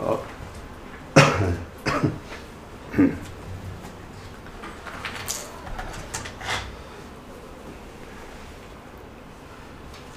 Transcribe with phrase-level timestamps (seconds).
[0.00, 0.18] 好。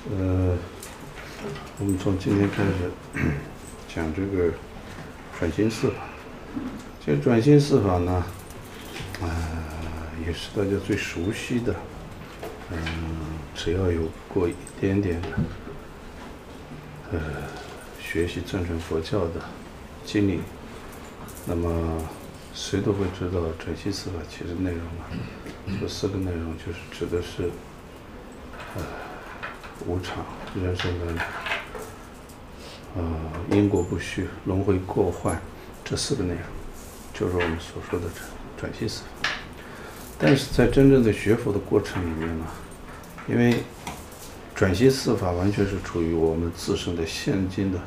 [0.09, 0.57] 呃，
[1.79, 2.91] 我们从今天开始
[3.93, 4.53] 讲这个
[5.37, 5.95] 转心四法。
[7.05, 8.23] 这个转心四法呢，
[9.21, 9.27] 啊、
[10.25, 11.75] 也是大家最熟悉的。
[12.71, 12.79] 嗯，
[13.53, 15.21] 只要有过一点点，
[17.11, 17.19] 呃，
[17.99, 19.41] 学习藏传佛教的
[20.05, 20.39] 经历，
[21.45, 22.01] 那么
[22.53, 25.09] 谁都会知道转心四法其实内容啊，
[25.81, 27.49] 这四个内容就是指的是，
[28.75, 28.83] 呃。
[29.87, 30.23] 无常、
[30.55, 31.23] 人生的
[32.95, 33.03] 呃
[33.49, 35.41] 因果不虚、轮回过患
[35.83, 36.41] 这四个内容，
[37.13, 38.05] 就是我们所说的
[38.55, 39.29] 转转心四法。
[40.17, 42.45] 但是在真正的学佛的过程里面呢，
[43.27, 43.63] 因为
[44.55, 47.79] 转心四法完全是处于我们自身的现今的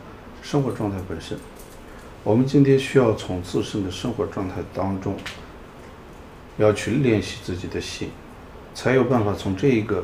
[0.43, 1.39] 生活状态本身，
[2.27, 5.15] 我们今天需要从自身的生活状态当中
[6.59, 8.11] 要去练习自己的心，
[8.75, 10.03] 才有办法从这一个。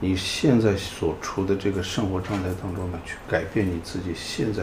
[0.00, 4.62] 你现在所处的这个生活状态当中呢，去改变你自己现在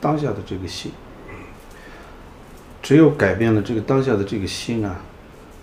[0.00, 0.90] 当下的这个心。
[2.82, 5.00] 只有改变了这个当下的这个心啊，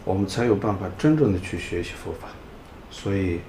[0.06, 2.30] 我们才有办法真正的去学习佛法。
[2.90, 3.42] 所以，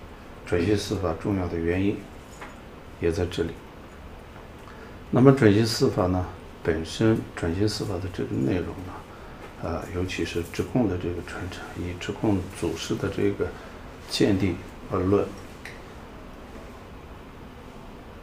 [0.44, 1.96] 准心四法重要的原因
[3.00, 3.50] 也在这里。
[5.12, 6.26] 那么，准心四法呢，
[6.69, 8.92] 本身转心四法的这个内容呢，
[9.62, 13.47] 啊、呃，尤其是直空的这个传承，以直空祖师的这个
[14.10, 14.55] 见地
[14.92, 15.25] 而论。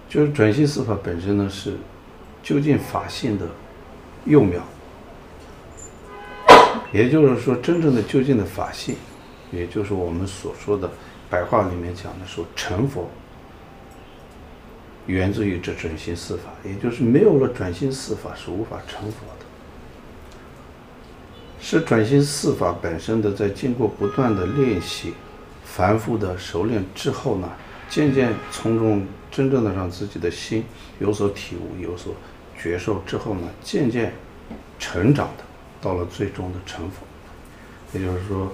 [0.08, 1.76] 就是转心四法本身呢，是
[2.44, 3.48] 究竟法性的
[4.26, 4.62] 幼苗，
[6.94, 8.96] 也就是说，真正的究竟的法性，
[9.52, 10.88] 也就是我们所说的
[11.32, 13.09] 白话里面讲的说成佛，
[15.08, 19.45] 源自于这转心四法，也就是没有了转心四法是无法成佛的，
[21.59, 25.14] 是转心四法本身的在经过不断的练习、
[25.64, 27.50] 反复的熟练之后呢，
[27.90, 29.06] 渐渐从中。
[29.31, 30.63] 真正的让自己的心
[30.97, 32.16] 有所体悟、有所
[32.57, 34.13] 觉受之后呢，渐渐
[34.80, 35.44] 成长的，
[35.81, 37.06] 到了最终的成佛。
[37.91, 38.53] 也就是说，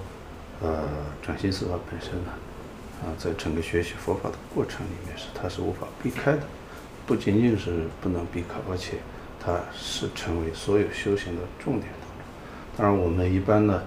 [0.60, 0.88] 呃，
[1.24, 2.32] 转心四法本身呢，
[3.02, 6.42] 啊，在整个学习佛法的过程里面是它是无法避开的，
[7.06, 8.98] 不仅仅是不能避开，而且
[9.38, 12.24] 它是成为所有修行的重点当中。
[12.76, 13.82] 当然，我们一般呢，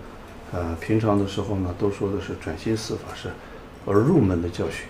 [0.52, 3.30] 呃，平常的时候呢，都说的是转心四法是
[3.86, 4.84] 而入门的教学，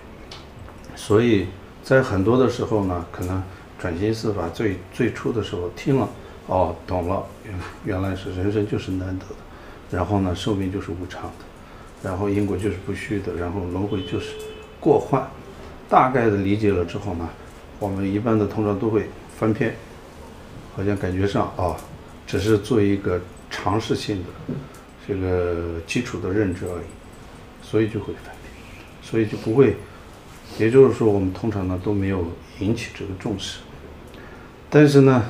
[0.95, 1.47] 所以。
[1.85, 3.43] 在很多的时候呢，可能
[3.77, 6.09] 转心四法最最初的时候听了，
[6.47, 9.35] 哦，懂了，原原来是人生就是难得的，
[9.91, 11.44] 然后呢，寿命就是无常的，
[12.05, 14.35] 然后因果就是不虚的，然后轮回就是
[14.79, 15.27] 过患，
[15.89, 17.27] 大概的理解了之后呢，
[17.79, 19.75] 我们一般的通常都会翻篇，
[20.75, 21.75] 好像感觉上啊，
[22.27, 24.55] 只是做一个尝试性的
[25.07, 26.85] 这个基础的认知而已，
[27.63, 28.53] 所以就会翻篇，
[29.01, 29.75] 所以就不会。
[30.59, 32.23] 也就是说，我们通常呢都没有
[32.59, 33.59] 引起这个重视。
[34.69, 35.25] 但是呢，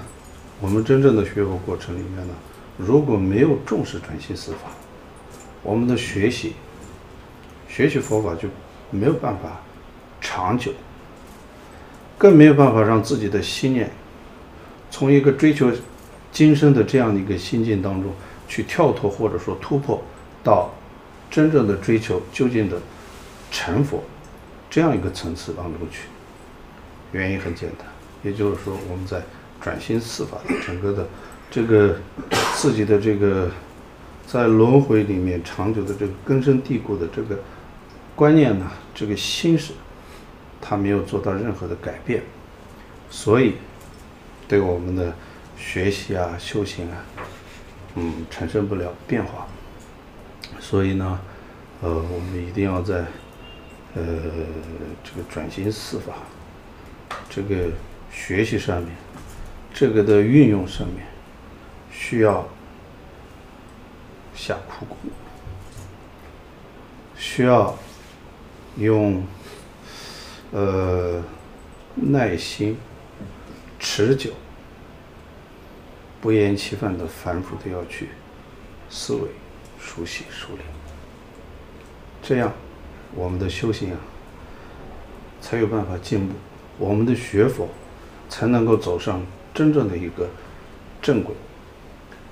[0.59, 2.33] 我们真正的学佛过程里面呢，
[2.77, 4.71] 如果没有重视转心四法，
[5.63, 6.53] 我们的学习、
[7.75, 8.47] 学习佛法就
[8.89, 9.59] 没有办法
[10.21, 10.71] 长久，
[12.17, 13.91] 更没有办法让自己的心念
[14.89, 15.69] 从一个追求
[16.31, 18.13] 今生的这样的一个心境当中
[18.47, 20.01] 去跳脱或者说突破
[20.41, 20.73] 到
[21.29, 22.77] 真正的追求究竟的
[23.51, 24.01] 成佛。
[24.69, 26.07] 这样一个层次当中去，
[27.11, 27.85] 原因很简单，
[28.23, 29.21] 也就是说，我们在
[29.59, 31.05] 转心四法的整个的
[31.51, 31.97] 这个
[32.55, 33.51] 自己的这个
[34.25, 37.37] 在轮回里面长久的这个根深蒂固的这个
[38.15, 39.73] 观念呢，这个心识，
[40.61, 42.23] 它没有做到任何的改变，
[43.09, 43.55] 所以
[44.47, 45.13] 对我们的
[45.57, 46.97] 学习啊、修行啊，
[47.95, 49.45] 嗯，产生不了变化。
[50.59, 51.19] 所以呢，
[51.81, 53.05] 呃，我们一定要在。
[53.97, 54.03] 呃，
[55.05, 56.15] 这个转型四法，
[57.29, 57.71] 这个
[58.11, 58.89] 学习上面，
[59.73, 61.07] 这个的运用上面，
[61.89, 62.45] 需要
[64.35, 64.97] 下苦功，
[67.15, 67.73] 需要
[68.77, 69.23] 用
[70.51, 71.23] 呃
[71.95, 72.77] 耐心、
[73.79, 74.31] 持久、
[76.21, 78.09] 不厌其烦的反复的要去
[78.89, 79.29] 思维、
[79.79, 80.65] 熟悉、熟练，
[82.21, 82.51] 这样。
[83.17, 83.97] 我们的修行啊，
[85.39, 86.33] 才有办法进步；
[86.77, 87.69] 我们的学佛
[88.27, 89.21] 才能够走上
[89.53, 90.27] 真正的一个
[91.01, 91.33] 正轨。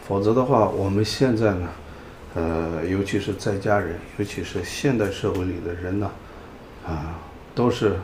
[0.06, 1.70] 否则的话，我们现在呢，
[2.36, 6.12] 呃，尤其是在家人，尤其是现代社会里的人呢，
[6.86, 7.20] 啊
[7.56, 7.98] 都是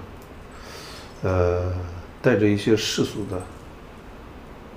[1.24, 1.74] 呃
[2.22, 3.42] 带着一些世俗的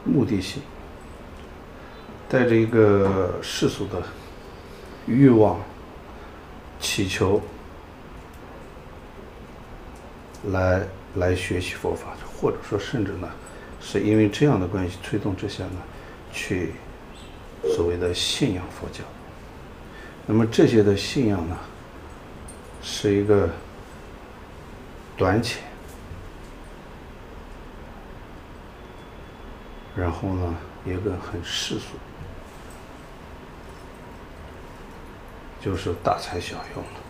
[0.04, 0.62] 目的性，
[2.28, 4.02] 带着一个世俗的
[5.06, 5.60] 欲望、
[6.80, 7.40] 祈求
[10.50, 10.82] 来
[11.16, 13.28] 来学习佛法，或者说甚至呢，
[13.80, 15.82] 是因为这样的关系推动之下呢，
[16.32, 16.72] 去
[17.76, 19.04] 所谓的信仰佛教。
[20.26, 21.56] 那么这些的信仰呢，
[22.82, 23.48] 是一个
[25.22, 25.62] 短浅，
[29.94, 31.94] 然后呢，一个很世俗，
[35.60, 37.00] 就是大材小用的，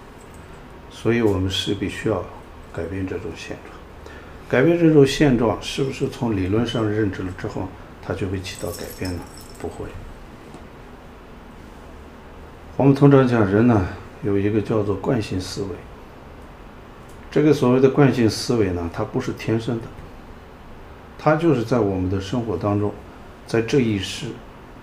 [0.91, 2.23] 所以我们势必需要
[2.71, 3.75] 改变这种现状。
[4.47, 7.67] 改变这种现状，是不是从理论上认知了之后，
[8.03, 9.23] 它就会起到改变呢？
[9.59, 9.87] 不会。
[12.77, 13.87] 我们通常讲人呢，
[14.23, 15.69] 有一个叫做惯性思维。
[17.33, 19.87] 这个所谓的惯性思维呢，它不是天生的，
[21.19, 22.93] 它就是在我们的生活当中，
[23.47, 24.27] 在这一世，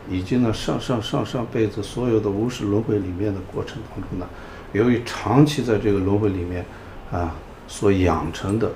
[0.09, 4.27] 以及呢上上上上辈子所有的无始轮回里面的过程当中呢，
[4.73, 6.65] 由于长期在这个轮回里面
[7.11, 7.35] 啊
[7.67, 8.71] 所养成的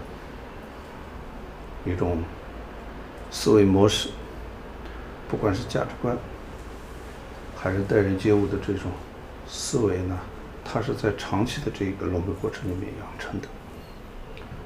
[1.83, 2.19] 一种
[3.31, 4.09] 思维模式，
[5.27, 6.15] 不管是价值观。
[7.55, 8.91] 还是待人接物的这种
[9.47, 10.19] 思维呢，
[10.65, 13.47] 它是在长期的这个轮回过程里面养成的，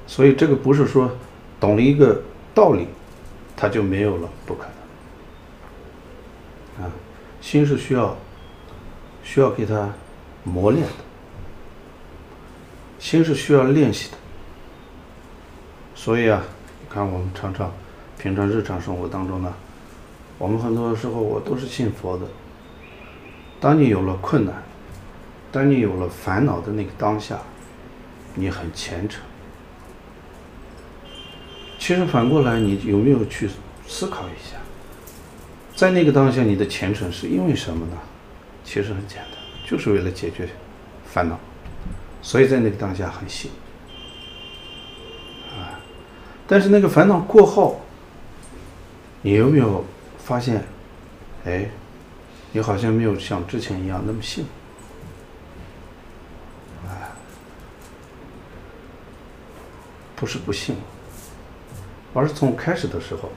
[0.08, 1.08] 所以这个不是说
[1.60, 2.20] 懂了一个
[2.54, 2.88] 道理，
[3.54, 4.64] 它就没有了，不可
[6.78, 6.86] 能。
[6.86, 6.90] 啊，
[7.42, 8.16] 心是需要
[9.22, 9.92] 需要给它
[10.44, 10.92] 磨练的，
[12.98, 14.16] 心是需要练习的。
[15.94, 16.42] 所以啊，
[16.80, 17.70] 你看我们常常
[18.18, 19.52] 平常日常生活当中呢，
[20.38, 22.24] 我们很多时候我都是信佛的。
[23.60, 24.62] 当你有了困难，
[25.52, 27.38] 当你有了烦恼的那个当下，
[28.34, 29.20] 你很虔诚。
[31.78, 33.48] 其实反过来，你有没有去
[33.86, 34.56] 思考一下，
[35.74, 37.96] 在那个当下，你的虔诚是因为什么呢？
[38.64, 40.48] 其实很简单，就是为了解决
[41.06, 41.38] 烦恼，
[42.20, 43.50] 所以在那个当下很信。
[45.56, 45.80] 啊，
[46.46, 47.80] 但是那个烦恼过后，
[49.22, 49.84] 你有没有
[50.18, 50.64] 发现，
[51.44, 51.68] 哎？
[52.50, 54.46] 你好像没有像之前一样那么信，
[56.86, 57.10] 哎，
[60.16, 60.74] 不是不信，
[62.18, 63.30] 而是从开始的时候，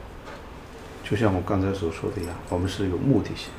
[1.04, 3.50] 就像我刚才所说的一样，我们是有目的性，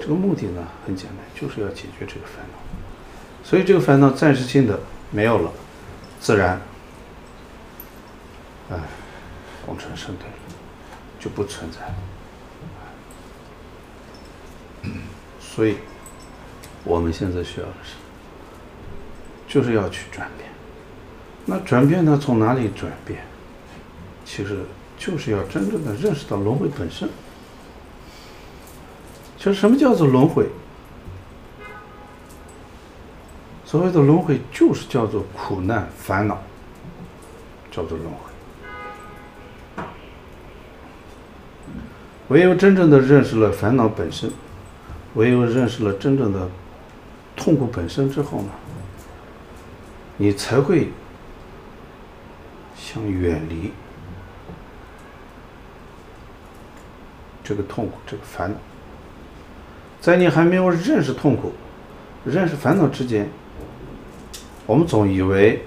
[0.00, 2.58] 这个目的呢很简单，就是要解决这个烦恼，
[3.42, 4.78] 所以这个烦恼暂时性的
[5.10, 5.52] 没有了，
[6.20, 6.60] 自然，
[8.70, 8.78] 哎，
[9.66, 10.26] 功成身退，
[11.18, 11.94] 就不存在了。
[15.40, 15.76] 所以，
[16.84, 17.94] 我们现在需要的是，
[19.46, 20.48] 就是要去转变。
[21.44, 22.18] 那转变呢？
[22.20, 23.20] 从哪里转变？
[24.34, 24.60] 其实
[24.96, 27.06] 就是要真正的认识到轮回本身。
[29.36, 30.46] 其实什么叫做轮回？
[33.66, 36.38] 所谓的轮回，就是叫做苦难、烦恼，
[37.70, 39.84] 叫做轮回。
[42.28, 44.32] 唯有真正的认识了烦恼本身。
[45.14, 46.48] 唯有认识了真正的
[47.36, 48.48] 痛苦本身之后呢，
[50.16, 50.88] 你才会
[52.74, 53.70] 想远离
[57.42, 58.56] 这个痛苦、这个烦恼。
[60.00, 61.52] 在你还没有认识痛苦、
[62.24, 63.28] 认识烦恼之间，
[64.66, 65.62] 我们总以为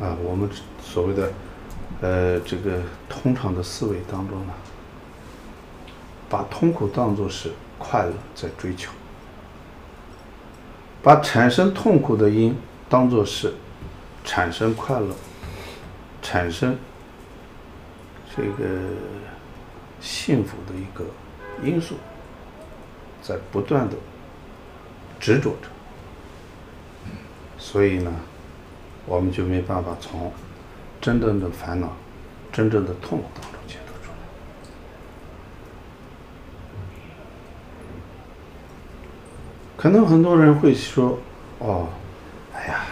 [0.00, 0.48] 啊，我们
[0.82, 1.32] 所谓的
[2.00, 4.52] 呃这个通常的思维当中呢，
[6.28, 7.50] 把痛苦当作是。
[7.82, 8.90] 快乐在追求，
[11.02, 12.54] 把产生痛苦的因
[12.90, 13.54] 当作是
[14.22, 15.06] 产生快乐、
[16.20, 16.76] 产生
[18.36, 18.68] 这个
[20.00, 21.04] 幸福的一个
[21.62, 21.96] 因素，
[23.22, 23.96] 在不断的
[25.18, 25.68] 执着着，
[27.58, 28.10] 所以呢，
[29.06, 30.32] 我们就没办法从
[31.00, 31.94] 真正的烦恼、
[32.50, 34.16] 真正的痛苦当中解脱出来。
[39.76, 41.18] 可能很多人会说
[41.60, 41.88] ：“哦，
[42.54, 42.86] 哎呀，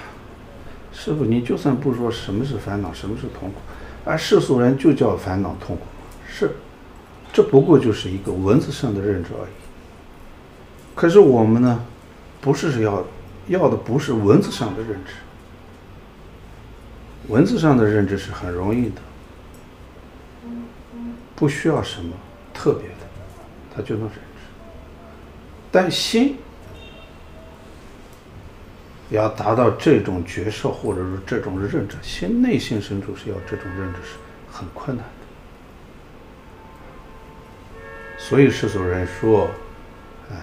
[0.93, 3.57] 师傅，你就算不说什么是烦恼，什么是痛苦，
[4.05, 5.83] 而世俗人就叫烦恼痛苦，
[7.32, 9.50] 这不过就是一个文字上的认知而已。
[10.94, 11.85] 可是我们呢，
[12.40, 13.04] 不是要
[13.49, 15.12] 要的不是文字上的认知，
[17.28, 19.00] 文字上的认知是很容易的，
[21.37, 22.12] 不需要什么
[22.52, 23.06] 特别的，
[23.75, 24.20] 他就能认知，
[25.70, 26.37] 但心。”
[29.11, 34.16] 要达到这种觉受，或者是这种认知，心内心深处是要这种认知是
[34.52, 35.06] 很困难。
[38.18, 39.48] 所以世俗人说，
[40.30, 40.37] 哎，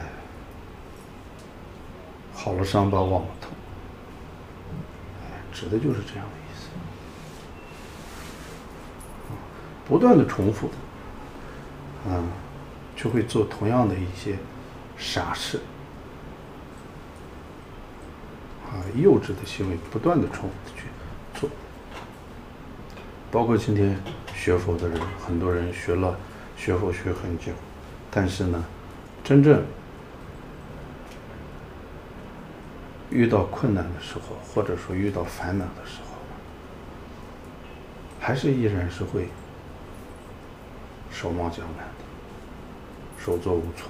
[2.34, 3.52] 好了伤疤忘了疼，
[5.22, 6.70] 哎，指的就是这样的意思。
[9.88, 10.74] 不断的重复的，
[12.08, 12.28] 嗯，
[12.96, 14.36] 就会做同样的一些
[14.98, 15.60] 傻事，
[18.66, 20.88] 啊，幼稚的行为，不断的重复的去
[21.40, 21.48] 做。
[23.32, 23.96] 包括今天
[24.34, 26.18] 学佛的人，很多人学了
[26.58, 27.52] 学佛学很久，
[28.10, 28.64] 但是呢，
[29.24, 29.64] 真正
[33.10, 36.18] 遇到困难的时候，或者说遇到烦恼的时候，
[38.20, 39.30] 还是依然是会
[41.12, 43.88] 手忙脚乱的，手足无措，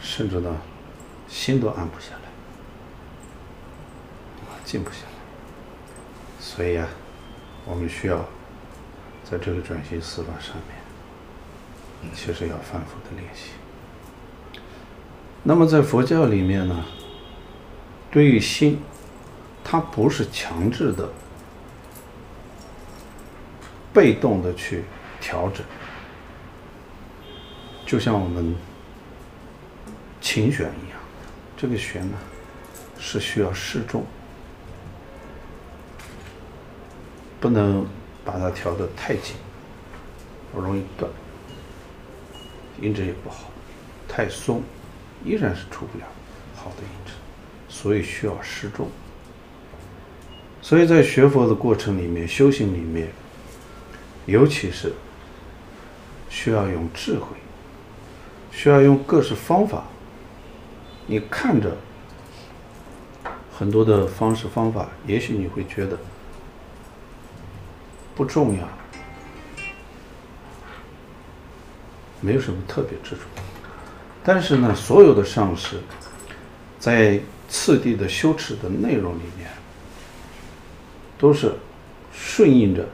[0.00, 0.56] 甚至呢，
[1.28, 2.20] 心都安不下来，
[4.64, 5.10] 静不下来。
[6.40, 6.88] 所以啊，
[7.70, 8.18] 我们需要
[9.24, 10.56] 在这个转心思法上
[12.02, 13.52] 面，其实要反复的练习。
[15.44, 16.84] 那么在佛教里面呢，
[18.10, 18.82] 对于心，
[19.62, 21.08] 它不是强制的。
[23.92, 24.84] 被动的去
[25.20, 25.66] 调整，
[27.84, 28.54] 就像我们
[30.20, 31.00] 琴弦一样，
[31.56, 32.16] 这个弦呢
[33.00, 34.06] 是需要适中，
[37.40, 37.86] 不能
[38.24, 39.34] 把它调得太紧，
[40.54, 41.10] 容易断，
[42.80, 43.50] 音质也不好；
[44.06, 44.62] 太松，
[45.24, 46.04] 依然是出不了
[46.54, 47.12] 好的音质，
[47.68, 48.86] 所以需要适中。
[50.60, 53.08] 所以在学佛的过程里面，修行里面。
[54.26, 54.92] 尤其是
[56.28, 57.26] 需要用智慧，
[58.52, 59.84] 需要用各式方法。
[61.06, 61.76] 你看着
[63.52, 65.98] 很多的方式方法，也许你会觉得
[68.20, 68.68] 不重要，
[72.20, 73.22] 没有什么特别之处。
[74.22, 75.78] 但是呢，所有的上师
[76.78, 79.48] 在次第的修持的内容里面，
[81.16, 81.54] 都是
[82.12, 82.86] 顺应着。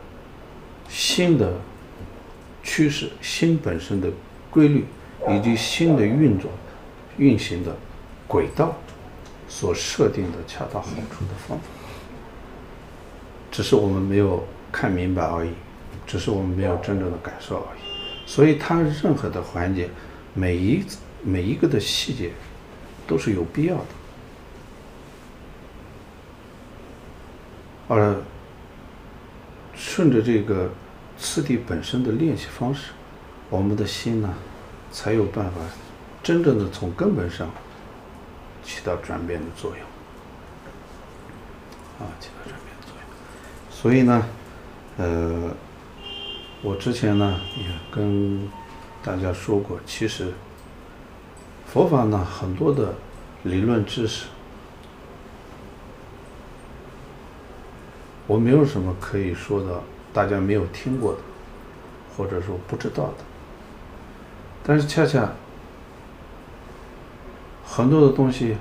[0.88, 1.54] 心的
[2.62, 4.09] 趋势、心本身的
[4.49, 4.85] 规律，
[5.28, 6.49] 以及心的运作、
[7.18, 7.76] 运行的
[8.28, 8.76] 轨道，
[9.49, 11.64] 所设定的恰到好处的方法，
[13.50, 15.50] 只是我们没有看明白而已，
[16.06, 17.80] 只是我们没有真正的感受而已。
[18.26, 19.88] 所以，它任何的环节，
[20.35, 20.85] 每一
[21.23, 22.32] 每一个的细节，
[23.06, 23.85] 都是有必要的。
[27.88, 28.16] 而
[29.75, 30.68] 顺着这个
[31.16, 32.90] 次第本身的练习方式，
[33.49, 34.35] 我们的心呢，
[34.90, 35.61] 才有办法
[36.23, 37.49] 真正的从根本上
[38.64, 39.80] 起到转变的作用。
[41.99, 43.06] 啊，起到转变的作用。
[43.70, 44.26] 所以呢，
[44.99, 45.50] 呃，
[46.62, 48.49] 我之前呢也跟
[49.05, 50.33] 大家说过，其实
[51.67, 52.95] 佛法呢很多的
[53.43, 54.26] 理论知识。
[58.26, 61.19] 我没有什么可以说的，大家没有听过的，
[62.17, 63.25] 或者说不知道的。
[64.65, 65.31] 但是恰恰
[67.65, 68.57] 很多的东西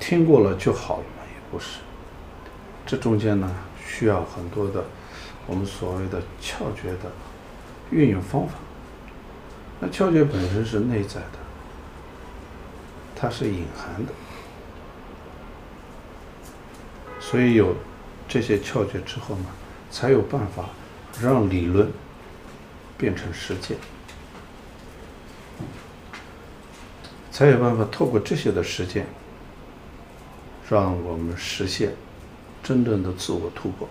[0.00, 1.22] 听过了就好了嘛？
[1.28, 1.78] 也不是。
[2.84, 3.48] 这中间呢，
[3.92, 4.84] 需要很多的
[5.46, 7.10] 我们所谓的窍诀的
[7.90, 8.54] 运用方法。
[9.80, 11.38] 那窍诀本身是内在的，
[13.16, 14.12] 它是隐含的。
[17.18, 17.74] 所以有
[18.28, 19.46] 这些窍诀之后呢，
[19.90, 20.66] 才有办法
[21.20, 21.90] 让理论
[22.96, 23.76] 变成实践，
[27.30, 29.06] 才有办法透过这些的实践，
[30.68, 31.92] 让我们实现
[32.62, 33.88] 真正的自我突破。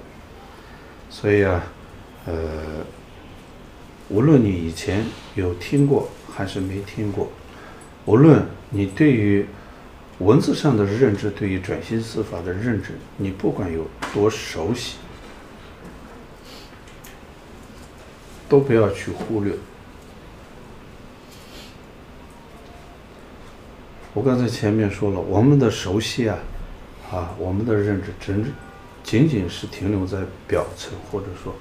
[1.10, 1.64] 所以啊，
[2.26, 2.86] 呃，
[4.10, 7.32] 无论你以前有听过还是没听过，
[8.06, 9.46] 无论你对于
[10.20, 14.98] 文字上的认知，对于转型司法的认知，你不管有多熟悉，
[18.48, 19.54] 都不要去忽略。
[24.14, 26.38] 我刚才前面说了，我们的熟悉啊，
[27.12, 28.54] 啊，我们的认知，真
[29.04, 31.56] 仅仅是停留在表层，或者说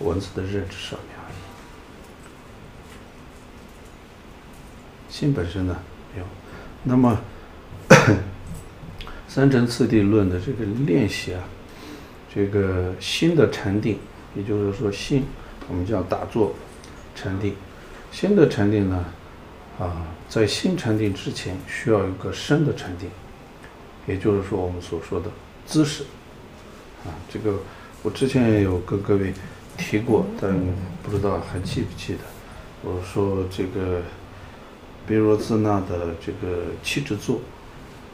[0.00, 1.34] 文字的认知上面而已。
[5.08, 5.76] 心本身呢，
[6.14, 6.26] 没有。
[6.84, 7.20] 那么。
[9.28, 11.40] 三乘次第论的这个练习啊，
[12.34, 13.96] 这个心的禅定，
[14.34, 15.24] 也就是说心，
[15.68, 16.52] 我们叫打坐
[17.14, 17.54] 禅定。
[18.10, 19.04] 心的禅定呢，
[19.78, 23.08] 啊，在心禅定之前，需要一个身的禅定，
[24.06, 25.30] 也就是说我们所说的
[25.66, 26.04] 姿势。
[27.04, 27.54] 啊，这个
[28.02, 29.32] 我之前也有跟各位
[29.78, 30.54] 提过，但
[31.02, 32.20] 不知道还记不记得。
[32.82, 34.02] 我说这个
[35.06, 37.40] 毗罗兹那的这个七支坐，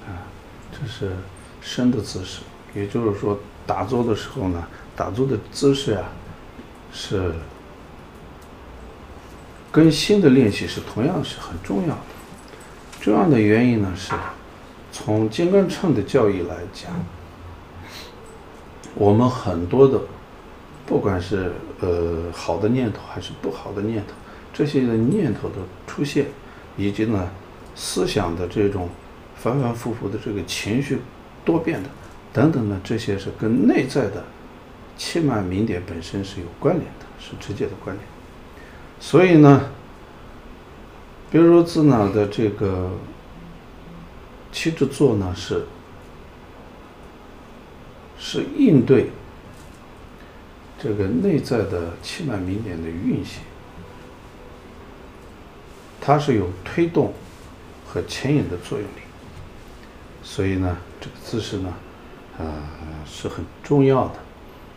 [0.06, 0.22] 啊，
[0.70, 1.16] 这是
[1.60, 2.42] 身的姿势，
[2.74, 6.04] 也就是说打坐的时候呢，打坐的姿势啊，
[6.92, 7.32] 是
[9.72, 12.00] 跟心的练习是同样是很重要的。
[13.00, 14.12] 重要的原因呢是，
[14.96, 16.90] 从金刚乘的教义来讲，
[18.94, 20.00] 我们很多的。
[20.86, 24.14] 不管是呃好的念头还是不好的念头，
[24.54, 26.26] 这些的念头的出现，
[26.78, 27.28] 以及呢
[27.74, 28.88] 思想的这种
[29.34, 31.00] 反反复复的这个情绪
[31.44, 31.90] 多变的
[32.32, 34.24] 等等呢，这些是跟内在的
[34.96, 38.08] 气脉明点本身是有关联的，是直接的关联。
[39.00, 39.68] 所以呢，
[41.32, 42.92] 比如说自哪的这个
[44.56, 45.66] 七支坐呢，是
[48.18, 49.10] 是应对。
[50.78, 53.40] 这个内在的气脉明点的运行，
[56.00, 57.12] 它是有推动
[57.86, 59.00] 和牵引的作用力，
[60.22, 61.68] 所以呢，这个姿势呢，
[62.38, 64.14] 啊、呃、是很重要的。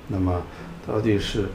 [0.08, 0.42] 那么，
[0.86, 1.46] 到底是，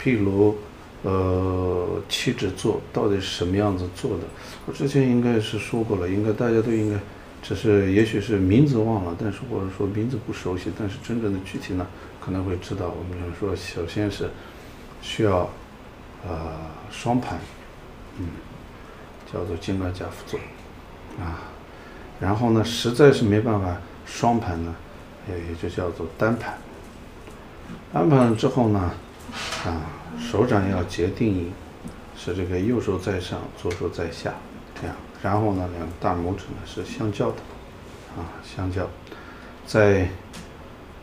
[0.00, 0.56] 譬如，
[1.02, 4.24] 呃，七支坐到底是什么样子做的？
[4.66, 6.98] 我之前应该是说过了，应该大家都应该。
[7.46, 11.86] 只是也许是名字忘了，但是或者说名字不熟悉，但是真正的具体呢，
[12.20, 12.88] 可能会知道。
[12.88, 14.28] 我们说，首先是
[15.00, 15.48] 需要
[16.26, 16.56] 呃
[16.90, 17.38] 双盘，
[18.18, 18.26] 嗯，
[19.32, 20.40] 叫做金刚跏趺坐
[21.20, 21.38] 啊。
[22.18, 24.74] 然后呢，实在是没办法双盘呢，
[25.28, 26.58] 也也就叫做单盘。
[27.92, 28.90] 单盘之后呢，
[29.64, 29.82] 啊，
[30.18, 31.52] 手掌要结定印，
[32.16, 34.34] 是这个右手在上，左手在下，
[34.74, 34.96] 这样。
[35.22, 37.38] 然后呢，两个大拇指呢是相交的，
[38.16, 38.86] 啊，相交，
[39.66, 40.08] 在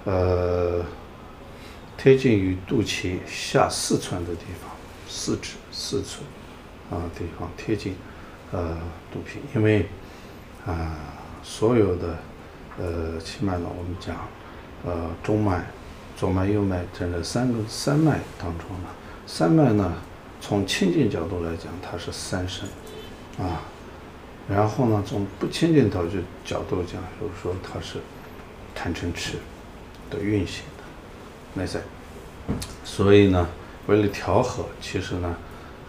[0.05, 0.81] 呃
[1.97, 4.71] 贴近于肚脐下四寸的地方，
[5.07, 6.23] 四指四寸
[6.91, 7.95] 啊地方贴近
[8.51, 8.77] 呃
[9.11, 9.87] 肚皮，因为
[10.65, 10.95] 啊、
[11.43, 12.17] 所有的
[12.79, 14.15] 呃气脉呢，我们讲
[14.85, 15.65] 呃中脉、
[16.15, 18.89] 左脉、右脉这三个三脉当中呢，
[19.25, 19.91] 三脉呢
[20.39, 22.69] 从清净角度来讲，它是三身
[23.37, 23.59] 啊。
[24.49, 26.05] 然后呢，从不清净的
[26.43, 27.97] 角度讲，就是说它是
[28.75, 29.37] 贪嗔痴
[30.09, 30.83] 的运行的
[31.53, 31.79] 内在。
[32.83, 33.47] 所以呢，
[33.87, 35.37] 为了调和，其实呢，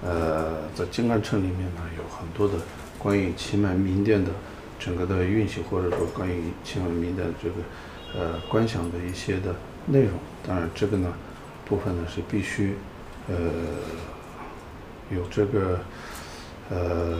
[0.05, 2.55] 呃，在金刚乘里面呢，有很多的
[2.97, 4.31] 关于气脉明点的
[4.79, 7.55] 整个的运行，或者说关于气脉明的这个
[8.17, 9.53] 呃观想的一些的
[9.87, 10.13] 内容。
[10.47, 11.13] 当然，这个呢
[11.65, 12.77] 部分呢是必须
[13.29, 13.35] 呃
[15.11, 15.81] 有这个
[16.71, 17.19] 呃。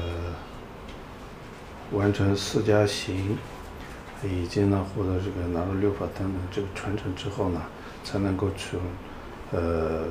[1.93, 3.37] 完成四加行，
[4.23, 7.61] 以及呢，获得这个拿到六法等等这个传承之后呢，
[8.03, 8.79] 才能够去，
[9.53, 10.05] 呃，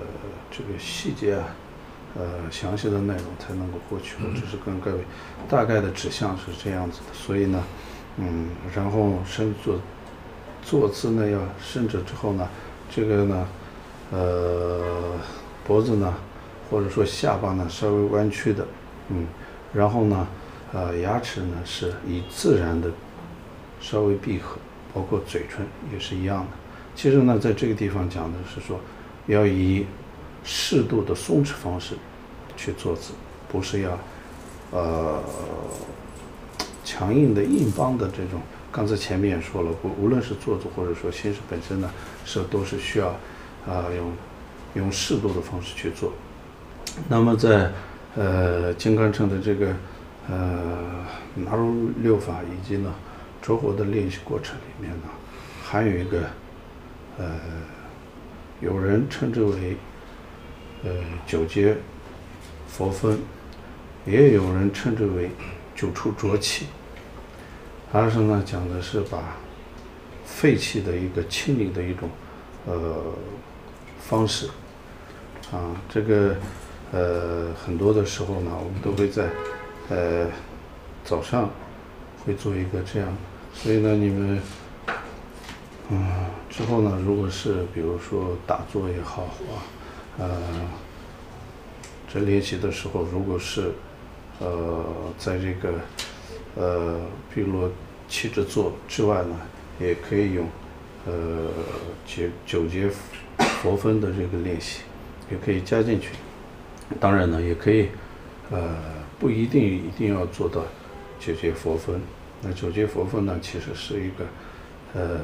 [0.51, 1.43] 这个细节啊，
[2.15, 4.15] 呃，详细的内容才能够获取。
[4.23, 4.99] 我只是跟各位
[5.49, 7.63] 大概的指向是这样子的，所以呢，
[8.17, 9.77] 嗯，然后身坐
[10.63, 12.47] 坐姿呢要伸直之后呢，
[12.89, 13.47] 这个呢，
[14.11, 15.19] 呃，
[15.65, 16.13] 脖子呢，
[16.69, 18.65] 或者说下巴呢稍微弯曲的，
[19.09, 19.27] 嗯，
[19.73, 20.27] 然后呢。
[20.75, 22.89] 呃，牙齿呢是以自然的
[23.79, 24.57] 稍微闭合，
[24.91, 26.47] 包括嘴唇也是一样的。
[26.95, 28.79] 其实呢，在这个地方讲的是说，
[29.27, 29.85] 要以
[30.43, 31.93] 适度的松弛方式
[32.57, 33.13] 去坐姿，
[33.47, 33.99] 不是要
[34.71, 35.21] 呃
[36.83, 38.41] 强硬的硬邦的这种。
[38.71, 41.87] 刚才前面也说了，不无论是坐姿或者说心识本身呢，
[42.25, 44.11] 是都是需要啊、呃、用
[44.73, 46.11] 用适度的方式去做。
[47.07, 47.71] 那么在
[48.15, 49.71] 呃金刚乘的这个。
[50.29, 51.05] 呃，
[51.35, 52.93] 拿入六法以及呢，
[53.41, 55.09] 拙火的练习过程里面呢，
[55.61, 56.21] 还有一个，
[57.17, 57.25] 呃，
[58.61, 59.75] 有人称之为，
[60.85, 60.91] 呃，
[61.27, 61.75] 九节
[62.69, 63.19] 佛分，
[64.05, 65.29] 也有人称之为
[65.75, 66.67] 九处浊气。
[67.91, 69.35] 它是呢讲的是把
[70.25, 72.09] 废气的一个清理的一种
[72.65, 73.03] 呃
[73.99, 74.47] 方式，
[75.51, 76.35] 啊，这个
[76.93, 79.27] 呃很多的时候呢，我们都会在。
[79.89, 80.27] 呃，
[81.03, 81.49] 早上
[82.25, 83.07] 会做一个这样，
[83.53, 84.41] 所以呢，你们
[85.89, 89.59] 嗯之后呢，如果是比如说打坐也好啊，
[90.19, 90.29] 呃，
[92.11, 93.73] 在练习的时候，如果是
[94.39, 94.85] 呃
[95.19, 95.73] 在这个
[96.55, 97.01] 呃，
[97.33, 97.69] 比如
[98.07, 99.35] 七支坐之外呢，
[99.81, 100.47] 也可以用
[101.05, 101.49] 呃
[102.05, 102.89] 九九节
[103.61, 104.79] 佛分的这个练习，
[105.29, 106.09] 也可以加进去。
[107.01, 107.89] 当然呢，也可以
[108.49, 109.02] 呃。
[109.23, 110.65] 不一定一定要做到
[111.17, 112.01] 九节佛分，
[112.41, 114.25] 那九节佛分呢，其实是一个，
[114.95, 115.17] 呃，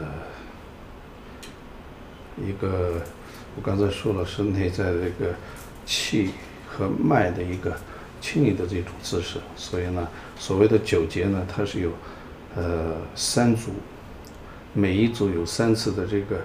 [2.37, 3.01] 一个
[3.57, 5.35] 我刚才说了，是内在的这个
[5.85, 6.29] 气
[6.65, 7.75] 和脉的一个
[8.21, 9.37] 清理的这种姿势。
[9.57, 10.07] 所以呢，
[10.37, 11.91] 所谓的九节呢，它是有
[12.55, 13.73] 呃三组，
[14.71, 16.37] 每一组有三次的这个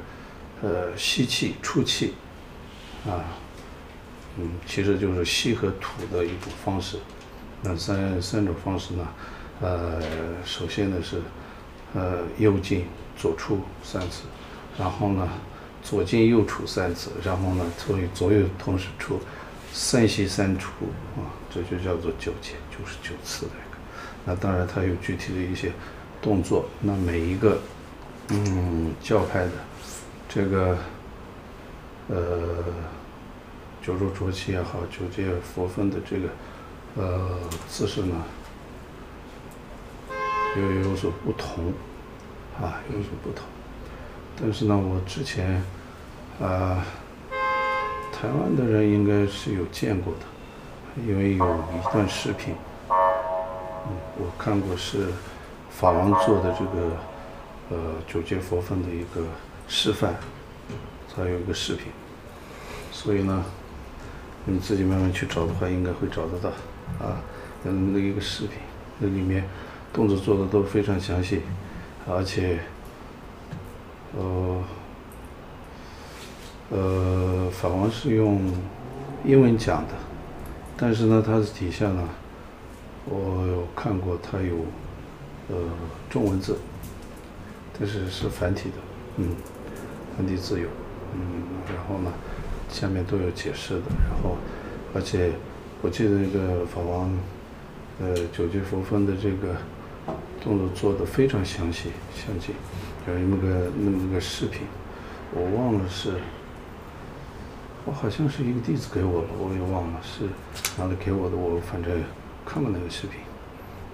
[0.60, 2.14] 呃吸气、出气
[3.06, 3.22] 啊，
[4.38, 6.98] 嗯，其实就是吸和吐的一种方式。
[7.64, 9.08] 那三三种方式呢，
[9.60, 10.00] 呃，
[10.44, 11.16] 首先呢是
[11.94, 12.84] 呃右进
[13.16, 14.22] 左出三次，
[14.78, 15.28] 然后呢。
[15.86, 19.20] 左进右出三次，然后呢，左右左右同时出，
[19.70, 20.70] 三吸三出
[21.14, 23.76] 啊，这就叫做九节，就是九次的一个。
[24.24, 25.70] 那当然它有具体的一些
[26.22, 27.58] 动作，那每一个
[28.30, 29.50] 嗯教派的
[30.26, 30.78] 这个
[32.08, 32.16] 呃
[33.82, 36.28] 九州浊气也好，九节佛分的这个
[36.96, 37.28] 呃
[37.68, 38.14] 姿势呢，
[40.56, 41.72] 又有所不同
[42.60, 43.44] 啊，有所不同。
[44.40, 45.62] 但是呢，我之前，
[46.40, 46.84] 啊，
[48.12, 52.54] 台湾的人应该是有见过的，因为有一段视频，
[52.88, 55.06] 嗯，我看过是
[55.70, 56.96] 法王做的这个，
[57.70, 57.76] 呃，
[58.06, 59.24] 九节佛分的一个
[59.68, 60.14] 示范，
[61.14, 61.86] 它有一个视频，
[62.90, 63.44] 所以呢，
[64.44, 66.50] 你自己慢慢去找的话，应该会找得到，
[67.00, 67.20] 啊，
[67.62, 68.58] 那那一个视频，
[68.98, 69.44] 那里面
[69.92, 71.40] 动作做的都非常详细，
[72.08, 72.58] 而且。
[74.16, 74.62] 呃，
[76.70, 78.40] 呃，法王是用
[79.24, 79.94] 英文讲的，
[80.76, 82.08] 但是呢，它的底下呢，
[83.06, 84.54] 我有看过，它有
[85.48, 85.56] 呃
[86.08, 86.56] 中文字，
[87.76, 88.76] 但是是繁体的，
[89.16, 89.34] 嗯，
[90.16, 90.68] 繁体字有，
[91.16, 91.42] 嗯，
[91.74, 92.12] 然后呢，
[92.70, 94.36] 下面都有解释的，然后，
[94.94, 95.32] 而且
[95.84, 97.14] 我记得那个法王，
[98.00, 99.54] 呃，九级佛分的这个
[100.42, 102.54] 动作做的非常详细详尽。
[103.06, 104.62] 有那么个那么个视频，
[105.30, 106.14] 我忘了是，
[107.84, 110.24] 我好像是一个弟子给我了，我也忘了是
[110.78, 112.02] 哪里给我的，我反正
[112.46, 113.20] 看过那个视频，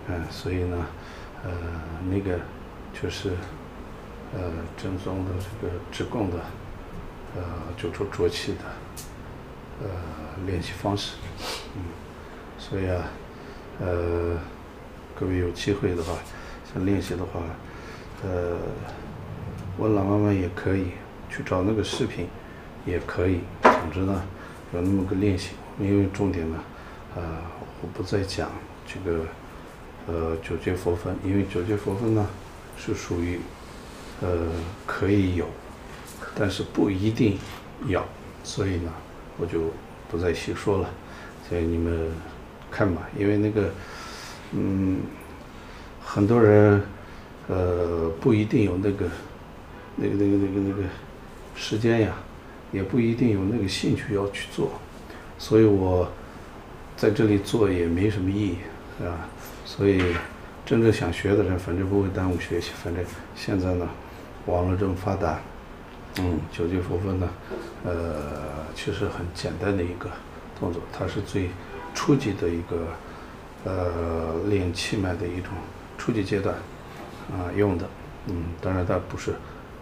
[0.07, 0.87] 嗯，所以呢，
[1.43, 1.51] 呃，
[2.09, 2.39] 那个
[3.03, 3.31] 就是
[4.33, 6.37] 呃正宗的这个止供的，
[7.35, 7.43] 呃
[7.77, 8.65] 九州浊气的，
[9.83, 9.89] 呃
[10.47, 11.17] 练习方式，
[11.75, 11.83] 嗯，
[12.59, 13.05] 所以啊，
[13.81, 14.39] 呃，
[15.19, 16.15] 各位有机会的话，
[16.73, 17.41] 想练习的话。
[18.23, 18.57] 呃，
[19.79, 20.89] 问老妈妈也可以
[21.31, 22.27] 去找那个视频，
[22.85, 23.41] 也可以。
[23.63, 24.23] 总之呢，
[24.75, 25.51] 有那么个练习。
[25.79, 26.59] 因为重点呢，
[27.17, 27.23] 呃，
[27.81, 28.51] 我不再讲
[28.87, 29.25] 这个
[30.07, 32.27] 呃九阶佛分，因为九阶佛分呢
[32.77, 33.41] 是属于
[34.21, 34.29] 呃
[34.85, 35.47] 可以有，
[36.35, 37.39] 但是不一定
[37.87, 38.05] 要，
[38.45, 38.93] 所以呢
[39.39, 39.71] 我就
[40.11, 40.91] 不再细说了。
[41.51, 42.09] 所以你们
[42.71, 43.69] 看吧，因为那个
[44.53, 45.01] 嗯
[46.03, 46.81] 很多人。
[47.49, 49.07] 呃，不一定有那个，
[49.97, 50.83] 那个、那个、那个、那个
[51.57, 52.15] 时间呀，
[52.71, 54.71] 也不一定有那个兴趣要去做，
[55.37, 56.09] 所以我
[56.97, 58.59] 在这里做也没什么意义，
[59.01, 59.29] 是吧？
[59.65, 60.01] 所以
[60.65, 62.71] 真正想学的人，反正不会耽误学习。
[62.85, 63.89] 反正现在呢，
[64.47, 65.41] 网络这么发达，
[66.21, 67.29] 嗯，九级佛分呢，
[67.85, 70.09] 呃，其实很简单的一个
[70.61, 71.49] 动作，它是最
[71.95, 72.87] 初级的一个
[73.65, 75.53] 呃练气脉的一种
[75.99, 76.55] 初级阶段。
[77.31, 77.89] 啊，用的，
[78.27, 79.37] 嗯，当然它不是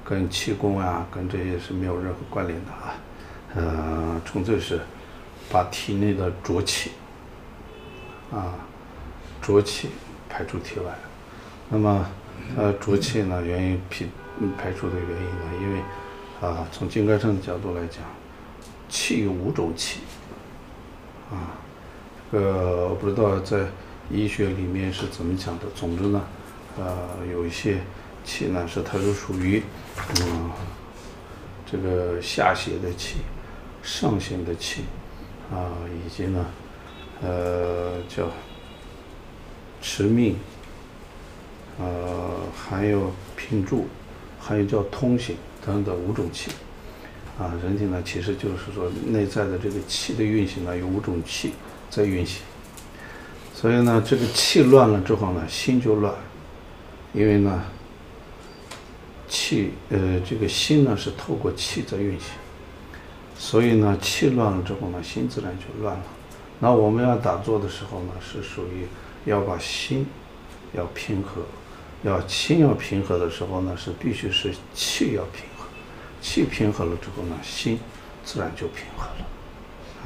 [0.05, 2.95] 跟气功啊，跟这些是没有任何关联的啊，
[3.55, 4.79] 呃，纯粹是
[5.51, 6.91] 把体内的浊气
[8.31, 8.53] 啊，
[9.41, 9.89] 浊气
[10.29, 10.95] 排出体外。
[11.71, 12.07] 那么，
[12.55, 14.07] 呃，浊气呢，源于脾
[14.59, 15.81] 排出的原因呢，因为
[16.47, 18.03] 啊，从金刚乘的角度来讲，
[18.91, 20.01] 气有五种气
[21.31, 21.59] 啊，
[22.33, 23.67] 这个我不知道在
[24.11, 26.23] 医学里面是怎么讲的，总之呢。
[26.79, 27.79] 呃，有一些
[28.25, 29.61] 气呢，是它是属于
[30.21, 30.51] 嗯
[31.67, 33.17] 这个下邪的气、
[33.83, 34.85] 上行的气
[35.51, 35.75] 啊，
[36.07, 36.47] 以及呢
[37.21, 38.29] 呃叫
[39.83, 40.37] 持命，
[41.81, 43.89] 呃还有平助，
[44.39, 45.37] 还有叫通行
[45.67, 46.53] 等等五种气
[47.39, 47.55] 啊。
[47.63, 51.53] 人体呢，其实就是说内在的这个气的运行呢，有五种气
[51.89, 52.43] 在运行，
[53.55, 56.15] 所以呢，这个气乱了之后呢，心就乱。
[57.15, 57.65] 因为呢，
[59.27, 62.29] 气呃，这个心呢是透过气在运行，
[63.37, 66.05] 所以呢，气乱了之后呢，心自然就乱了。
[66.61, 68.87] 那我们要打坐的时候呢，是属于
[69.25, 70.07] 要把心
[70.75, 71.41] 要平和，
[72.03, 75.45] 要心要平和的时候呢，是必须是气要平，
[76.21, 77.79] 气平和了之后呢，心
[78.25, 79.27] 自然就平和了。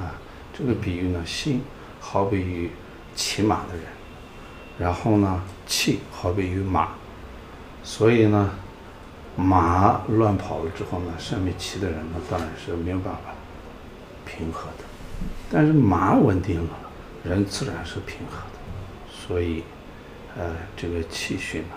[0.01, 0.15] 啊，
[0.57, 1.63] 这个比喻呢，心
[2.01, 2.71] 好比于
[3.15, 3.85] 骑马的人。
[4.79, 6.89] 然后呢，气好比于马，
[7.85, 8.51] 所以呢，
[9.37, 13.21] 马乱跑了之后呢，上面骑的人呢，当然是没有办法
[14.25, 14.85] 平和的。
[15.51, 16.71] 但是马稳定了，
[17.23, 18.59] 人自然是平和的。
[19.11, 19.63] 所以，
[20.37, 21.77] 呃，这个气训呢，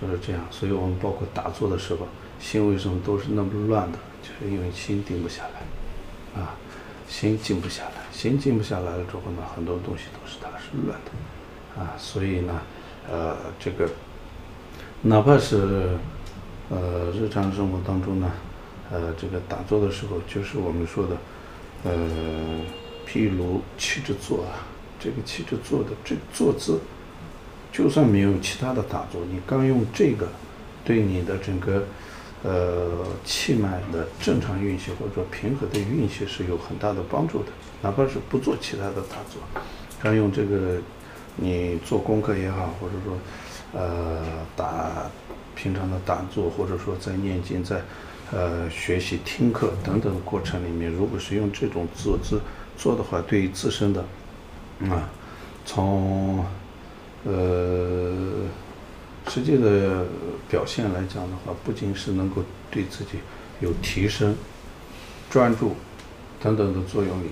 [0.00, 0.42] 就是这样。
[0.50, 2.06] 所以我们包括打坐的时候，
[2.40, 3.98] 心为什么都是那么乱的？
[4.22, 6.54] 就是因为心定不下来，啊，
[7.08, 8.04] 心静不下来。
[8.12, 12.60] 心静不下来了之后呢，很多东西都是它是乱的，啊，所以呢，
[13.10, 13.88] 呃，这个
[15.02, 15.96] 哪怕是。
[16.68, 18.28] 呃，日常生活当中呢，
[18.90, 21.16] 呃，这个打坐的时候，就是我们说的，
[21.84, 21.92] 呃，
[23.06, 24.66] 譬如气之坐啊，
[24.98, 26.80] 这个气之坐的这个坐姿，
[27.72, 30.26] 就算没有其他的打坐，你刚用这个，
[30.84, 31.84] 对你的整个
[32.46, 32.88] 呃
[33.24, 37.50] 气脉的正常运行或者说平和的运行是有很大的帮助的。
[37.82, 39.42] 哪怕是不做其他的打坐，
[40.00, 40.78] 刚用这个，
[41.34, 43.18] 你做功课也好，或者说
[43.80, 44.22] 呃
[44.54, 45.10] 打。
[45.58, 47.80] 平常的打坐，或者说在念经、在
[48.30, 52.38] 呃学习、听课等等过程里面，如果是用这种坐姿
[52.76, 54.04] 做的话，对于自身的
[54.90, 55.08] 啊，
[55.64, 56.44] 从
[57.24, 58.12] 呃
[59.28, 60.06] 实际的
[60.48, 63.18] 表现来讲的话，不仅是能够对自己
[63.60, 64.34] 有提升、
[65.30, 65.74] 专注
[66.42, 67.30] 等等的作用力，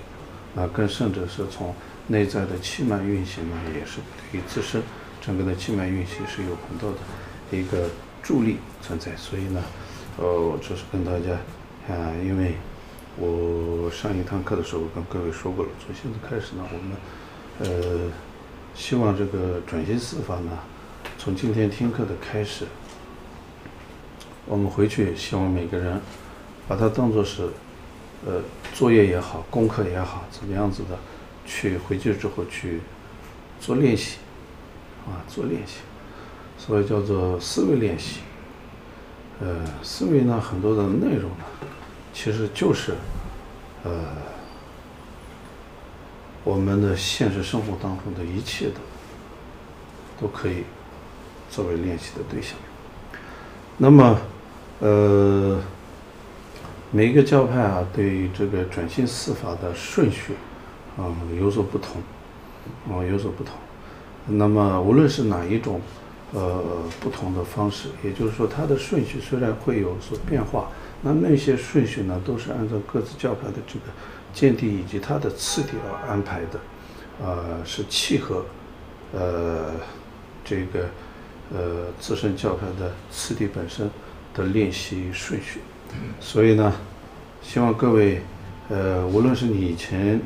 [0.55, 1.73] 啊，更甚者是从
[2.07, 3.99] 内在的气脉运行呢，也是
[4.31, 4.81] 对于自身
[5.21, 7.89] 整个的气脉运行是有很多的一个。
[8.25, 9.61] 助力存在，所以呢，
[10.17, 11.33] 呃，我这是跟大家，
[11.87, 12.55] 啊，因为
[13.19, 16.97] 我上一堂课的时候跟各位说过了，从现在开始呢，我们，
[17.59, 18.11] 呃，
[18.73, 20.57] 希望这个转心四法呢，
[21.25, 22.67] 从今天听课的开始，
[24.45, 25.99] 我们回去希望每个人
[26.67, 27.49] 把它当做是，
[28.23, 28.43] 呃，
[28.75, 30.95] 作业也好，功课也好，怎么样子的，
[31.43, 32.79] 去回去之后去
[33.59, 34.17] 做练习，
[35.07, 35.77] 啊，做练习。
[36.59, 38.19] 所以叫做思维练习，
[39.41, 41.45] 呃，思维呢，很多的内容呢，
[42.13, 42.93] 其实就是，
[43.83, 43.91] 呃，
[46.43, 48.75] 我们的现实生活当中的一切的，
[50.21, 50.63] 都可以
[51.55, 52.57] 作为练习的对象。
[53.77, 54.17] 那么，
[54.79, 55.57] 呃，
[56.91, 60.33] 每一个教派啊，对于这个转心四法的顺序，
[60.97, 61.07] 啊，
[61.39, 62.01] 有所不同，
[62.89, 63.53] 啊，有所不同。
[64.27, 65.79] 那么，无论是哪一种。
[66.33, 66.61] 呃，
[66.99, 70.69] 不同的方式，也就是说，它的顺序虽然会有所变化，
[71.01, 73.85] 那那些顺序呢，都是按照各自教派的这个
[74.33, 76.59] 见地以及它的次第而安排的，
[77.23, 78.43] 呃，是契合，
[79.13, 79.71] 呃，
[80.43, 80.89] 这个
[81.53, 83.89] 呃自身教派的次第本身
[84.33, 85.59] 的练习顺序。
[86.19, 86.73] 所以呢，
[87.41, 88.21] 希望各位，
[88.69, 90.19] 呃，无论是你以前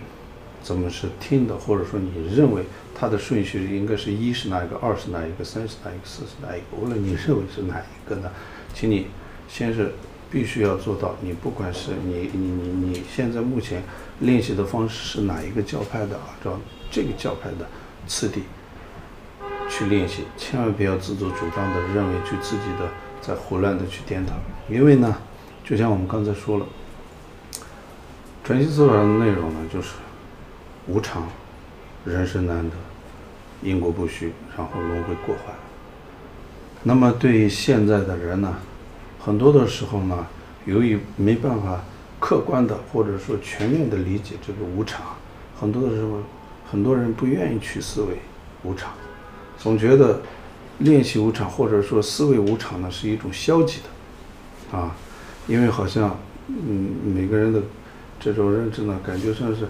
[0.62, 2.63] 怎么是听的，或者说你认为。
[3.01, 6.65] 它的顺序应该是一是哪一个，二是哪一个，三是哪一个，四是哪一个？
[6.77, 8.29] 无论你认为是哪一个呢，
[8.73, 9.08] 请你
[9.47, 9.93] 先是
[10.29, 13.82] 必须要做到，你不管是你你你你现在目前
[14.19, 16.60] 练习的方式是哪一个教派的，按照
[16.91, 17.65] 这个教派的
[18.05, 18.43] 次第
[19.69, 22.89] 去练习，千万不要自作主张的认为去自己的
[23.21, 24.34] 在胡乱的去颠倒，
[24.67, 25.15] 因为呢，
[25.63, 26.65] 就像我们刚才说了，
[28.43, 29.93] 转心四法的内容呢就是
[30.88, 31.27] 无常，
[32.03, 32.75] 人生难得。
[33.62, 35.53] 因果不虚，然后轮回过患。
[36.84, 38.55] 那么对于现在的人呢，
[39.19, 40.25] 很多的时候呢，
[40.65, 41.82] 由于没办法
[42.21, 45.01] 客观的或者说全面的理解这个无常，
[45.60, 46.21] 很多的时候，
[46.71, 48.19] 很多人不愿意去思维
[48.63, 48.93] 无常，
[49.60, 50.22] 总觉得
[50.80, 53.80] 练习无常或者说思维无常呢是一种消极
[54.72, 54.95] 的，啊，
[55.48, 56.17] 因为好像
[56.48, 57.62] 嗯每个人的
[58.19, 59.67] 这种认知呢，感觉像是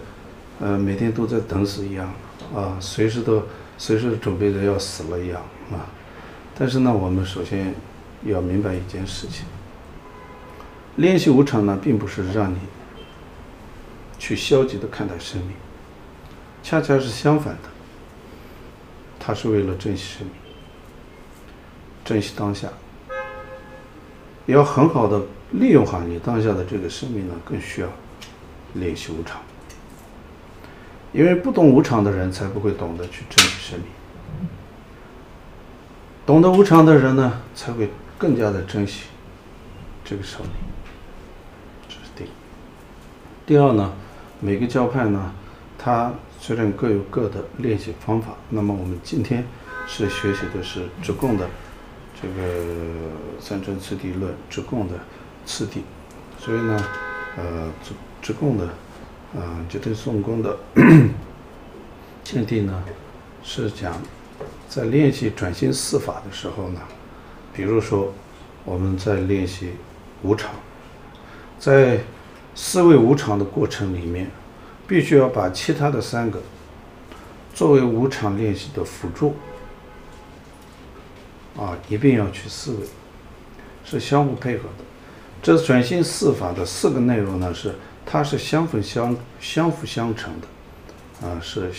[0.60, 2.12] 呃每天都在等死一样，
[2.54, 3.42] 啊，随时都。
[3.82, 5.40] 随时准备着要死了一样
[5.72, 5.88] 啊！
[6.54, 7.74] 但是呢，我们首先
[8.26, 9.46] 要明白一件事情：
[10.96, 12.58] 练习无常呢，并不是让你
[14.18, 15.52] 去消极的看待生命，
[16.62, 17.69] 恰恰是相反的，
[19.20, 20.34] 它是为了珍惜生命，
[22.02, 22.68] 珍惜当下，
[24.46, 25.20] 要很好的
[25.52, 27.88] 利用好你当下的这个生命呢，更需要
[28.74, 29.40] 练习无常。
[31.12, 33.88] 因为不懂无常的人，才不会懂得去珍惜生命；
[36.24, 39.04] 懂得无常的人呢，才会更加的珍惜
[40.04, 40.50] 这个生命。
[41.88, 42.28] 这是第一。
[43.44, 43.92] 第二呢，
[44.40, 45.32] 每个教派呢，
[45.76, 49.46] 它虽然各有各的练习方法，那么我们今天
[49.86, 51.46] 是学习的是直供的
[52.20, 52.64] 这个
[53.38, 54.94] 三尊次第论，直供的
[55.44, 55.82] 次第，
[56.38, 56.84] 所以呢，
[57.36, 58.68] 呃，直直供的。
[59.32, 60.58] 啊，绝对颂功的
[62.24, 62.82] 见地呢，
[63.44, 63.94] 是讲
[64.68, 66.80] 在练习转心四法的时候呢，
[67.54, 68.12] 比如说
[68.64, 69.70] 我们在练习
[70.24, 70.50] 无常，
[71.60, 72.00] 在
[72.56, 74.28] 思维无常的过程里面，
[74.90, 76.42] 必须要把其他的三个
[77.54, 79.36] 作为无常练习的辅助，
[81.56, 82.78] 啊，一并要去思维，
[83.84, 84.84] 是相互配合的。
[85.40, 91.70] 这转心四法的四个内容呢，是它是相辅相相辅相成的，啊，是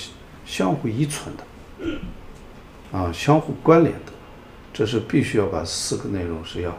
[0.45, 4.13] 相互依存的，啊，相互关联的。
[4.71, 6.78] 这是必须要把四个内容是要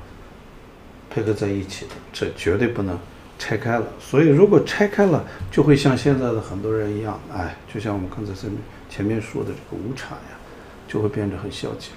[1.10, 2.98] 配合在一起的，这绝对不能
[3.42, 3.84] 拆开了。
[3.98, 10.38] 所以如果拆开了，就会像现在的很多人一样，哎，就像我们刚才前面前面说的这个无常呀，
[10.86, 11.90] 就会变得很消极，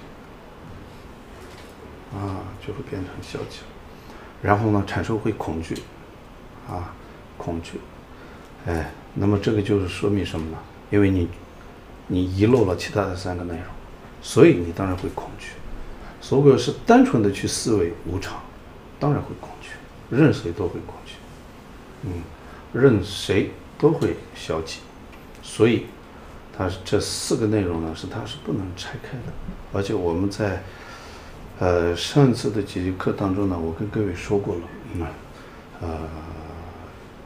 [2.12, 3.60] 啊，就会变得很消极，
[4.42, 5.76] 然后呢，产生会恐惧，
[6.68, 6.92] 啊，
[7.38, 7.78] 恐惧，
[8.66, 10.58] 哎，那么这个就是说明什么呢？
[10.90, 11.28] 因为你
[12.08, 13.64] 你遗漏了其他的三个内容，
[14.20, 15.50] 所以你当然会恐惧。
[16.28, 18.42] 如果是单纯的去思维无常，
[18.98, 19.70] 当然会恐惧，
[20.10, 21.14] 任谁都会恐惧，
[22.06, 22.22] 嗯，
[22.72, 24.80] 任谁都会消极，
[25.42, 25.86] 所以，
[26.56, 29.32] 它这四个内容呢，是它是不能拆开的。
[29.72, 30.62] 而且我们在，
[31.58, 34.60] 呃，上次的几节课当中呢，我跟各位说过了，
[34.94, 35.06] 嗯，
[35.82, 36.08] 呃，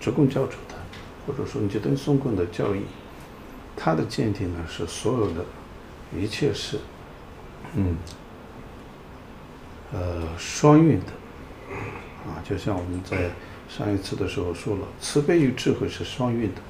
[0.00, 0.74] 直共教主的，
[1.26, 2.80] 或者说杰登松棍的教义，
[3.76, 5.44] 他的见地呢是所有的，
[6.16, 6.78] 一切是，
[7.74, 7.96] 嗯。
[9.92, 11.06] 呃，双运的，
[12.24, 13.28] 啊，就像我们在
[13.70, 16.60] 上一次的时候说了，慈悲与智慧是双运的，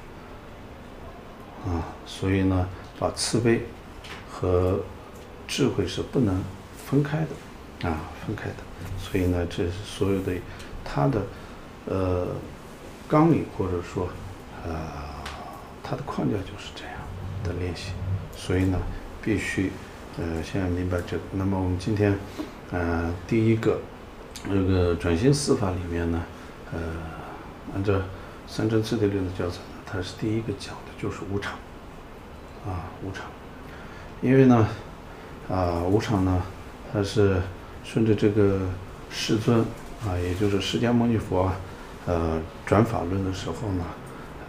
[1.71, 3.63] 啊，所以呢，把慈悲
[4.29, 4.79] 和
[5.47, 6.39] 智慧是不能
[6.87, 8.57] 分开的，啊，分开的，
[8.99, 10.33] 所以呢，这是所有的
[10.85, 11.21] 它的
[11.87, 12.27] 呃
[13.07, 14.07] 纲领或者说
[14.63, 14.71] 呃
[15.81, 16.93] 它的框架就是这样
[17.43, 17.93] 的练习，
[18.37, 18.77] 所以呢，
[19.21, 19.71] 必须
[20.19, 21.23] 呃先要明白这个。
[21.31, 22.17] 那么我们今天。
[22.73, 23.81] 呃，第一个，
[24.47, 26.23] 那个转心四法里面呢，
[26.73, 26.79] 呃，
[27.73, 27.93] 按照
[28.47, 31.53] 三真次第论的教材呢，它是第一个讲的就是无常，
[32.65, 33.25] 啊，无常，
[34.21, 34.67] 因为呢，
[35.49, 36.41] 啊，无常呢，
[36.91, 37.41] 它是
[37.83, 38.59] 顺着这个
[39.09, 39.59] 世尊
[40.05, 41.51] 啊，也就是释迦牟尼佛，
[42.05, 43.85] 呃，转法论的时候呢，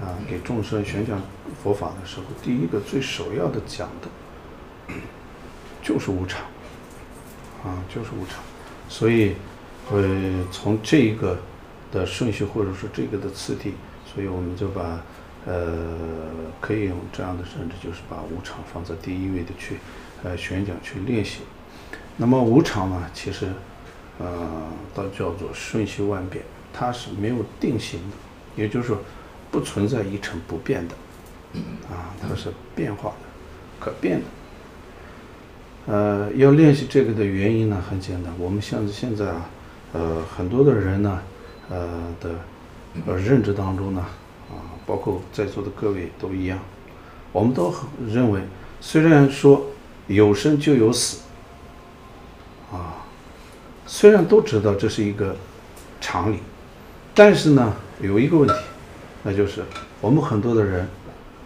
[0.01, 1.21] 啊，给众生宣讲
[1.63, 4.95] 佛法的时候，第一个最首要的讲的，
[5.83, 6.41] 就是无常。
[7.65, 8.43] 啊，就是无常，
[8.89, 9.37] 所以，
[9.93, 11.39] 呃，从这一个
[11.93, 13.75] 的顺序或者说这个的次第，
[14.13, 15.01] 所以我们就把，
[15.47, 15.97] 呃，
[16.61, 19.77] 可以用这样的甚至，就是把无常放在第一位的去，
[20.25, 21.41] 呃，宣讲去练习。
[22.17, 23.49] 那么无常呢，其实，
[24.19, 28.17] 呃，倒叫做瞬息万变，它是没有定型的，
[28.57, 28.99] 也就是说，
[29.51, 30.95] 不存在一成不变的，
[31.91, 33.17] 啊，它是变化的，
[33.79, 34.25] 可变的。
[35.85, 38.33] 呃，要练习这个的原因呢，很简单。
[38.39, 39.51] 我们像现在啊，
[39.93, 41.21] 呃，很多的人呢，
[41.73, 41.89] 呃
[42.21, 42.31] 的
[43.07, 44.05] 呃认知当中呢，
[44.51, 46.59] 啊，包括在座的各位都一样，
[47.33, 48.43] 我们都很认为，
[48.79, 49.67] 虽然说
[50.07, 51.23] 有生就有死，
[52.71, 53.07] 啊，
[53.87, 55.35] 虽然都知道这是一个
[55.99, 56.41] 常理，
[57.15, 58.55] 但是呢，有一个问题，
[59.23, 59.65] 那就是
[60.03, 60.87] 我们很多的人，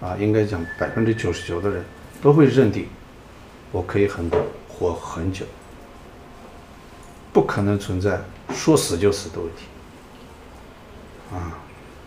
[0.01, 1.85] 啊，应该讲百分之九十九的人
[2.21, 2.87] 都会认定。
[3.73, 4.31] 我可以很
[4.69, 5.45] 活很久，
[7.33, 8.19] 不可能存在
[8.55, 9.65] 说死就死的问题
[11.33, 11.59] 啊！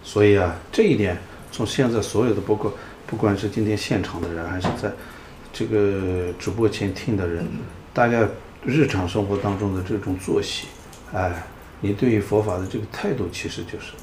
[0.04, 1.18] 所以啊，这一点
[1.52, 2.74] 从现在所有的，包括
[3.06, 4.92] 不管是今天现场的人，还是在
[5.52, 7.46] 这个直播前听的人，
[7.94, 8.28] 大家
[8.64, 10.68] 日常生活当中的这种作息，
[11.14, 11.44] 哎，
[11.82, 13.94] 你对于佛法的这个态度，其实就是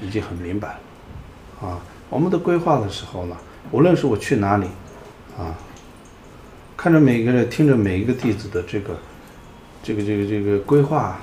[0.00, 1.80] 已经很明白了啊！
[2.10, 3.36] 我们的规划的时候呢，
[3.70, 4.66] 无论是我去哪里
[5.36, 5.54] 啊。
[6.76, 8.96] 看着每个人，听着每一个弟子的这个，
[9.82, 11.18] 这个这个这个规划，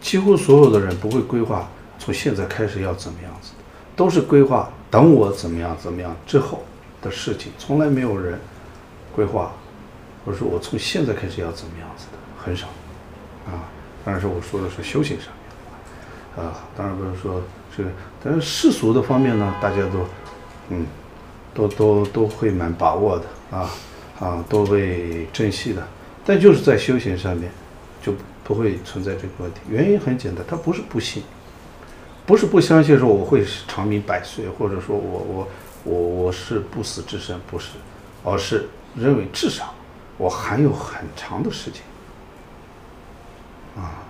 [0.00, 3.50] 几乎所有的人不会规划从现在开始要怎么样子，
[3.96, 6.62] 都是规划等我怎么样怎么样之后
[7.02, 8.38] 的事情，从来没有人
[9.14, 9.52] 规划，
[10.24, 12.66] 或者说我从现在开始要怎么样子的，很少，
[13.46, 13.66] 啊，
[14.04, 15.28] 当然是我说的是修行上
[16.36, 17.42] 面，啊，当然不是说
[17.76, 17.90] 这个，
[18.22, 20.06] 但是世俗的方面呢，大家都，
[20.70, 20.86] 嗯。
[21.54, 23.70] 都都都会蛮把握的啊
[24.20, 25.84] 啊，都会珍惜的，
[26.24, 27.50] 但就是在修行上面，
[28.00, 28.12] 就
[28.48, 29.60] 不会存在这个问题。
[29.68, 31.22] 原因很简单，他不是不信，
[32.24, 35.48] 不是不相信说我会长命百岁，或者说我我
[35.84, 37.72] 我我是不死之身，不是，
[38.24, 39.74] 而是认为至少
[40.16, 41.82] 我还有很长的时间
[43.76, 44.00] 啊，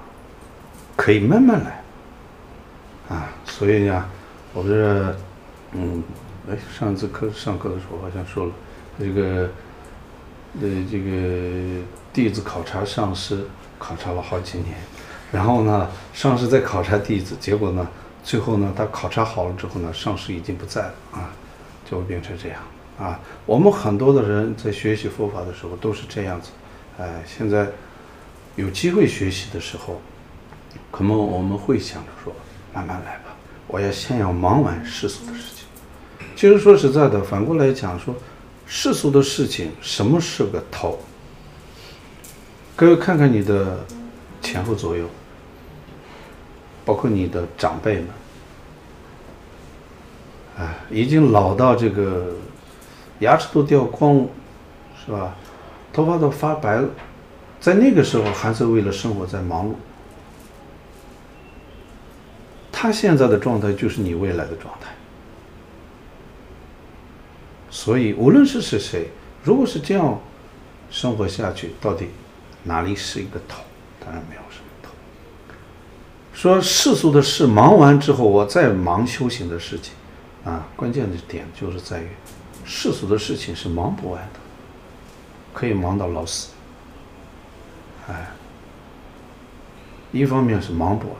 [0.94, 1.82] 可以慢慢来
[3.08, 4.08] 啊，所以呢，
[4.54, 5.16] 我觉得
[5.72, 6.00] 嗯。
[6.50, 8.52] 哎，上次课上课的时候好像说了，
[8.98, 9.50] 这个
[10.58, 13.44] 呃这个弟子考察上师，
[13.78, 14.74] 考察了好几年，
[15.30, 17.86] 然后呢，上师在考察弟子，结果呢，
[18.22, 21.30] 最后呢，他考察好了之后呢，上师已经不在了啊，
[21.88, 22.60] 就会变成这样
[22.98, 23.20] 啊。
[23.46, 26.50] 我们很多的人在学习佛法的时候都是这样子，
[26.98, 27.68] 哎，现在
[28.56, 30.00] 有机会学习的时候，
[30.90, 32.32] 可能我们会想着说，
[32.74, 35.66] 慢慢来吧，我要先要忙完世俗的事情。
[36.34, 38.14] 其实说实在的，反过来讲说。
[38.70, 40.98] 世俗的事情，什么是个头？
[42.78, 43.84] 各位看看你的
[44.40, 45.04] 前后左右，
[46.84, 48.06] 包括你的长辈们，
[50.58, 52.36] 哎，已经老到这个
[53.18, 54.28] 牙齿都掉光了，
[55.04, 55.34] 是吧？
[55.92, 56.88] 头发都发白了，
[57.58, 59.72] 在那个时候还是为了生活在忙碌。
[62.70, 64.92] 他现在的状态就是你未来的状态。
[67.70, 69.08] 所以，无论是是谁，
[69.42, 70.20] 如果是这样
[70.92, 72.06] 生活下去，到底
[72.64, 73.62] 哪里是一个头？
[74.00, 74.90] 当然没有什么头。
[76.32, 79.94] 说世俗的事忙完之后，我再忙修行的事情，
[80.44, 82.08] 啊，关键的点就是在于
[82.64, 84.40] 世俗的事情是忙不完的，
[85.52, 86.50] 可以忙到老死。
[88.08, 88.30] 哎，
[90.12, 91.16] 一方面是忙不完，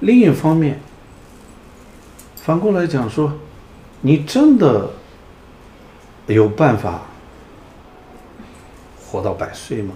[0.00, 0.80] 另一方面，
[2.36, 3.32] 反过来讲说，
[4.00, 4.90] 你真的。
[6.28, 7.02] 有办法
[9.00, 9.94] 活到百岁吗？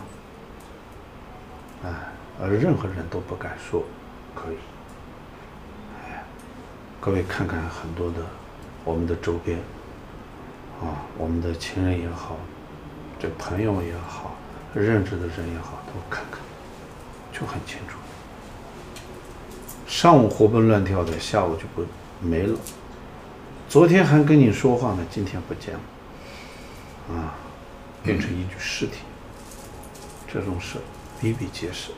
[2.43, 3.85] 而任何人都不敢说
[4.35, 4.57] 可以。
[6.03, 6.25] 哎，
[7.01, 8.17] 各位看看很多的
[8.85, 9.59] 我们的周边
[10.81, 12.37] 啊，我们的亲人也好，
[13.19, 14.35] 这朋友也好，
[14.75, 16.41] 认识的人也好，都看看，
[17.33, 17.99] 就很清楚。
[19.87, 21.85] 上午活蹦乱跳的，下午就不
[22.21, 22.59] 没了。
[23.69, 25.81] 昨天还跟你说话呢，今天不见了。
[27.15, 27.35] 啊，
[28.03, 28.99] 变成一具尸体，
[30.33, 30.79] 这种事
[31.21, 31.91] 比比皆是，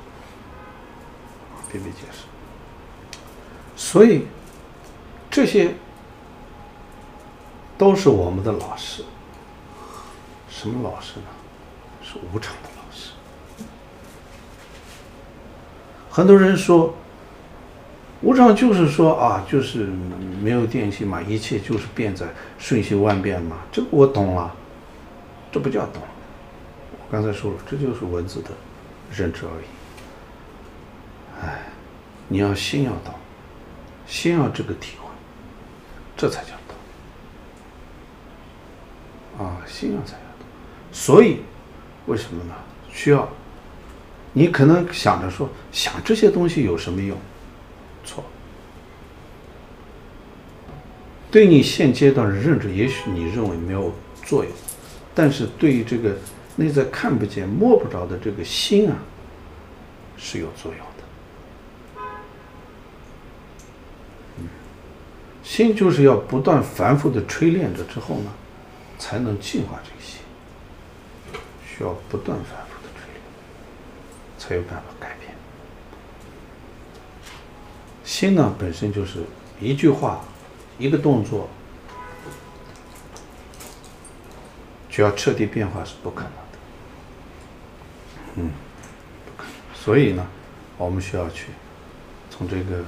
[1.73, 2.27] 比比皆是。
[3.75, 4.27] 所以，
[5.31, 5.75] 这些
[7.79, 9.03] 都是我们的老师。
[10.51, 11.27] 什么老师呢？
[12.05, 13.13] 是无常的老师。
[16.11, 16.95] 很多人说，
[18.21, 19.89] 无常就是说啊，就是
[20.43, 22.27] 没有定性嘛，一切就是变在
[22.59, 23.57] 瞬息万变嘛。
[23.73, 24.55] 这个我懂了。
[25.51, 26.03] 这不叫懂，
[26.93, 28.51] 我刚才说了，这就是文字的
[29.11, 29.65] 认知而已。
[31.43, 31.61] 哎，
[32.29, 33.19] 你要心要到，
[34.07, 35.09] 心要这个体会，
[36.17, 36.51] 这才叫
[39.37, 39.47] 懂。
[39.47, 40.47] 啊，心要才要懂。
[40.93, 41.41] 所以，
[42.07, 42.55] 为什么呢？
[42.91, 43.29] 需要
[44.33, 47.19] 你可能想着说，想这些东西有什么用？
[48.05, 48.25] 错。
[51.31, 54.53] 对你现阶段的认知，也许你认为没有作用。
[55.15, 56.17] 但是对于这个
[56.57, 58.97] 内在看不见、摸不着的这个心啊，
[60.19, 62.03] 是有作用的。
[64.39, 64.49] 嗯，
[65.43, 68.33] 心就是要不断反复的锤炼着之后呢，
[68.99, 70.21] 才能净化这个心。
[71.67, 73.23] 需要不断反复的锤炼，
[74.39, 75.35] 才有办法改变。
[78.05, 79.25] 心呢，本身就是
[79.61, 80.25] 一句话，
[80.79, 81.49] 一个动作。
[84.91, 86.59] 就要彻底变化是不可能的，
[88.35, 88.51] 嗯，
[89.25, 89.53] 不可能。
[89.75, 90.27] 所以呢，
[90.77, 91.47] 我们需要去
[92.29, 92.85] 从这个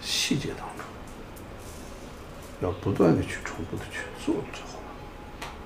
[0.00, 0.77] 细节当中，
[2.60, 4.78] 要不断的去重复的去做之后，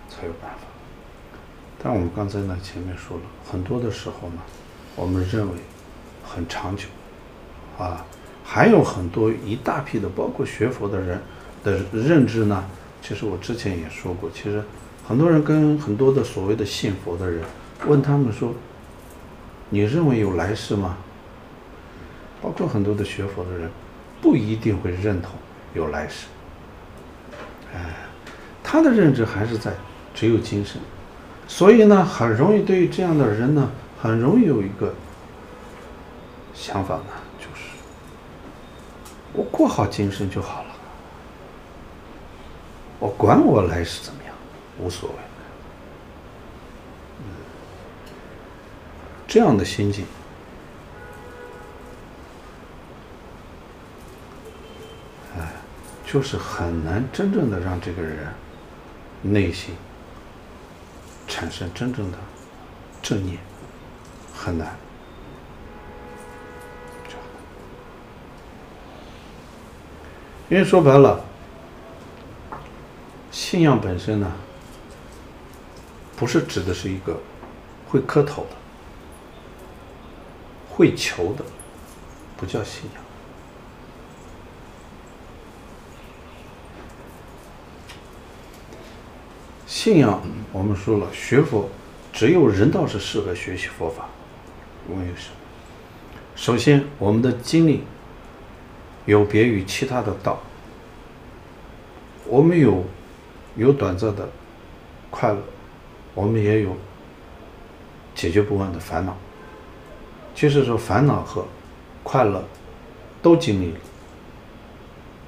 [0.09, 0.67] 才有办法。
[1.83, 4.43] 但我们刚才呢前面说了很多的时候呢，
[4.97, 5.55] 我们认为
[6.25, 6.85] 很长久，
[7.79, 8.05] 啊，
[8.45, 11.21] 还有很多一大批的包括学佛的人
[11.65, 12.65] 的认知呢，
[13.01, 14.63] 其实我之前也说过，其实。
[15.05, 17.43] 很多人跟很多的所谓的信佛的人
[17.89, 18.55] 问他们说
[19.69, 20.97] ：“你认为有来世吗？”
[22.41, 23.69] 包括很多的学佛的人，
[24.23, 25.33] 不一定会认同
[25.75, 26.29] 有来世。
[27.75, 27.95] 哎，
[28.63, 29.73] 他的认知还是在
[30.15, 30.81] 只有今生，
[31.49, 33.71] 所以呢，很容易对于这样的人呢，
[34.01, 34.95] 很容易有一个
[36.55, 37.05] 想法呢，
[37.39, 37.63] 就是
[39.33, 40.71] 我过好今生就好了，
[42.99, 44.33] 我管我来世怎么样。
[44.79, 45.17] 无所谓，
[49.29, 50.07] 这样的心境，
[55.39, 55.47] 哎，
[56.13, 58.27] 就是很难真正的让这个人
[59.23, 59.75] 内心
[61.27, 62.19] 产生真正的
[63.01, 63.39] 正念，
[64.35, 64.77] 很难。
[70.51, 71.25] 因为说白了，
[73.31, 74.31] 信仰本身呢。
[76.15, 77.19] 不是指的是一个
[77.89, 78.51] 会磕头的、
[80.71, 81.45] 会求的，
[82.37, 83.03] 不叫信仰。
[89.73, 90.21] 信仰，
[90.53, 91.67] 我们说了，学佛
[92.13, 94.07] 只有人道是适合学习佛法。
[94.87, 95.37] 因为什么？
[96.37, 97.83] 首先，我们的经历
[99.07, 100.39] 有别于其他的道。
[102.27, 102.85] 我们有
[103.57, 104.29] 有短暂的
[105.11, 105.39] 快乐，
[106.15, 106.77] 我们也有
[108.15, 109.17] 解决不完的烦恼。
[110.35, 111.47] 就是说，烦恼和
[112.03, 112.45] 快乐
[113.23, 113.79] 都经历了，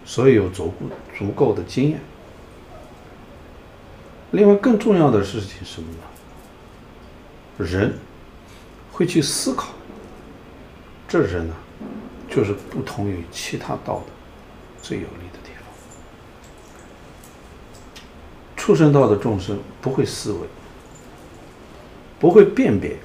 [0.05, 0.75] 所以有足够
[1.19, 1.99] 足够的经验。
[4.35, 5.99] 另外，更重要的事情是什么呢？
[7.65, 7.97] 人
[8.91, 9.69] 会去思考，
[11.07, 11.55] 这人呢，
[12.29, 14.07] 就是不同于其他道的
[14.83, 15.65] 最有利的地方。
[18.57, 20.41] 畜生道的众生不会思维，
[22.19, 22.97] 不会辨别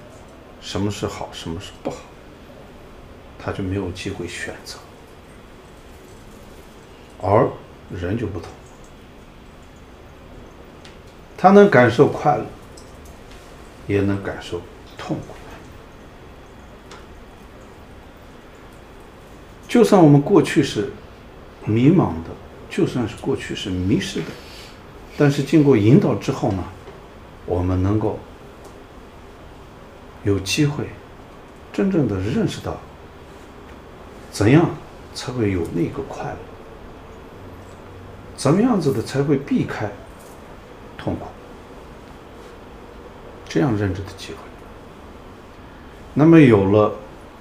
[0.60, 1.98] 什么是好，什么是不好，
[3.38, 4.80] 他就没有机会选择。
[7.22, 7.48] 而
[7.92, 8.50] 人就不同。
[11.42, 12.46] 他能感受快乐，
[13.88, 14.60] 也能感受
[14.98, 15.36] 痛苦。
[19.66, 20.92] 就算我们过去是
[21.64, 22.32] 迷茫的，
[22.70, 24.26] 就算是过去是迷失的，
[25.18, 26.62] 但是经过引导之后呢，
[27.46, 28.20] 我们能够
[30.26, 30.90] 有机会
[31.72, 32.76] 真正的认识到，
[34.30, 34.70] 怎样
[35.14, 36.38] 才会有那个快乐，
[38.36, 39.90] 怎么样子的才会避开。
[41.00, 41.28] 痛苦，
[43.48, 44.38] 这样认知的机会。
[46.14, 46.94] 那么有了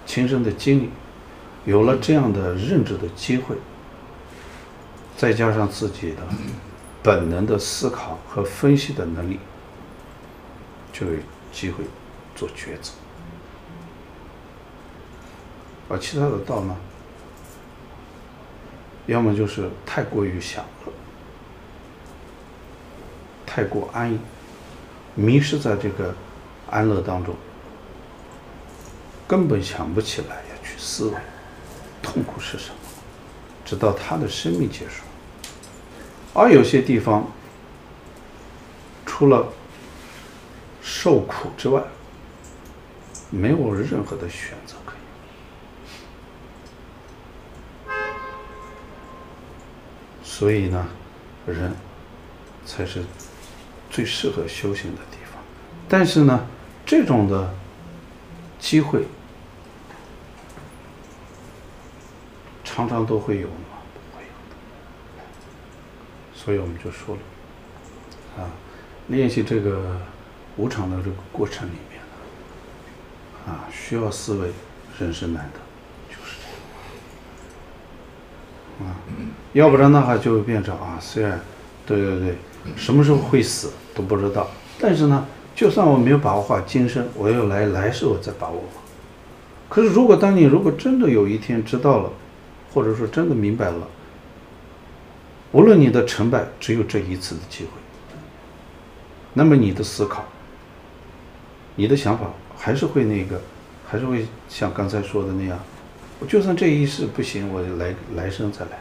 [0.06, 0.90] 亲身的经历，
[1.64, 3.56] 有了这样的认知的机会，
[5.16, 6.22] 再加上自己的
[7.02, 9.40] 本能的思考和分析的能力，
[10.92, 11.18] 就有
[11.52, 11.84] 机会
[12.36, 12.92] 做抉择。
[15.88, 16.76] 而其他的道呢，
[19.06, 20.92] 要么就是太过于享乐。
[23.58, 24.16] 太过安逸，
[25.16, 26.14] 迷失在这个
[26.70, 27.34] 安乐当中，
[29.26, 31.14] 根本想不起来要去思维
[32.00, 32.76] 痛苦是什么，
[33.64, 35.02] 直到他的生命结束。
[36.34, 37.26] 而有些地方，
[39.04, 39.48] 除了
[40.80, 41.82] 受苦之外，
[43.28, 44.94] 没有任何的选择可
[47.90, 47.92] 以。
[50.22, 50.86] 所以呢，
[51.44, 51.74] 人
[52.64, 53.02] 才是。
[53.98, 55.42] 最适合修行的地方，
[55.88, 56.46] 但是呢，
[56.86, 57.52] 这种的
[58.56, 59.02] 机会
[62.62, 63.82] 常常都会有吗？
[63.92, 64.54] 不会有的。
[66.32, 67.20] 所以我们就说了，
[68.40, 68.46] 啊，
[69.08, 70.00] 练习这个
[70.56, 72.00] 无常的这个过程里面
[73.46, 74.52] 呢，啊，需要思维，
[75.00, 75.58] 人生难得，
[76.08, 76.36] 就是
[78.78, 78.92] 这样。
[78.92, 78.94] 啊，
[79.54, 81.40] 要不然的话就会变成啊，虽然，
[81.84, 82.38] 对对对。
[82.76, 84.46] 什么时候会死都不知道，
[84.78, 85.26] 但是呢，
[85.56, 88.62] 就算我没有把握好今生，我要来来世我再把握。
[89.68, 92.12] 可是如果当你如果真的有一天知道了，
[92.72, 93.88] 或者说真的明白了，
[95.50, 97.70] 无论你的成败只有这一次的机会，
[99.34, 100.22] 那么你的思考，
[101.74, 103.40] 你的想法还是会那个，
[103.84, 105.58] 还是会像刚才说的那样，
[106.20, 108.78] 我就算这一世不行，我来来生再来。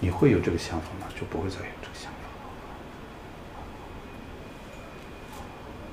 [0.00, 1.06] 你会有这个想法吗？
[1.14, 2.18] 就不会再有这个想法。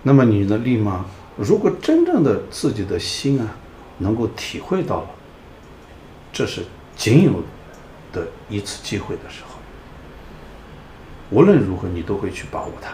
[0.03, 1.05] 那么你的力吗？
[1.37, 3.47] 如果真正的自己的心啊，
[3.99, 5.09] 能够体会到了，
[6.33, 7.43] 这是仅有
[8.11, 9.55] 的一次机会的时候，
[11.29, 12.89] 无论如何你都会去把握它，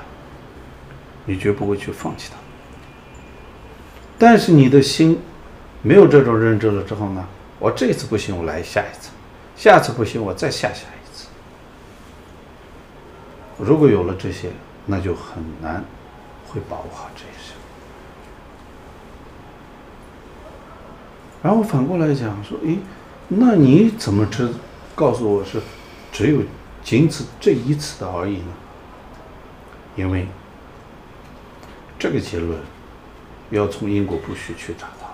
[1.26, 2.38] 你绝不会去放弃它。
[4.20, 5.20] 但是你的心
[5.82, 7.28] 没有这种认知了之后呢，
[7.58, 9.10] 我这次不行，我来下一次，
[9.56, 11.28] 下次不行，我再下下一次。
[13.58, 14.52] 如果有了这些，
[14.86, 15.84] 那就很难。
[16.58, 17.56] 会把握好这一生，
[21.44, 22.80] 然后反过来讲说，诶，
[23.28, 24.50] 那你怎么知
[24.96, 25.62] 告诉我是
[26.12, 26.42] 只有
[26.84, 28.54] 仅此这一次的而已呢？
[29.96, 30.28] 因为
[32.00, 32.60] 这个结论
[33.52, 35.14] 要从因果不虚去找到。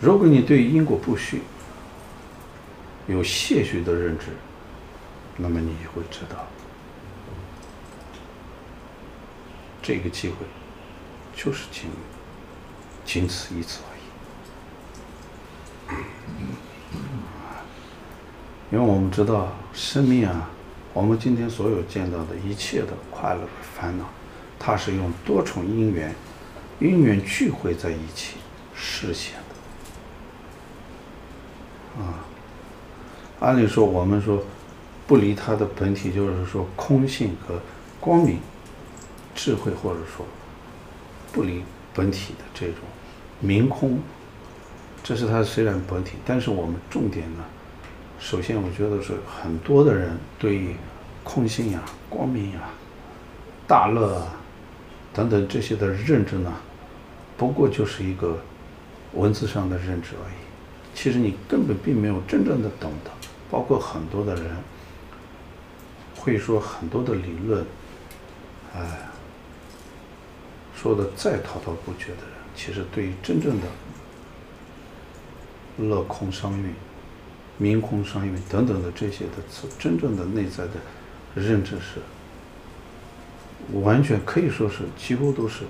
[0.00, 1.42] 如果你对因果不虚
[3.08, 4.26] 有些许的认知，
[5.36, 6.46] 那么你就会知道。
[9.88, 10.34] 这个机会
[11.34, 11.88] 就是仅
[13.06, 14.00] 仅此一次而已，
[18.70, 20.50] 因为我们知道生命啊，
[20.92, 24.04] 我们今天所有见到的一切的快乐和、烦恼，
[24.58, 26.14] 它是用多重因缘，
[26.80, 28.36] 因缘聚会在一起
[28.74, 29.36] 实现
[31.96, 32.02] 的。
[32.02, 32.26] 啊，
[33.40, 34.44] 按理说我们说
[35.06, 37.58] 不离它的本体，就是说空性和
[37.98, 38.38] 光明、
[39.38, 40.26] 智慧，或者说
[41.32, 41.62] 不离
[41.94, 42.78] 本体的这种
[43.38, 44.00] 明空，
[45.04, 47.44] 这是它虽然本体，但是我们重点呢，
[48.18, 50.74] 首先我觉得是很多的人对于
[51.22, 51.80] 空性呀、
[52.10, 52.62] 光明呀、
[53.68, 54.34] 大乐啊。
[55.14, 56.52] 等等这些的认知呢，
[57.36, 58.40] 不过就是一个
[59.12, 60.34] 文字上的认知而已。
[60.96, 63.10] 其实你根本并没有真正的懂得。
[63.50, 64.44] 包括很多的人
[66.16, 67.64] 会说很多的理论，
[68.74, 69.07] 哎，
[70.80, 73.66] 说的再滔滔不绝的人，其实对于真正的
[75.78, 76.72] 乐空双运、
[77.56, 80.74] 明空双运等等的这些的词，真正的内在的
[81.34, 82.00] 认知是。
[83.82, 85.64] 完全可以说是几乎都是，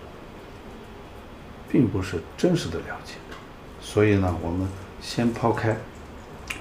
[1.68, 3.14] 并不是真实的了解，
[3.80, 4.68] 所以呢，我们
[5.00, 5.76] 先抛开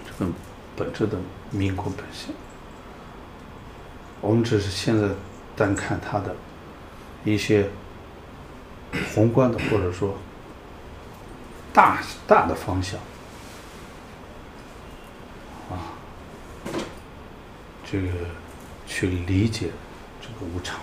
[0.05, 0.31] 这个
[0.75, 1.17] 本质的
[1.51, 2.33] 明空本性，
[4.19, 5.09] 我们只是现在
[5.55, 6.35] 单看它的
[7.23, 7.69] 一些
[9.13, 10.17] 宏观的或者说
[11.73, 12.99] 大大的方向
[15.69, 15.93] 啊，
[17.89, 18.07] 这个
[18.87, 19.67] 去理解
[20.21, 20.79] 这个无常。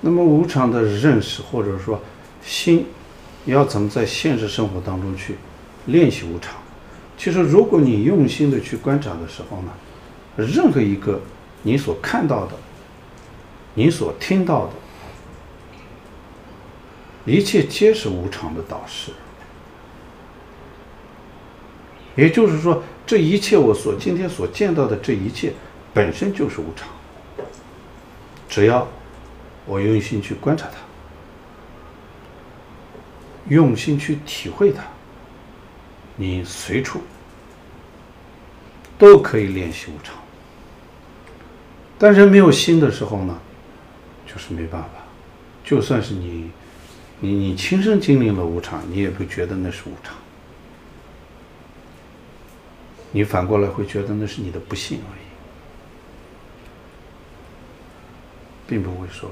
[0.00, 2.00] 那么无常的认识，或者说
[2.44, 2.86] 心，
[3.44, 5.36] 要怎么在现实生活当中去
[5.86, 6.54] 练习无常？
[7.16, 9.72] 其实，如果你用心的去观察的时候呢，
[10.36, 11.20] 任何一个
[11.62, 12.56] 你所看到的、
[13.74, 14.72] 你所听到的，
[17.24, 19.12] 一切皆是无常的导师。
[22.16, 25.52] 也就是说，这一切我所今天所见到的这一切，
[25.94, 26.88] 本身就是无常。
[28.48, 28.86] 只要。
[29.64, 30.78] 我用心去观察它，
[33.48, 34.82] 用心去体会它，
[36.16, 37.00] 你随处
[38.98, 40.16] 都可以练习无常。
[41.96, 43.38] 但是没有心的时候呢，
[44.26, 44.88] 就是没办法。
[45.64, 46.50] 就算是你，
[47.24, 50.16] 你你亲身经历了无常，你也不觉得那是无常。
[53.12, 55.24] 你反过来会觉得那是你的不幸而已，
[58.66, 59.30] 并不会说。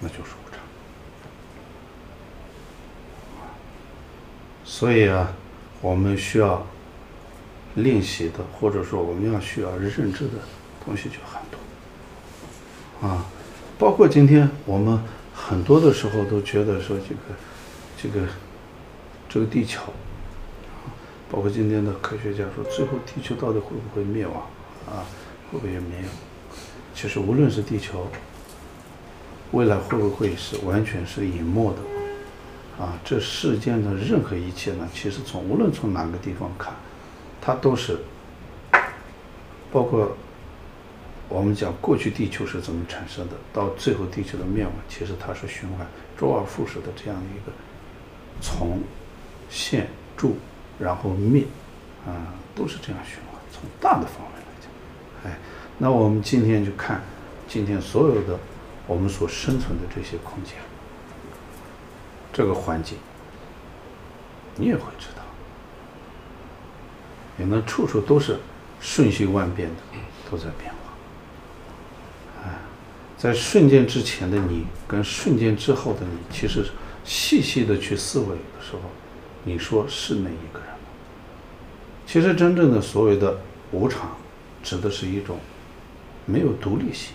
[0.00, 0.58] 那就是无常，
[4.64, 5.32] 所以啊，
[5.80, 6.66] 我们需要
[7.76, 10.32] 练习的，或者说我们要需要认知的
[10.84, 13.24] 东西就很多啊，
[13.78, 15.00] 包括今天我们
[15.34, 17.20] 很多的时候都觉得说这个
[18.00, 18.26] 这个
[19.28, 19.80] 这个地球，
[21.30, 24.36] 包括今天的科学家说，最后地球到底会不会灭亡
[24.86, 25.04] 啊？
[25.50, 26.08] 会不会也没有？
[26.94, 28.06] 其实无论是地球。
[29.52, 32.82] 未来会不会是完全是隐没的？
[32.82, 36.72] 啊，这世间的任何一切呢，其实从无论从哪个地方看，
[37.38, 37.98] 它都是，
[39.70, 40.16] 包括
[41.32, 45.86] 我们讲过去地球是怎么产生的，到最后地球的灭亡，其实它是循环
[46.18, 47.52] 周而复始的这样一个
[48.42, 48.82] 从
[49.48, 50.36] 现住
[50.78, 51.44] 然后灭，
[52.06, 53.40] 啊，都是这样循环。
[53.50, 55.38] 从大的方面来讲，哎，
[55.78, 57.00] 那我们今天就看
[57.48, 58.38] 今天所有的。
[58.88, 60.54] 我们所生存的这些空间，
[62.32, 62.98] 这个环境，
[64.56, 65.22] 你也会知道，
[67.36, 68.40] 你们处处都是
[68.80, 69.76] 瞬息万变的，
[70.28, 70.71] 都在变。
[73.22, 76.66] 在瞬间之前的你，跟瞬间之后的你，其实
[77.04, 78.80] 细细的去思维的时候，
[79.44, 80.68] 你说是哪一个人？
[82.04, 83.38] 其实真正的所谓的
[83.70, 84.16] 无常，
[84.60, 85.38] 指的是一种
[86.26, 87.14] 没有独立性。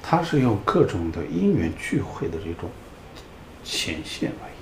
[0.00, 2.70] 它是用各种的因缘聚会的这种
[3.64, 4.57] 显现而已，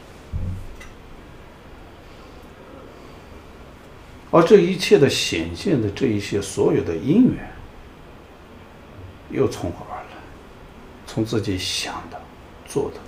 [4.30, 7.50] 而这一切的显现的这一些所有的因缘，
[9.30, 10.08] 又从何而来？
[11.06, 12.20] 从自己想的、
[12.66, 13.00] 做的，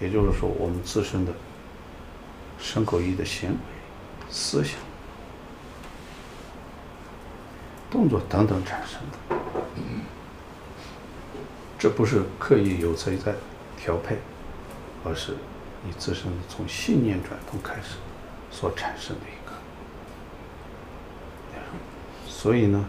[0.00, 1.32] 也就是说，我们自身的
[2.58, 3.56] 身口意的行为、
[4.30, 4.78] 思想、
[7.90, 9.36] 动作等等产生的。
[11.76, 13.34] 这不是刻意有谁在
[13.76, 14.16] 调配，
[15.04, 15.36] 而是
[15.82, 17.96] 你自身从信念转动开始
[18.50, 19.52] 所产生的一个。
[22.44, 22.84] 所以呢，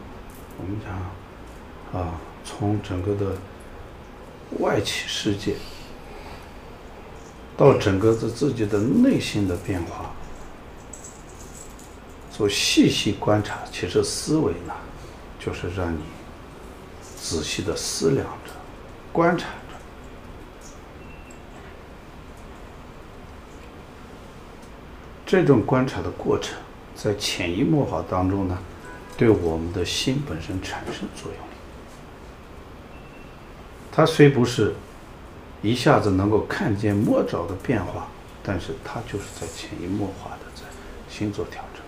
[0.58, 3.38] 我们讲啊，从整个的
[4.60, 5.56] 外企世界
[7.56, 10.12] 到整个的自己的内心的变化，
[12.30, 14.74] 做细细观察，其实思维呢，
[15.40, 16.02] 就是让你
[17.18, 18.52] 仔细的思量着、
[19.14, 19.78] 观察着。
[25.26, 26.58] 这种观察的过程，
[26.94, 28.58] 在潜移默化当中呢，
[29.18, 31.40] 对我们的心本身产生作用。
[33.92, 34.76] 它虽不是
[35.62, 38.08] 一下子能够看见摸着的变化，
[38.44, 40.64] 但是它就是在潜移默化的在
[41.10, 41.82] 心做调整。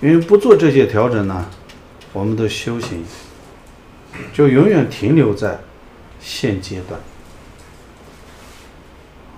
[0.00, 1.48] 因为不做这些调整呢，
[2.12, 3.04] 我们的修行
[4.32, 5.60] 就永远停留在
[6.20, 7.00] 现阶段，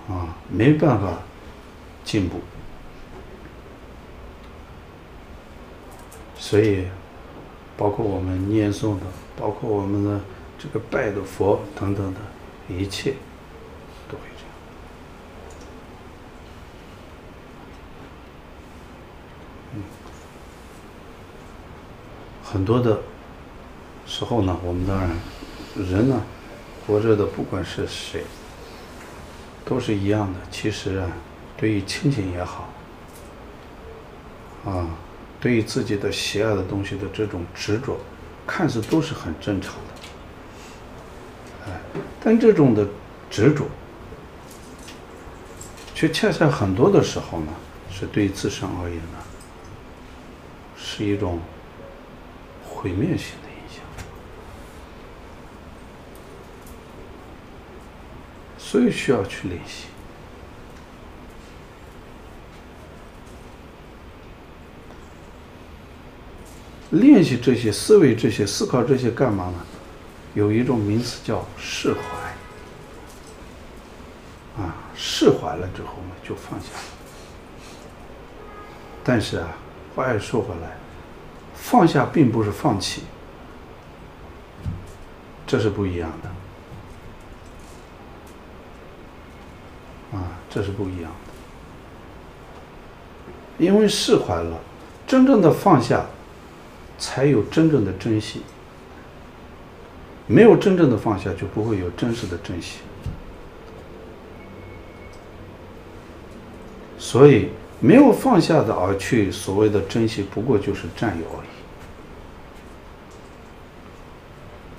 [0.09, 1.19] 啊，没办法
[2.03, 2.41] 进步。
[6.47, 6.85] 所以，
[7.75, 10.21] 包括我们念诵的，包括我们的
[10.59, 12.19] 这个拜的佛等等的
[12.69, 13.15] 一切，
[14.07, 14.53] 都会这样。
[19.73, 19.81] 嗯，
[22.43, 23.01] 很多的
[24.05, 25.09] 时候呢，我们当然
[25.75, 26.21] 人呢，
[26.85, 28.23] 活着的不管是谁，
[29.65, 30.39] 都是一样的。
[30.51, 31.09] 其实啊，
[31.57, 32.69] 对于亲情也好，
[34.63, 34.85] 啊。
[35.45, 37.99] 对于自己的喜爱的东西的这种执着，
[38.47, 39.79] 看似都是很正常的，
[41.67, 41.79] 哎，
[42.19, 42.87] 但这种的
[43.29, 43.67] 执着，
[45.93, 47.53] 却恰恰很多的时候呢，
[47.91, 49.19] 是对自身而言呢，
[50.75, 51.39] 是一种
[52.67, 53.83] 毁灭性的影响。
[58.57, 59.85] 所以需要去练习。
[66.91, 69.53] 练习这些思维，这些思考这些干嘛呢？
[70.33, 71.99] 有一种名词叫释怀。
[74.61, 76.83] 啊，释怀了之后呢，就放下了。
[79.03, 79.47] 但是啊，
[79.95, 80.77] 话又说回来，
[81.53, 83.03] 放下并不是放弃，
[85.45, 86.29] 这是不一样的。
[90.17, 91.33] 啊，这是不一样的。
[93.57, 94.57] 因为释怀了，
[95.07, 96.05] 真正的放下。
[97.05, 98.41] 才有真正的珍惜，
[100.25, 102.79] 没有真正的放下，就不会有真实的珍惜。
[106.97, 107.49] 所以，
[107.79, 111.47] 没有放下的而去所谓的珍惜，不过就是占有而已，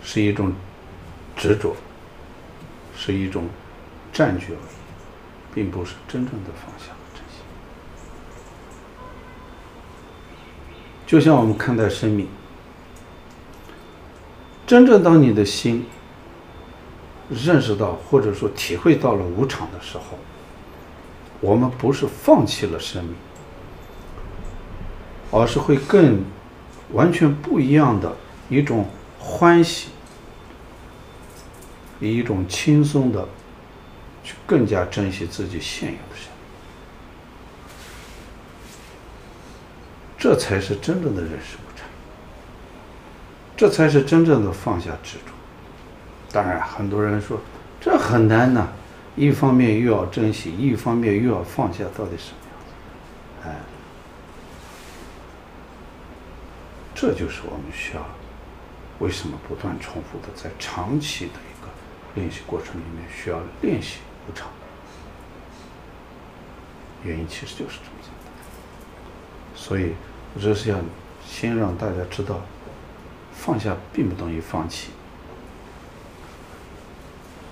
[0.03, 0.53] 是一种
[1.37, 1.77] 执着，
[2.97, 3.45] 是一种
[4.13, 6.96] 占据而已，并不是真正的放下。
[11.07, 12.27] 就像我们看待生命，
[14.67, 15.87] 真正当你的心
[17.31, 20.19] 认识到或者说体会到了无常的时候，
[21.41, 23.15] 我们不是放弃了生命，
[25.31, 26.25] 而是会更
[26.93, 28.17] 完全不一样的
[28.49, 28.87] 一种
[29.21, 29.89] 欢喜，
[32.01, 33.29] 以一种轻松的
[34.25, 36.36] 去更加珍惜自己现有的生命。
[40.19, 41.87] 这才是真正的认识无常，
[43.57, 45.33] 这才是真正的放下执着。
[46.33, 47.41] 当然，很多人说
[47.81, 48.69] 这很难呐，
[49.15, 53.49] 一方面又要珍惜，一方面又要放下，到底什么样子？
[53.49, 53.57] 哎，
[56.95, 58.05] 这就是我们需要
[58.99, 61.69] 为什么不断重复的在长期的一个
[62.15, 64.49] 练习过程里面需要练习无常。
[67.05, 68.16] 原因其实就是这么简单，
[69.57, 69.95] 所以。
[70.39, 70.77] 我这是要
[71.27, 72.43] 先让大家知道，
[73.33, 74.91] 放下并不等于放弃，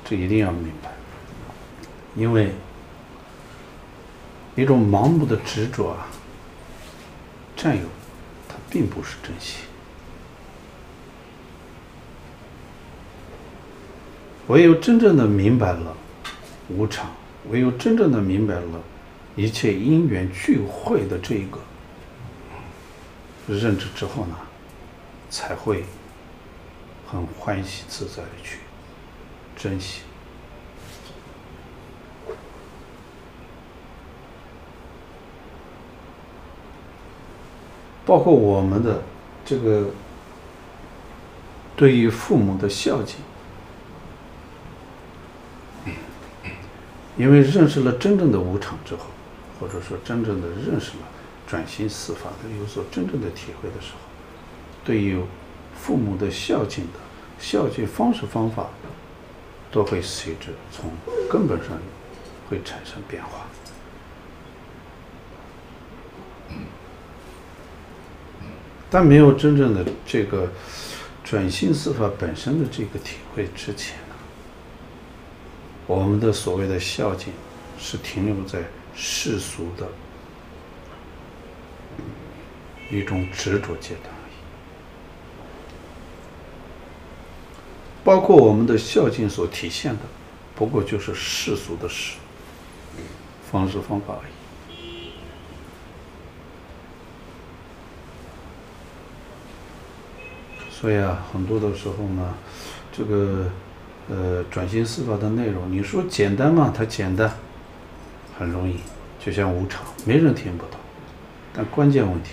[0.04, 0.92] 这一定要明白。
[2.14, 2.52] 因为
[4.54, 6.08] 一种盲目的执着啊、
[7.56, 7.84] 占有，
[8.46, 9.60] 它并不是珍惜。
[14.48, 15.96] 唯有真正的明白了
[16.68, 17.10] 无常，
[17.48, 18.82] 唯有真正的明白了
[19.36, 21.58] 一切因缘聚会的这一个。
[23.46, 24.34] 认知之后呢，
[25.28, 25.84] 才会
[27.06, 28.60] 很欢喜自在的去
[29.56, 30.00] 珍惜，
[38.06, 39.02] 包括我们的
[39.44, 39.90] 这个
[41.76, 43.16] 对于父母的孝敬，
[47.18, 49.06] 因为认识了真正的无常之后，
[49.60, 51.13] 或者说真正的认识了。
[51.46, 53.98] 转心四法的有所真正的体会的时候，
[54.84, 55.18] 对于
[55.74, 56.98] 父母的孝敬的
[57.38, 58.68] 孝敬方式方法，
[59.70, 60.90] 都会随之从
[61.30, 61.76] 根本上
[62.48, 63.46] 会产生变化。
[68.90, 70.48] 但没有真正的这个
[71.24, 74.14] 转心四法本身的这个体会之前呢，
[75.86, 77.32] 我们的所谓的孝敬
[77.76, 78.60] 是停留在
[78.94, 79.88] 世俗的
[82.94, 84.34] 一种执着阶段而已，
[88.04, 90.00] 包括我们的孝敬所体现的，
[90.54, 92.16] 不过就是世俗的事
[93.50, 94.32] 方式方法而已。
[100.70, 102.34] 所以啊，很多的时候呢，
[102.92, 103.50] 这个
[104.10, 106.72] 呃转型司法的内容，你说简单吗？
[106.76, 107.32] 它简单，
[108.38, 108.80] 很容易，
[109.18, 110.78] 就像无常，没人听不懂。
[111.54, 112.32] 但关键问题，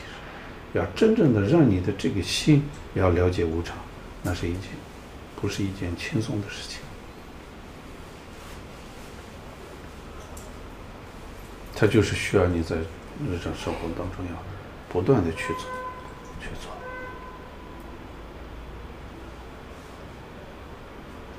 [0.74, 2.63] 要真正的让你的这个心
[2.93, 3.76] 要了解无常，
[4.24, 4.63] 那是一件，
[5.39, 6.80] 不是一件轻松的事情。
[11.76, 14.43] 它就是需要你在日常生活当中要
[14.88, 15.65] 不断的去做，
[16.39, 16.72] 去做。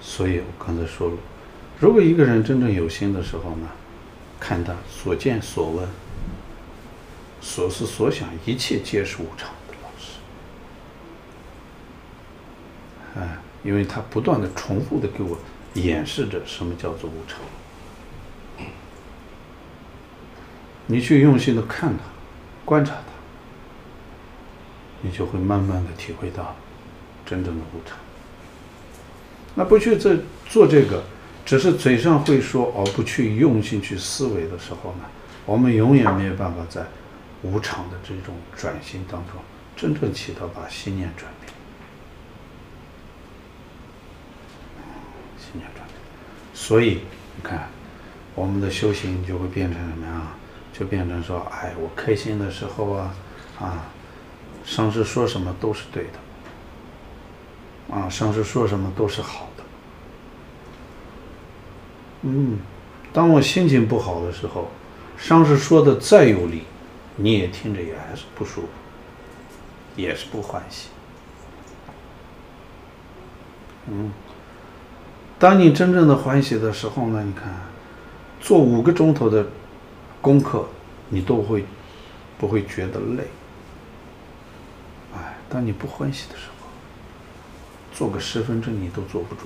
[0.00, 1.16] 所以我刚才说了，
[1.78, 3.68] 如果一个人真正有心的时候呢，
[4.40, 5.88] 看他所见所闻、
[7.42, 10.12] 所思所想，一切皆是无常的老师。
[13.18, 15.36] 哎，因为他不断的重复的给我
[15.74, 17.40] 演示着什么叫做无常。
[20.86, 22.04] 你去用心的看他，
[22.64, 23.12] 观察他，
[25.02, 26.54] 你就会慢慢的体会到
[27.26, 27.98] 真正的无常。
[29.54, 30.18] 那不去这
[30.48, 31.02] 做这个，
[31.44, 35.04] 只是嘴上会说，而不去用心去思维的时候呢，
[35.44, 36.86] 我们永远没有办法在
[37.42, 39.36] 无常的这种转心当中，
[39.76, 41.52] 真正起到把心念转变。
[45.38, 45.96] 心念转变，
[46.54, 47.00] 所以
[47.36, 47.68] 你看，
[48.34, 50.34] 我们的修行就会变成什么呀？
[50.72, 53.14] 就变成说，哎，我开心的时候啊，
[53.60, 53.84] 啊，
[54.64, 57.94] 上师说什么都是对的。
[57.94, 59.64] 啊，上师说什么都是好的。
[62.22, 62.58] 嗯，
[63.12, 64.70] 当我心情不好的时候，
[65.18, 66.62] 上师说的再有理，
[67.16, 68.68] 你也听着也还是不舒服，
[69.96, 70.88] 也是不欢喜。
[73.88, 74.12] 嗯，
[75.38, 77.52] 当你真正的欢喜的时候呢，你看，
[78.40, 79.46] 做五个钟头的
[80.20, 80.66] 功课，
[81.08, 81.64] 你都会
[82.38, 83.24] 不会觉得累？
[85.14, 86.52] 哎，当你不欢喜的时候。
[87.94, 89.42] 做个十分钟你都坐不住，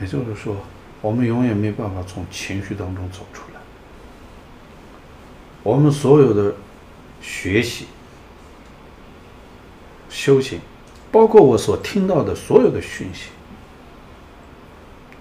[0.00, 0.56] 也就是说，
[1.00, 3.60] 我们永远没办法从情绪当中走出来。
[5.62, 6.54] 我们所有的
[7.20, 7.86] 学习、
[10.08, 10.60] 修行，
[11.10, 13.30] 包括我所听到的所有的讯息，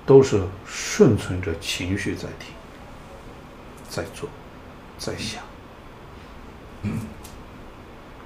[0.06, 2.54] 都是顺从着情绪在听、
[3.90, 4.30] 在做、
[4.98, 5.44] 在想。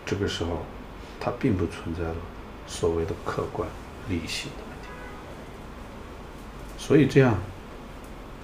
[0.05, 0.65] 这个时候，
[1.19, 2.15] 它并不存在了
[2.67, 3.69] 所谓的客观
[4.09, 4.63] 理性的，
[6.79, 7.37] 所以这样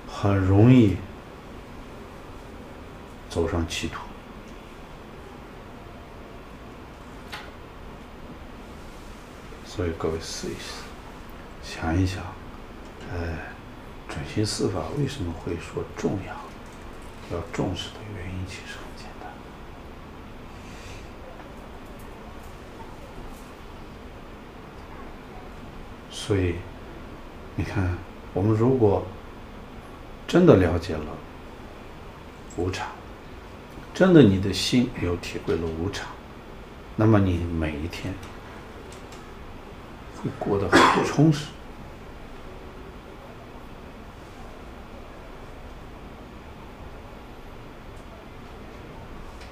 [0.08, 0.98] 很容易
[3.28, 4.02] 走上歧途。
[9.66, 10.84] 所以各位试一试，
[11.64, 12.24] 想一想，
[13.12, 13.52] 哎，
[14.08, 16.34] 转心四法为什么会说重要？
[17.36, 19.30] 要重视的原因其实很简单。
[26.12, 26.56] 所以，
[27.56, 27.98] 你看，
[28.36, 29.02] 我们如果
[30.28, 31.06] 真的了解了
[32.58, 32.86] 无常，
[33.94, 36.06] 真的你的心有体会了无常，
[36.98, 38.14] 那么你每一天
[40.18, 41.46] 会过得很充实，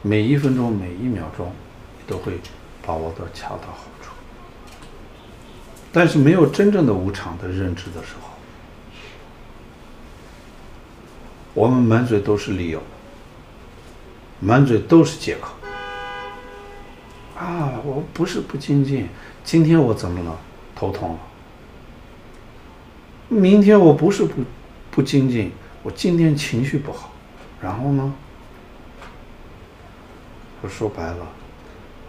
[0.01, 1.53] 每一分钟、每一秒钟，
[1.97, 2.37] 你都会
[2.85, 4.11] 把握到恰到好处。
[5.93, 8.32] 但是没有真正的无常的认知的时候，
[11.53, 12.81] 我们满嘴都是理由，
[14.39, 15.53] 满嘴都是借口。
[17.37, 19.07] 啊，我不是不精进，
[19.43, 20.39] 今天我怎么了？
[20.75, 21.19] 头痛了。
[23.29, 24.43] 明天我不是不
[24.91, 25.51] 不精进，
[25.81, 27.11] 我今天情绪不好，
[27.61, 28.13] 然后呢？
[30.61, 31.27] 我说白了，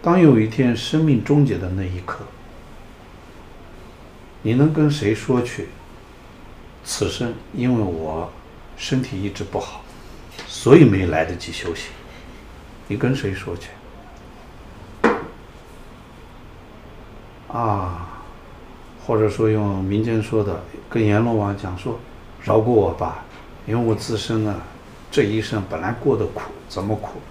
[0.01, 2.19] 当有一天生命终结的那一刻。
[4.41, 5.67] 你能跟谁说去？
[6.83, 8.31] 此生因为我
[8.77, 9.81] 身体一直不好，
[10.47, 11.89] 所以没来得及休息。
[12.87, 13.69] 你跟谁说去？
[17.47, 18.21] 啊，
[19.05, 21.97] 或者说用民间说的，跟阎罗王讲说，
[22.43, 23.23] 饶过我吧，
[23.65, 24.61] 因为我自身呢，
[25.09, 27.21] 这一生本来过得苦，怎么苦？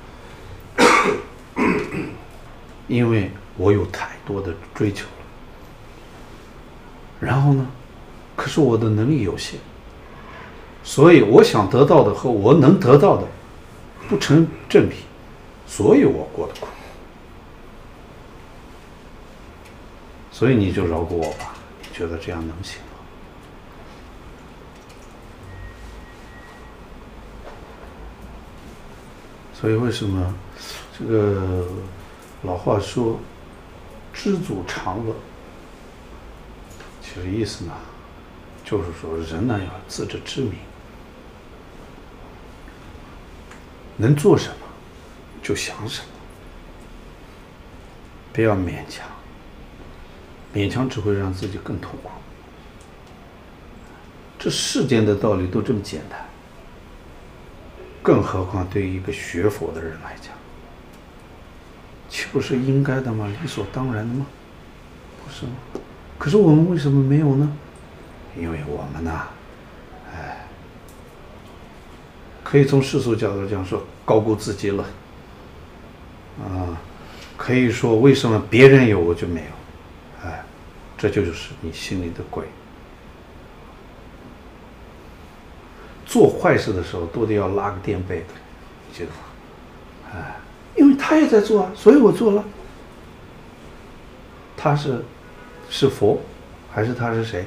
[2.88, 5.10] 因为我有太多的追求了。
[7.20, 7.66] 然后呢，
[8.34, 9.60] 可是我的能力有限，
[10.84, 13.26] 所以我想得到的和我能得到的
[14.08, 14.96] 不成正比，
[15.66, 16.68] 所以我过得苦。
[20.30, 22.88] 所以你就饶过我吧，你觉得这样能行吗？
[29.54, 30.34] 所以为什么
[30.98, 31.64] 这个
[32.42, 33.18] 老话说
[34.12, 35.14] “知足常乐”？
[37.00, 37.72] 其实意思呢，
[38.64, 40.54] 就是说人呢要自知之明，
[43.96, 44.66] 能做什么
[45.42, 46.08] 就想什么，
[48.32, 49.06] 不要勉强。
[50.54, 52.10] 勉强只会让自己更痛苦。
[54.38, 56.20] 这世间的道理都这么简单，
[58.02, 60.32] 更何况对于一个学佛的人来讲，
[62.08, 63.26] 岂不是应该的吗？
[63.42, 64.26] 理所当然的吗？
[65.24, 65.52] 不是吗？
[66.18, 67.56] 可是我们为什么没有呢？
[68.36, 69.26] 因为我们呢，
[70.12, 70.43] 哎，
[72.54, 74.84] 可以从世俗角度讲说，高估自己了。
[76.38, 76.78] 啊，
[77.36, 80.28] 可以说为什么别人有我就没有？
[80.28, 80.44] 哎
[80.96, 82.44] 这就是你心里的鬼。
[86.06, 88.26] 做坏事的时候都得要拉个垫背的，
[88.88, 89.16] 你记得吗？
[90.14, 90.36] 哎，
[90.76, 92.44] 因为他也在做啊，所以我做了。
[94.56, 95.04] 他是
[95.68, 96.20] 是佛，
[96.72, 97.44] 还是他是谁？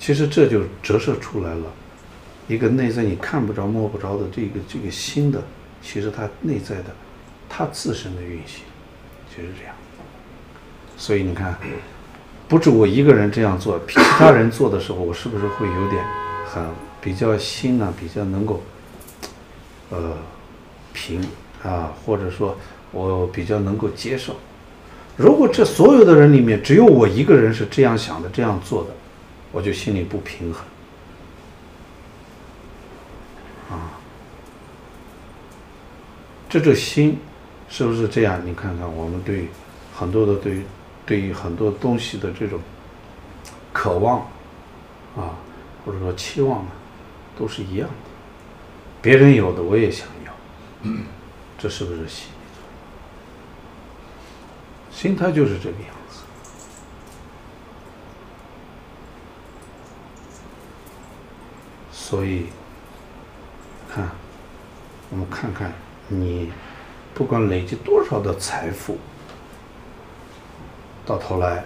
[0.00, 1.64] 其实这就折射出来了，
[2.48, 5.40] 一个内在你看不着摸不着的这个这个心的，
[5.82, 6.86] 其实它内在的，
[7.48, 8.64] 它自身的运行。
[9.36, 9.74] 就是这样，
[10.96, 11.56] 所以你看，
[12.48, 16.04] 不止我一个人这样做，其他人做的时候，我是不是会有点
[16.46, 16.64] 很
[17.00, 17.94] 比较心呢？
[17.98, 18.60] 比较能够，
[19.90, 20.16] 呃，
[20.92, 21.22] 平
[21.62, 22.56] 啊，或者说
[22.90, 24.34] 我比较能够接受。
[25.16, 28.90] 如果这所有的人里面只有我一个人是这样想的、这样做的，
[29.52, 30.64] 我就心里不平衡。
[33.70, 33.92] 啊，
[36.48, 37.18] 这个心。
[37.72, 38.44] 是不是这样？
[38.44, 39.46] 你看看，我们对
[39.94, 40.60] 很多的对
[41.06, 42.58] 对于很多东西的这种
[43.72, 44.22] 渴望
[45.16, 45.38] 啊，
[45.86, 46.66] 或者说期望啊，
[47.38, 47.94] 都是一样的。
[49.00, 50.32] 别人有的我也想要，
[51.60, 52.26] 这是不是心
[54.90, 54.96] 理？
[54.96, 56.24] 心态就是这个样子。
[62.10, 62.46] 所以，
[63.88, 64.10] 看，
[65.10, 65.72] 我们看看
[66.08, 66.50] 你。
[67.12, 68.96] 不管累积多少的财富，
[71.04, 71.64] 到头来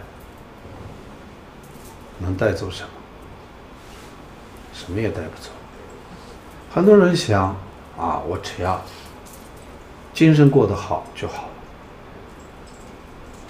[2.18, 2.88] 能带走什么？
[4.72, 5.50] 什么也带不走。
[6.72, 7.56] 很多人想
[7.96, 8.82] 啊，我只要
[10.12, 11.52] 精神过得好就好了，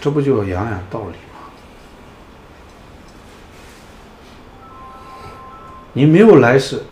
[0.00, 1.16] 这不就有洋洋道理
[5.94, 6.82] 你没有来世，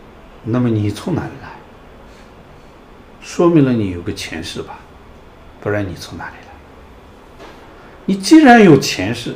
[0.43, 1.49] 那么你从哪里来？
[3.21, 4.79] 说明了你有个前世吧。
[5.61, 7.45] 不然你从哪里来？
[8.05, 9.35] 你既然有前世，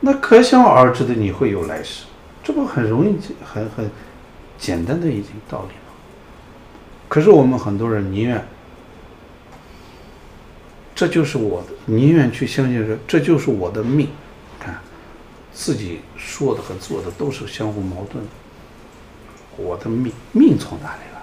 [0.00, 2.04] 那可想而知的你会有来世，
[2.44, 3.90] 这不很容易、很很
[4.56, 5.94] 简单的一件道理吗？
[7.08, 8.46] 可是我们很多人宁愿，
[10.94, 14.08] 这就是我的，宁愿去相信说这就是我的命，
[14.60, 14.78] 看，
[15.52, 18.30] 自己说的和做的都是相互矛盾的。
[19.58, 21.20] 我的命，命从哪里来？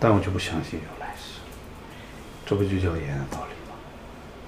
[0.00, 1.40] 但我就不相信有来世，
[2.44, 3.74] 这不就叫一样的道理吗？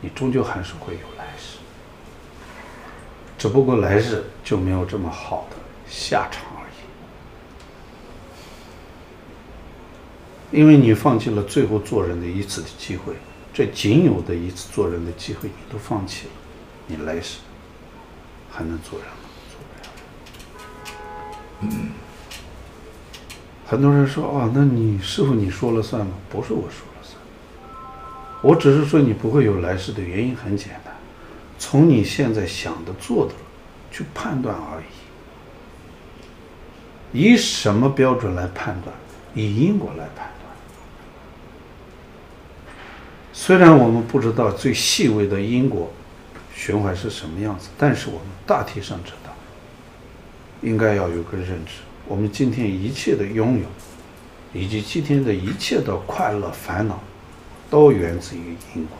[0.00, 1.58] 你终究还是会有来世，
[3.38, 5.56] 只不过来世就没有这么好的
[5.88, 6.66] 下场而
[10.52, 10.58] 已。
[10.58, 13.14] 因为你放弃了最后做人的一次的机会，
[13.61, 16.32] 这仅有的一次做人的机会你都放弃了，
[16.86, 17.40] 你来世
[18.50, 19.14] 还能做人吗？
[19.50, 19.90] 做不了。
[21.61, 21.90] 嗯。
[23.66, 27.20] 很多人说：“哦，那你师傅你说了算吗？”不是我说了算，
[28.40, 30.94] 我只是说你不会有来世的原因很简单，
[31.58, 33.34] 从你现在想的、做的
[33.92, 34.84] 去判断而已。
[37.12, 38.96] 以什么标准来判断？
[39.34, 40.39] 以因果来判断。
[43.33, 45.93] 虽然我们不知道最细微的因果
[46.55, 49.33] 循环是什么样子，但是我们大体上知道，
[50.61, 51.74] 应该要有个认知。
[52.07, 53.66] 我们今天一切的拥有，
[54.53, 57.01] 以及今天的一切的快乐、烦恼，
[57.70, 58.99] 都源自于因果。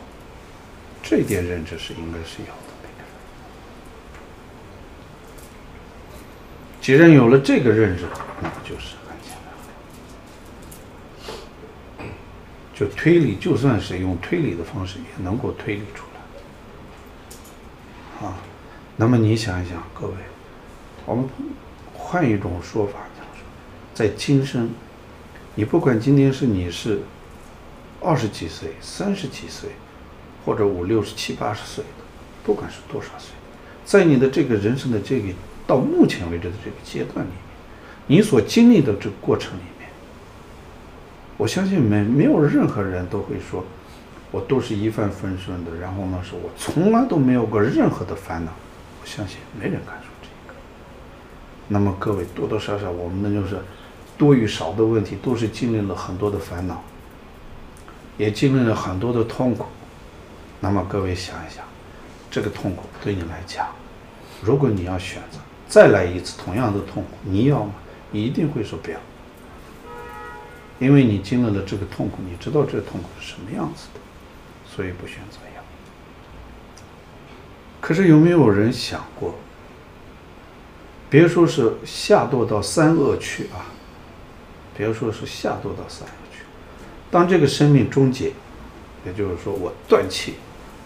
[1.03, 2.51] 这点认知是应该是有的，
[6.79, 8.05] 既然有了这个认知，
[8.41, 9.33] 那就是很简
[11.97, 12.05] 单，
[12.81, 16.03] 就推理，就算是用推理的方式，也能够推理出
[18.21, 18.27] 来。
[18.27, 18.33] 啊，
[18.95, 20.13] 那么你想一想，各位，
[21.05, 21.29] 我们
[21.93, 23.43] 换一种说法讲说，
[23.93, 24.71] 在今生，
[25.53, 27.01] 你不管今天是你是
[28.01, 29.69] 二十几岁、三十几岁，
[30.43, 32.03] 或者五六十七八十岁的，
[32.43, 33.29] 不管是多少岁，
[33.85, 35.27] 在你的这个人生的这个。
[35.67, 37.37] 到目前为止的这个阶段里面，
[38.07, 39.80] 你所经历的这个过程里面，
[41.41, 43.65] 我相信没没有任何人都会说，
[44.29, 48.51] 我都是一帆风顺的，然后呢，是我从来都没有过任何的烦恼。
[49.01, 50.55] 我相信没人敢说这个。
[51.67, 53.59] 那么各位多多少少，我们呢就是
[54.19, 56.83] 多与少的问题，都是经历了很多的烦恼，
[58.19, 59.65] 也经历了很多的痛苦。
[60.59, 61.65] 那么各位想一想，
[62.29, 63.65] 这个痛苦对你来讲，
[64.43, 65.39] 如果你要选择。
[65.67, 67.73] 再来一次同样的痛苦，你要吗？
[68.11, 68.97] 你一定会说不要，
[70.81, 73.99] 因为你经历了这个痛苦，你知道这个痛苦是什么样子的，
[74.67, 75.61] 所以不选择要。
[77.79, 79.35] 可是有没有人想过，
[81.07, 83.69] 别说是下堕到三恶趣啊，
[84.75, 86.43] 别说是下堕到三恶趣，
[87.11, 88.33] 当这个生命终结，
[89.05, 90.33] 也就是说我断气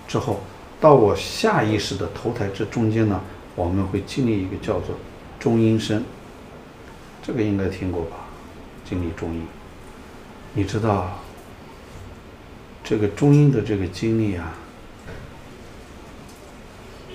[0.10, 0.42] 之后，
[0.82, 3.22] 到我下意识的投胎这中间呢？
[3.56, 4.94] 我们会经历一个叫做
[5.40, 6.04] 中阴身，
[7.24, 8.18] 这个应该听过吧？
[8.84, 9.42] 经历中阴，
[10.56, 11.20] 你知道
[12.84, 14.54] 这个中阴的这个经历啊，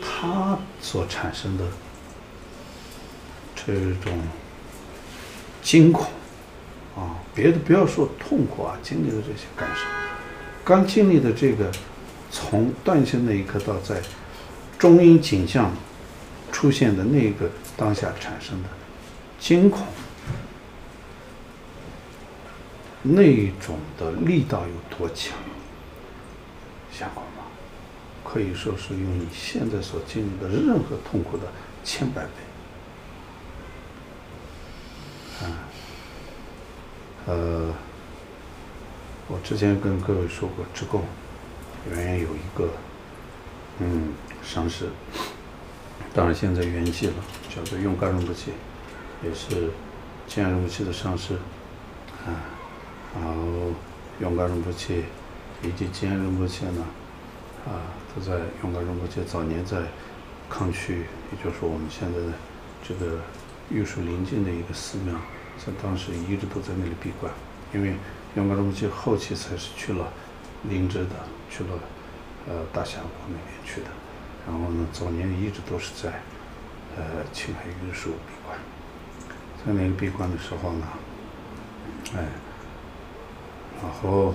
[0.01, 1.64] 它所产生的
[3.57, 3.72] 这
[4.05, 4.12] 种
[5.62, 6.07] 惊恐
[6.95, 9.82] 啊，别的不要说痛苦啊，经历的这些感受，
[10.62, 11.72] 刚经历的这个
[12.30, 14.01] 从断线那一刻到在
[14.78, 15.72] 中阴景象。
[16.53, 18.68] 出现的那个当下产生的
[19.38, 19.86] 惊恐，
[23.03, 25.36] 那种的力道有多强？
[26.92, 27.44] 想过吗？
[28.22, 31.44] 可以说是用你现在所经历的任何痛苦的
[31.82, 32.30] 千百倍。
[35.42, 35.66] 啊，
[37.26, 37.74] 呃，
[39.26, 41.05] 我之前跟各位说过，之共
[41.88, 42.68] 原来有一个
[43.78, 44.90] 嗯上师。
[46.12, 47.14] 当然，现在圆寂了，
[47.48, 48.51] 叫做永嘉仁波切，
[49.24, 49.70] 也是
[50.26, 51.34] 建安仁波切的上师，
[52.26, 52.28] 啊，
[53.14, 53.34] 然后
[54.20, 55.02] 永嘉仁波切
[55.62, 56.84] 以及吉安仁波切呢，
[57.66, 59.78] 啊，都在永嘉仁波切早年在
[60.48, 62.32] 康区，也就是我们现在的
[62.82, 63.18] 这个
[63.70, 65.14] 玉树临近的一个寺庙，
[65.58, 67.32] 在当时一直都在那里闭关，
[67.74, 67.94] 因为
[68.36, 70.12] 永嘉仁波切后期才是去了
[70.64, 71.16] 灵芝的，
[71.50, 71.70] 去了
[72.48, 73.88] 呃大峡谷那边去的。
[74.46, 76.11] 然后呢，早年一直都是在，
[76.96, 77.02] 呃，
[77.32, 78.58] 青海玉树闭关，
[79.64, 80.86] 在那个闭关的时候呢，
[82.16, 82.24] 哎，
[83.83, 84.35] 然后，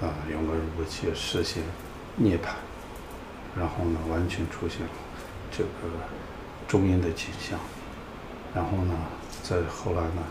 [0.00, 1.62] 啊，永嘉仁波切实现
[2.16, 2.50] 涅槃，
[3.56, 4.92] 然后呢，完全出现了
[5.50, 5.68] 这个
[6.66, 7.58] 中阴的景象，
[8.54, 8.94] 然后呢，
[9.42, 10.22] 再后来呢，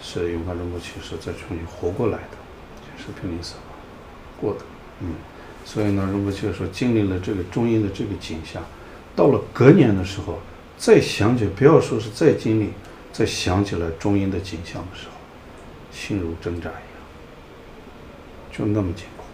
[0.00, 2.36] 是永嘉仁波切是再重新活过来的，
[2.82, 3.62] 就是濒临死亡
[4.40, 4.60] 过的，
[5.00, 5.14] 嗯。
[5.64, 8.62] 所以呢，仁波切说经历了这个中阴的这个景象，
[9.16, 10.38] 到了隔年的时候，
[10.78, 12.70] 再想起，不要说是再经历，
[13.12, 15.12] 再想起来中阴的景象的时候，
[15.90, 16.82] 心如针扎一样，
[18.56, 19.24] 就那么艰苦。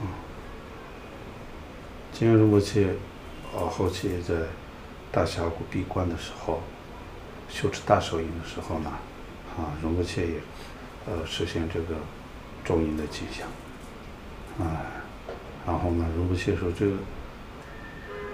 [0.00, 0.08] 啊，
[2.10, 2.86] 金仁波切，
[3.54, 4.34] 啊，后期在
[5.12, 6.62] 大峡谷闭关的时候，
[7.50, 8.90] 修持大手印的时候呢，
[9.58, 10.34] 啊，仁波切也，
[11.06, 11.96] 呃，实现这个
[12.64, 13.46] 中阴的景象。
[14.66, 14.80] 啊，
[15.66, 16.92] 然后呢，仁波切说这个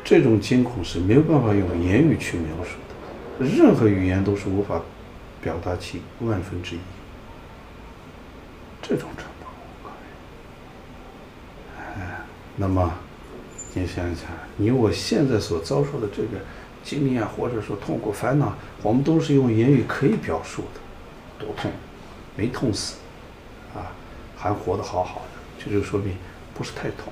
[0.05, 2.77] 这种惊恐是没有办法用言语去描述
[3.41, 4.81] 的，任何语言都是无法
[5.43, 6.79] 表达其万分之一。
[8.87, 9.89] 这种程度，
[11.79, 12.21] 哎，
[12.55, 12.93] 那么
[13.73, 14.29] 你想想，
[14.59, 16.45] 你我现在所遭受的这个
[16.85, 21.73] 经历啊，或者说痛苦烦恼，我们都是用言语可以表述的，多痛，
[22.37, 22.97] 没痛死，
[23.75, 23.91] 啊，
[24.37, 25.65] 还活得好好的。
[25.65, 26.15] 这就说明
[26.55, 27.11] 不是太痛，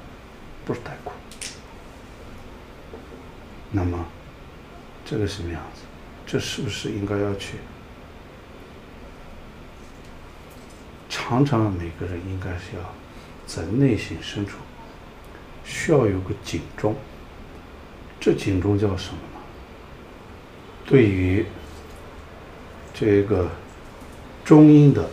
[0.66, 1.12] 不是太苦。
[3.70, 4.04] 那么，
[5.06, 5.80] 这个什么样子？
[6.26, 7.56] 这是不是应该要去？
[11.32, 12.94] 常常每个人应该是要
[13.46, 14.58] 在内心深处
[15.64, 16.94] 需要有个警钟。
[18.20, 19.40] 这警钟叫什么呢？
[20.84, 21.46] 对于
[22.92, 23.48] 这个
[24.44, 25.08] 中阴的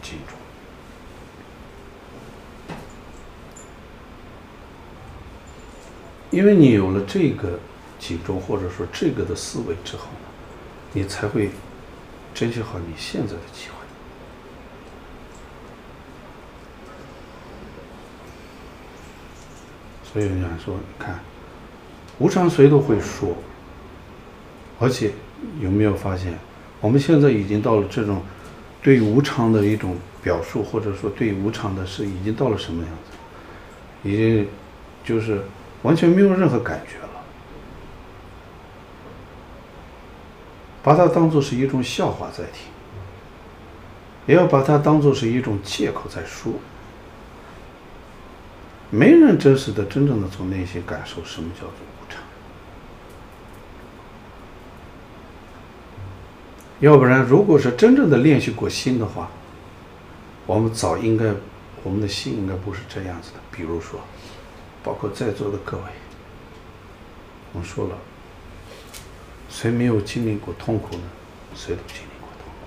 [0.00, 0.38] 警钟。
[6.30, 7.58] 因为你有了这个
[7.98, 10.28] 警钟，或者说这个的思维之后呢，
[10.92, 11.50] 你才会
[12.32, 13.71] 珍惜好你现在的机会。
[20.12, 21.18] 所以人家说，你看，
[22.18, 23.34] 无常谁都会说，
[24.78, 25.10] 而且
[25.58, 26.38] 有没有发现，
[26.80, 28.20] 我们现在已经到了这种
[28.82, 34.08] 对无常的一种表述，或者说对无常的事，已经到了什么样子？
[34.08, 34.46] 已经
[35.02, 35.40] 就是
[35.82, 37.08] 完全没有任何感觉了，
[40.82, 42.66] 把它当做是一种笑话在听，
[44.26, 46.52] 也要把它当做是一种借口在说。
[48.94, 52.20] 没人真实的、真正的从内心感受什么叫做无常，
[56.80, 59.30] 要不然，如果是真正的练习过心的话，
[60.44, 61.32] 我们早应该，
[61.82, 63.38] 我们的心应该不是这样子的。
[63.50, 63.98] 比如说，
[64.84, 65.84] 包括在座的各位，
[67.54, 67.96] 我说了，
[69.48, 71.04] 谁没有经历过痛苦呢？
[71.54, 72.66] 谁都经历过痛苦。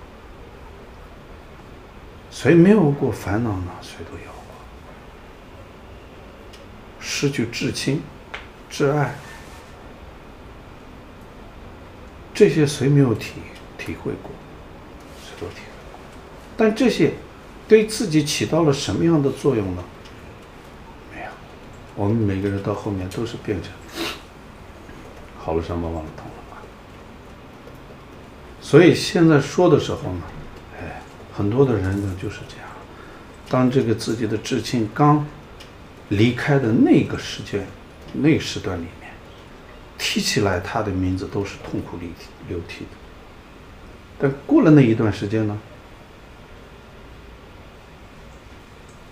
[2.32, 3.70] 谁没有过烦恼呢？
[3.80, 4.35] 谁都有。
[7.08, 8.02] 失去至亲、
[8.68, 9.14] 至爱，
[12.34, 13.34] 这些谁没有体
[13.78, 14.32] 体会过？
[15.24, 16.00] 谁都体会过。
[16.56, 17.12] 但这些
[17.68, 19.84] 对自己起到了什么样的作用呢？
[21.14, 21.28] 没有。
[21.94, 23.70] 我们每个人到后面都是变成
[25.38, 26.60] 好了伤疤忘了痛了吧。
[28.60, 30.22] 所以现在说的时候呢，
[30.80, 31.00] 哎，
[31.32, 32.66] 很多的人呢就是这样。
[33.48, 35.24] 当这个自己的至亲刚。
[36.08, 37.66] 离开的那个时间，
[38.12, 39.10] 那个时段里面，
[39.98, 42.90] 提起来他的名字都是痛哭流涕流涕的。
[44.18, 45.58] 但过了那一段时间呢？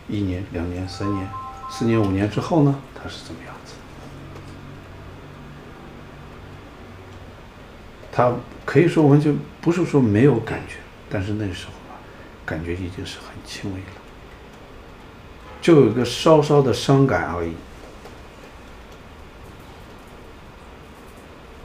[0.08, 1.28] 一年、两年、三年、
[1.70, 2.80] 四年、五年之后呢？
[2.94, 3.74] 他是怎么样子？
[8.12, 8.32] 他
[8.64, 10.76] 可以说完全不是说没有感觉，
[11.10, 11.98] 但是那时候啊，
[12.46, 14.03] 感觉已经是很轻微了。
[15.64, 17.52] 就有一个稍稍的伤感而已，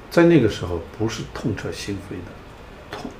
[0.09, 2.31] 在那个时候不是痛彻心扉的
[2.97, 3.11] 痛。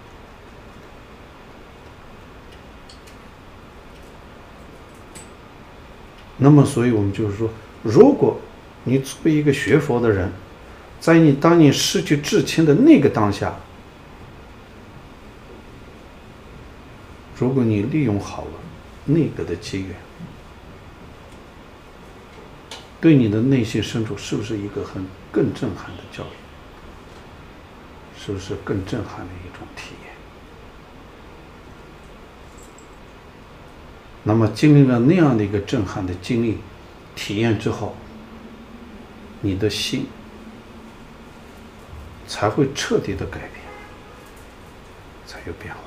[6.38, 7.50] 那么，所以我们就是说，
[7.84, 8.40] 如果
[8.86, 10.32] 你作为一个学佛的人，
[11.02, 13.54] 在你当你失去至亲的那个当下，
[17.38, 18.52] 如果你利用好了
[19.04, 19.94] 那个的机缘。
[23.02, 26.28] 对你的内心深处是不是一个很更震撼的教育？
[28.20, 30.14] 是不是更震撼的一种体验？
[34.24, 36.58] 那么经历了那样的一个震撼的经历、
[37.16, 37.96] 体验之后，
[39.40, 40.06] 你的心
[42.28, 43.54] 才会彻底的改变，
[45.26, 45.80] 才有变化。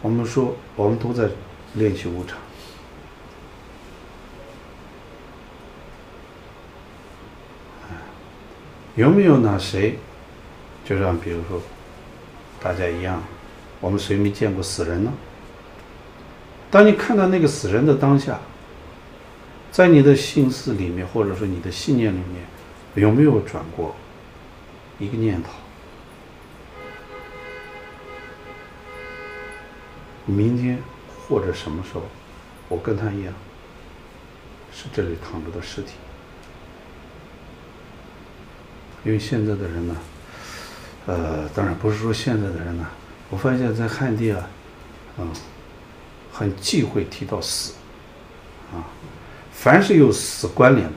[0.00, 1.28] 我们说，我们都在
[1.74, 2.38] 练习无常。
[8.94, 9.96] 有没有哪谁，
[10.84, 11.60] 就像比如说，
[12.60, 13.22] 大家一样，
[13.80, 15.12] 我们谁没见过死人呢？
[16.70, 18.40] 当你看到那个死人的当下，
[19.70, 22.44] 在你的心思里面，或者说你的信念里面，
[22.94, 23.94] 有没有转过
[24.98, 25.50] 一个念头？
[30.28, 30.78] 明天
[31.26, 32.02] 或者什么时候，
[32.68, 33.32] 我跟他一样，
[34.72, 35.92] 是这里躺着的尸体。
[39.04, 39.96] 因为现在的人呢，
[41.06, 42.86] 呃，当然不是说现在的人呢，
[43.30, 44.48] 我发现在汉地啊，
[45.18, 45.32] 嗯，
[46.30, 47.72] 很忌讳提到死，
[48.72, 48.84] 啊，
[49.50, 50.96] 凡是有死关联的，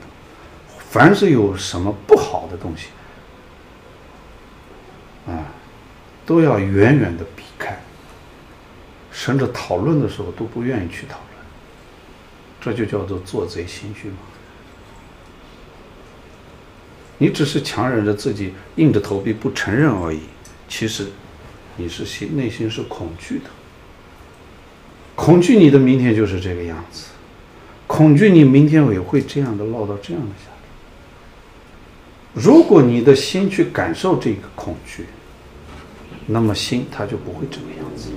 [0.90, 2.88] 凡是有什么不好的东西，
[5.26, 5.46] 啊，
[6.26, 7.41] 都要远远的避。
[9.12, 11.44] 甚至讨论的时候都不愿意去讨论，
[12.60, 14.16] 这就叫做做贼心虚嘛。
[17.18, 20.20] 你只是强忍着自己，硬着头皮不承认而已。
[20.68, 21.06] 其实，
[21.76, 23.50] 你是心内心是恐惧的，
[25.14, 27.10] 恐惧你的明天就是这个样子，
[27.86, 32.42] 恐惧你明天也会这样的落到这样的下场。
[32.42, 35.04] 如果你的心去感受这个恐惧，
[36.26, 38.08] 那么心它就不会这个样子。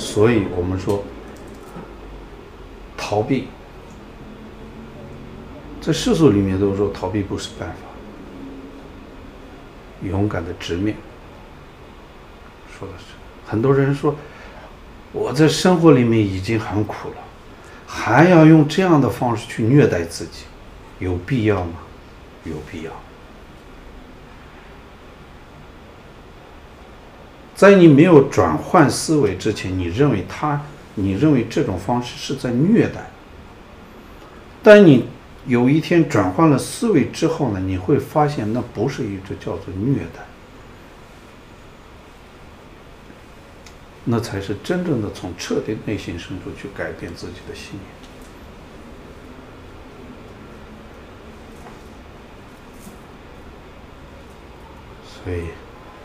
[0.00, 1.04] 所以我们说，
[2.96, 3.48] 逃避，
[5.80, 7.76] 在世俗里面都说逃避不是办法，
[10.08, 10.96] 勇敢的直面。
[12.76, 13.04] 说的是，
[13.46, 14.16] 很多人说，
[15.12, 17.16] 我在生活里面已经很苦了，
[17.86, 20.44] 还要用这样的方式去虐待自己，
[20.98, 21.74] 有必要吗？
[22.44, 22.90] 有必要。
[27.60, 30.62] 在你没有转换思维之前，你认为他，
[30.94, 33.10] 你认为这种方式是在虐待。
[34.62, 35.04] 但你
[35.46, 40.24] 有一天转换了思维之后呢，你会发现那不是一种叫做虐待，
[44.04, 47.84] 那才是真正的从彻底内心深处去改变自己的信念。
[55.04, 55.50] 所以。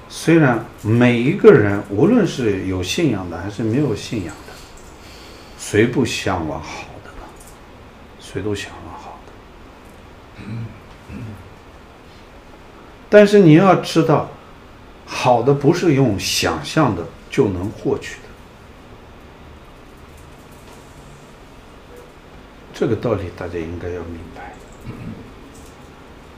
[0.07, 4.53] 虽然每一个人，无论是有信仰的还是没有信仰的，
[5.57, 7.27] 谁不向往好的呢？
[8.19, 10.43] 谁都向往好的。
[13.09, 14.29] 但是你要知道，
[15.05, 18.21] 好的不是用想象的就能获取的。
[22.73, 24.53] 这个道理大家应该要明白，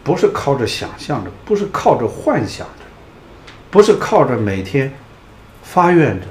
[0.03, 2.67] 不是靠着想象的，不是靠着幻想。
[3.69, 4.93] 不是靠着每天
[5.61, 6.27] 发愿着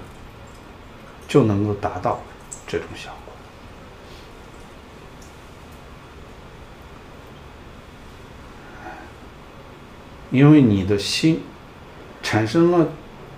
[1.28, 2.22] 就能够达到
[2.66, 3.34] 这种效果，
[10.30, 11.42] 因为你的心
[12.22, 12.88] 产生了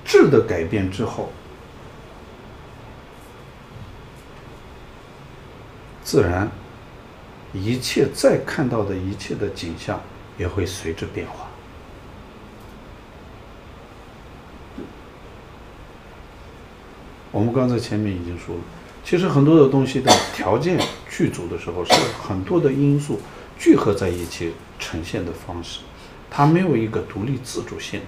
[0.04, 1.32] 质的改变之后，
[6.04, 6.48] 自然
[7.52, 10.00] 一切再看到的一切的景象
[10.38, 11.47] 也会随之变化。
[17.38, 18.60] 我们刚才前面已经说了，
[19.04, 20.76] 其实很多的东西的条件
[21.08, 23.20] 具足的时候，是很多的因素
[23.56, 25.78] 聚合在一起呈现的方式，
[26.28, 28.06] 它没有一个独立自主性的。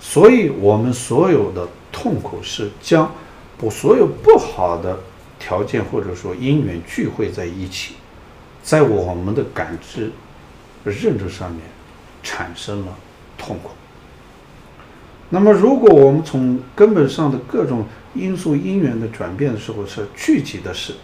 [0.00, 3.12] 所以，我们所有的痛苦是将
[3.58, 4.98] 不所有不好的
[5.38, 7.96] 条件或者说因缘聚会在一起，
[8.62, 10.10] 在我们的感知、
[10.82, 11.60] 认知上面
[12.22, 12.96] 产生了
[13.36, 13.72] 痛苦。
[15.28, 17.84] 那么，如果我们从根本上的各种
[18.14, 20.94] 因素因缘的转变的时候，是聚集的是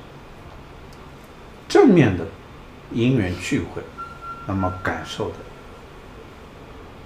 [1.69, 2.25] 正面的
[2.93, 3.83] 因缘聚会，
[4.47, 5.35] 那么感受的，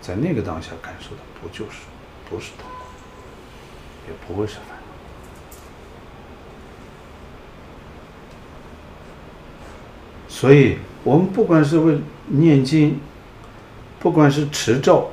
[0.03, 1.87] 在那个当下感受的不就是
[2.29, 2.87] 不是痛苦，
[4.09, 4.75] 也不会是烦恼。
[10.29, 13.01] 所以，我们不管是为念经，
[13.99, 15.11] 不管是持咒，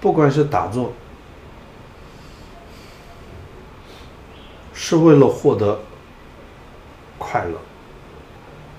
[0.00, 0.94] 不管是打坐。
[4.84, 5.80] 是为了获得
[7.16, 7.56] 快乐，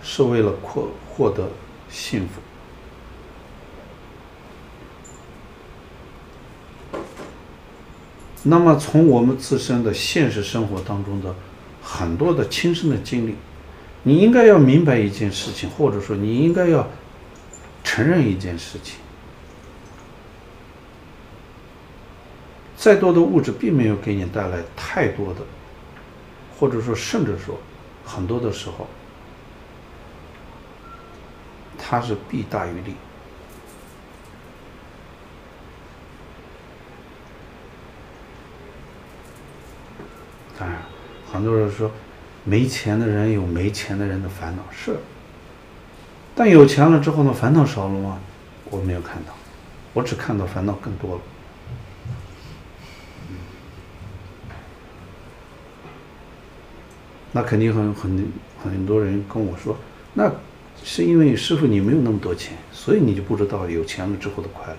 [0.04, 1.50] 是为了获获得
[1.90, 2.42] 幸福。
[8.44, 11.34] 那么，从我们自身的现实生活当中的
[11.82, 13.36] 很多的亲身的经历，
[14.04, 16.86] 你应该要明白一件事情，或者说你应该要
[17.82, 18.98] 承认一件事情：
[22.76, 25.40] 再多的物质并没有给你带来太多的。
[26.60, 27.58] 或者说，甚至说，
[28.06, 28.88] 很多的时候，
[31.78, 32.96] 它是弊大于利。
[40.58, 40.78] 当然，
[41.32, 41.92] 很多人说，
[42.44, 44.98] 没钱的人有没钱的人的烦恼，是。
[46.36, 48.20] 但有钱了之后呢，烦恼少了吗？
[48.70, 49.34] 我没有看到，
[49.94, 51.22] 我只看到烦恼更多了。
[57.36, 58.32] 那肯定很很
[58.64, 59.76] 很多人跟我说，
[60.14, 60.32] 那
[60.84, 64.78] 是因为师傅你没有那么多钱，所以你就不知道有钱了之后的快乐。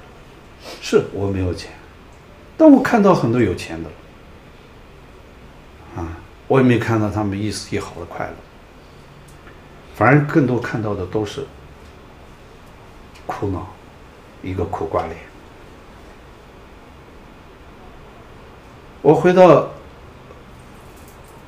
[0.80, 1.72] 是我没有钱，
[2.56, 3.90] 但我看到很多有钱的，
[5.96, 6.16] 啊，
[6.46, 8.34] 我也没看到他们一丝一毫的快乐，
[9.96, 11.44] 反而更多看到的都是
[13.26, 13.66] 苦恼，
[14.44, 15.16] 一个苦瓜脸。
[19.02, 19.68] 我回到。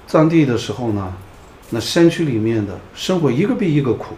[0.06, 1.12] 藏地的时候呢，
[1.70, 4.16] 那山区里面的生活一个比一个苦。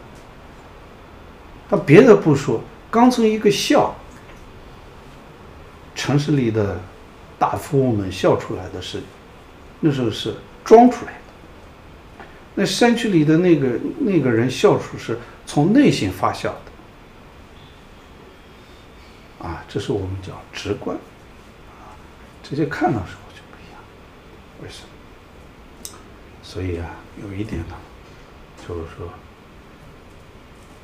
[1.70, 3.94] 但别的不说，刚从一个笑，
[5.94, 6.81] 城市里的
[7.39, 9.02] 大富翁们笑出来的是，
[9.81, 10.35] 那时候是
[10.65, 11.19] 装出来的。
[12.55, 16.60] 那山区里的那个那个人笑出是从内心发笑的。
[19.47, 20.98] 啊，这是我们叫直观，
[22.43, 23.81] 直接看到时候就不一样。
[24.62, 24.89] 为什么？
[26.59, 26.90] 所以啊，
[27.22, 27.76] 有一点呢，
[28.66, 29.09] 就是说，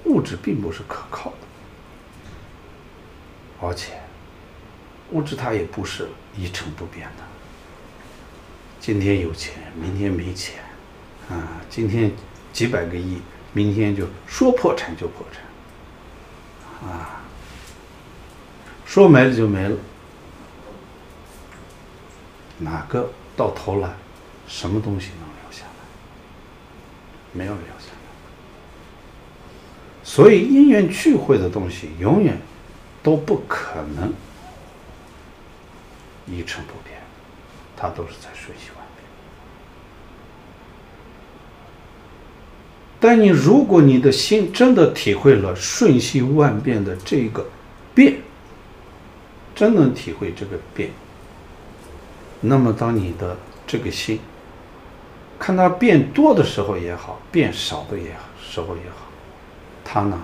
[0.04, 1.36] 物质并不是可靠的，
[3.60, 3.94] 而且，
[5.10, 7.24] 物质它也不是一成不变的。
[8.78, 10.62] 今天有钱，明天没钱，
[11.28, 12.12] 啊，今天
[12.52, 13.20] 几百个亿，
[13.52, 17.20] 明天就说破产就破产，啊，
[18.86, 19.76] 说没了就没了，
[22.58, 23.92] 哪个到头来，
[24.46, 25.23] 什么东西能留下来？
[27.34, 27.98] 没有留下来。
[30.02, 32.38] 所以因缘聚会的东西，永远
[33.02, 34.12] 都不可能
[36.26, 36.98] 一成不变，
[37.76, 39.04] 它都是在瞬息万变。
[43.00, 47.46] 但你如果你的心真的体会了瞬息万变的这个
[47.94, 48.18] 变，
[49.54, 50.90] 真能体会这个变，
[52.40, 53.36] 那么当你的
[53.66, 54.18] 这个心
[55.44, 58.96] 看它变多的时候也好，变少的也好，时候也好。
[59.84, 60.18] 它呢，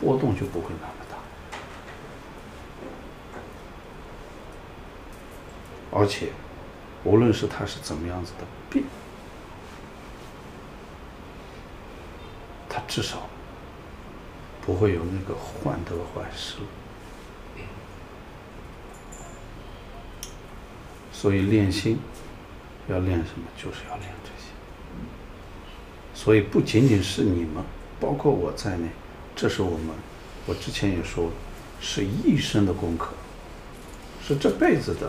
[0.00, 1.18] 波动就不会那么大，
[5.90, 6.28] 而且，
[7.04, 8.82] 无论是它是怎么样子的变，
[12.70, 13.28] 它至少
[14.64, 16.54] 不会有那个患得患失。
[21.12, 21.98] 所以练心
[22.88, 23.44] 要练什么？
[23.56, 24.48] 就是要练这些。
[26.14, 27.62] 所以不仅仅是你们。
[28.00, 28.88] 包括我在内，
[29.36, 29.90] 这是我们，
[30.44, 31.30] 我之前也说，
[31.80, 33.14] 是一生的功课，
[34.26, 35.08] 是这辈子的，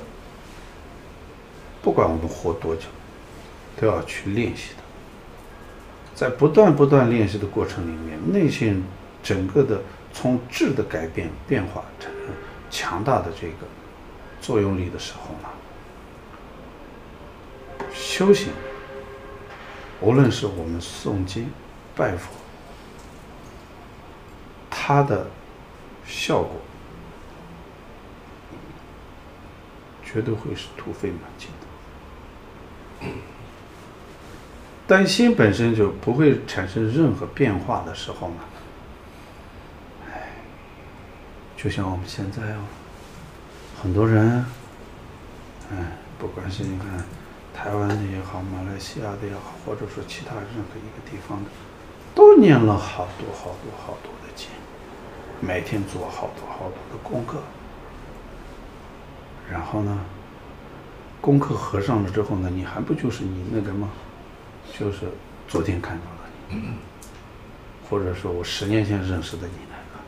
[1.81, 2.83] 不管我们活多久，
[3.81, 4.83] 都要去练习的。
[6.13, 8.83] 在不断不断练习的过程里面，内心
[9.23, 9.81] 整个的
[10.13, 12.11] 从质的改变变化成
[12.69, 13.65] 强大的这个
[14.39, 15.49] 作用力的时候呢，
[17.91, 18.53] 修行，
[19.99, 21.49] 无论是我们诵经、
[21.95, 22.29] 拜佛。
[24.69, 25.27] 它的
[26.05, 26.59] 效果
[30.03, 33.07] 绝对会是突飞猛进的。
[34.85, 38.35] 当心本身就不会产生任何变化的时候呢，
[40.11, 40.33] 哎，
[41.55, 42.59] 就像我们现在哦，
[43.81, 44.45] 很多人，
[45.71, 45.77] 哎，
[46.19, 46.87] 不管是你看
[47.53, 51.49] 台湾的也好，马来西亚的也好，或者说其他任何一个地方的，
[52.15, 54.47] 都念了好多好多好多的经。
[55.39, 57.41] 每天做好多好多的功课，
[59.51, 59.99] 然后呢，
[61.21, 63.89] 功课合上了之后呢，你还不就是你那个吗？
[64.77, 65.07] 就是
[65.47, 66.73] 昨天看到的你，
[67.89, 70.03] 或者说我十年前认识的你那个，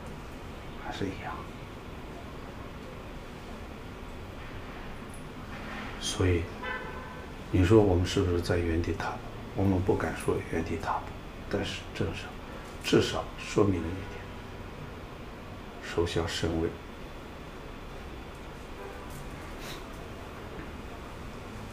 [0.84, 1.32] 还是一样。
[6.00, 6.42] 所以，
[7.58, 9.16] 你说我们是不是在原地踏步？
[9.54, 11.06] 我们不敢说原地踏步，
[11.48, 12.28] 但是至少，
[12.84, 14.20] 至少说明了一点。
[15.82, 16.68] 收效甚微。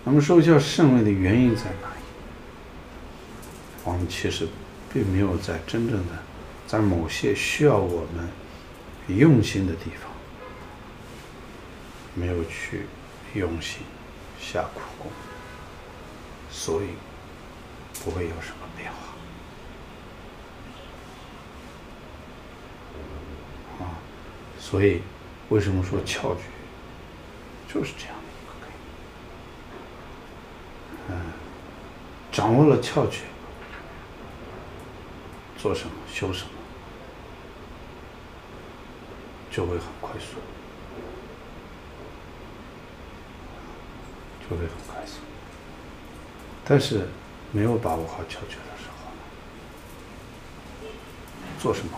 [0.06, 2.04] 那么收效甚微的原因在哪里？
[3.84, 4.48] 我们其实
[4.94, 6.14] 并没有在真正的
[6.66, 8.30] 在某些需要我们
[9.18, 10.10] 用心的地方，
[12.16, 12.86] 没有去
[13.34, 13.82] 用心
[14.40, 14.80] 下苦，
[16.54, 16.90] 所以
[18.04, 18.98] 不会有什么变化
[23.84, 23.98] 啊。
[24.60, 25.02] 所以，
[25.50, 26.44] 为什么说窍诀
[27.68, 28.68] 就是这样的一个概
[31.10, 31.20] 念？
[31.20, 31.34] 嗯，
[32.32, 33.24] 掌握了窍诀，
[35.58, 36.52] 做什么修什么，
[39.52, 40.38] 就会很快速，
[44.50, 45.20] 就会很快速。
[46.66, 47.08] 但是，
[47.52, 50.88] 没有把握好窍诀的时候，
[51.60, 51.98] 做什么？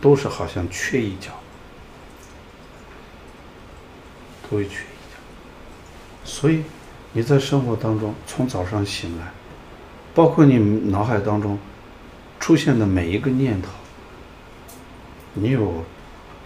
[0.00, 1.30] 都是好像缺一角，
[4.42, 5.16] 都会缺一角。
[6.24, 6.64] 所以
[7.12, 9.32] 你在生活当中，从早上醒来，
[10.14, 11.58] 包括你脑海当中
[12.40, 13.68] 出现的每一个念头，
[15.34, 15.84] 你有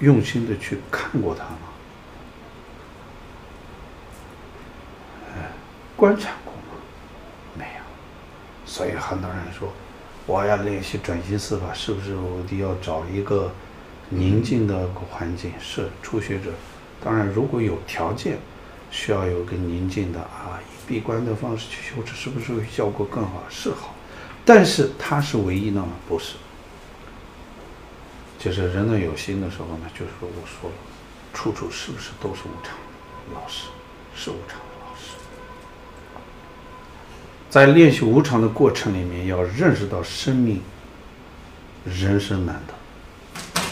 [0.01, 1.59] 用心的去看过它吗？
[5.35, 5.51] 哎，
[5.97, 6.79] 观察过吗？
[7.57, 7.81] 没有。
[8.65, 9.73] 所以很多人说。
[10.29, 13.49] 我要练习转心四法，是不是我得要找一个
[14.09, 15.53] 宁静的环境？
[15.61, 16.51] 是初学者，
[17.01, 18.37] 当然如果有条件，
[18.91, 23.45] 需要有个宁静的啊，以闭关的方式去修持，是不是效果更好？
[23.49, 23.95] 是好，
[24.45, 25.91] 但是它是唯一的吗？
[26.09, 26.35] 不是。
[28.41, 30.77] 就是人呢有心的时候呢，就是我说了，
[31.33, 32.75] 处处是不是都是无常
[33.33, 33.67] 老师？
[34.17, 34.59] 是无常。
[37.57, 40.61] 在练习无常的过程里面，要认识到生命
[41.87, 43.63] 人生难得，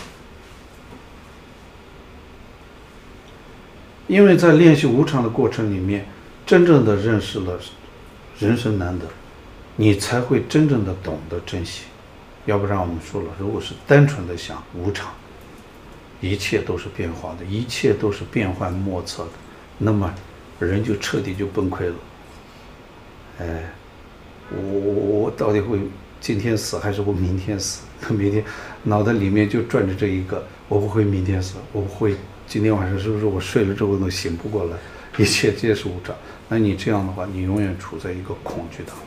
[4.07, 6.07] 因为在练习无常的过程里面，
[6.47, 7.61] 真正的认识了
[8.39, 9.05] 人生难得，
[9.77, 11.83] 你才会真正的懂得珍惜。
[12.47, 15.13] 要不然我们说了，如果是单纯的想无常，
[16.23, 19.33] 一切都是变化的，一切都是变幻莫测的，
[19.77, 20.11] 那么
[20.59, 21.95] 人就彻底就崩溃了。
[23.39, 23.65] 哎，
[24.51, 25.79] 我我我到底会
[26.21, 27.83] 今天死还是我明天死？
[28.01, 28.45] 他 每天
[28.85, 32.17] 脑袋里面就转着这一个，我不会明天死，我不会
[32.47, 34.77] 今天晚上是不是我睡了之后都醒不过来？
[35.17, 36.15] 一切皆是无常。
[36.49, 39.07] 那你这样的话，你永远处在一个恐惧当中。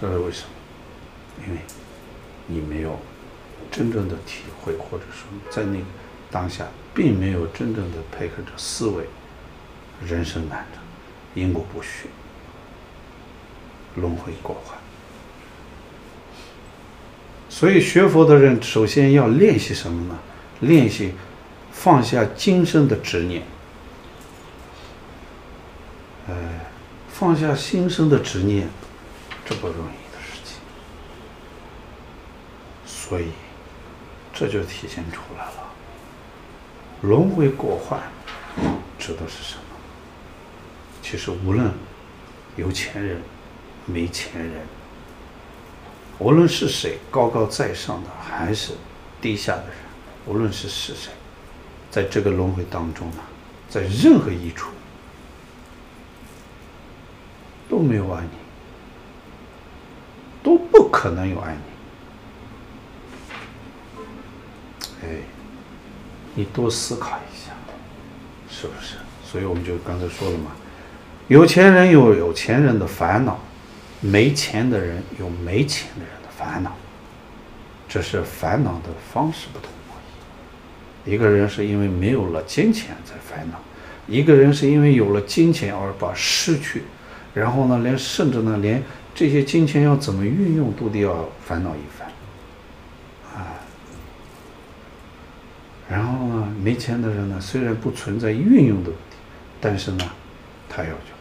[0.00, 1.44] 这是为什么？
[1.46, 1.60] 因为
[2.46, 2.98] 你没有
[3.70, 5.84] 真正的体会，或者说在那个
[6.30, 9.04] 当下，并没有真正的配合着思维。
[10.06, 10.78] 人生难着，
[11.34, 12.08] 因果不虚。
[13.96, 14.78] 轮回过患，
[17.48, 20.18] 所以学佛的人首先要练习什么呢？
[20.60, 21.12] 练习
[21.72, 23.42] 放下今生的执念。
[26.28, 26.34] 呃，
[27.10, 28.68] 放下今生的执念，
[29.44, 30.58] 这不容易的事情。
[32.86, 33.30] 所以，
[34.32, 35.72] 这就体现出来了。
[37.02, 38.00] 轮回过患，
[38.98, 39.62] 指的是什么？
[41.02, 41.72] 其实无论
[42.56, 43.20] 有钱人。
[43.92, 44.52] 没钱人，
[46.18, 48.74] 无论是谁，高高在上的还是
[49.20, 49.74] 低下的人，
[50.26, 51.10] 无论是是谁，
[51.90, 53.16] 在这个轮回当中呢，
[53.68, 54.70] 在任何一处
[57.68, 58.28] 都没有爱你，
[60.42, 61.60] 都不可能有爱你。
[65.02, 65.08] 哎，
[66.34, 67.52] 你多思考一下，
[68.50, 68.96] 是不是？
[69.24, 70.50] 所以我们就刚才说了嘛，
[71.28, 73.38] 有钱人有有钱人的烦恼。
[74.00, 76.72] 没钱的人有没钱的人的烦恼，
[77.88, 79.92] 只是烦恼的方式不同而
[81.08, 81.14] 已。
[81.14, 83.60] 一个人是因为没有了金钱在烦恼，
[84.08, 86.84] 一个人是因为有了金钱而把失去，
[87.34, 88.82] 然后呢，连甚至呢，连
[89.14, 92.08] 这些金钱要怎么运用都得要烦恼一番，
[93.34, 93.52] 啊。
[95.90, 99.16] 然后呢，没钱的人呢，虽然不存在运用的问题，
[99.60, 100.10] 但是呢，
[100.68, 101.12] 他要就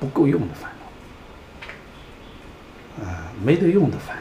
[0.00, 0.70] 不够用的烦。
[3.02, 4.16] 啊，没得用的烦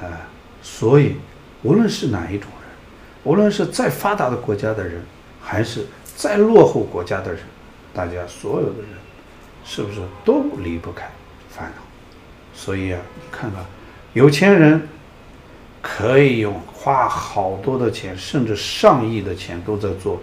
[0.00, 0.20] 恼，啊，
[0.62, 1.16] 所以
[1.62, 2.70] 无论是哪一种人，
[3.24, 5.02] 无论是再发达的国家的人，
[5.42, 5.86] 还是
[6.16, 7.42] 再落后国家的人，
[7.92, 8.90] 大家所有的人，
[9.64, 11.10] 是不是都离不开
[11.50, 11.82] 烦恼？
[12.54, 13.64] 所以啊，你看看，
[14.14, 14.88] 有钱人
[15.82, 20.20] 可以用花好多的钱，甚至上亿的钱都在做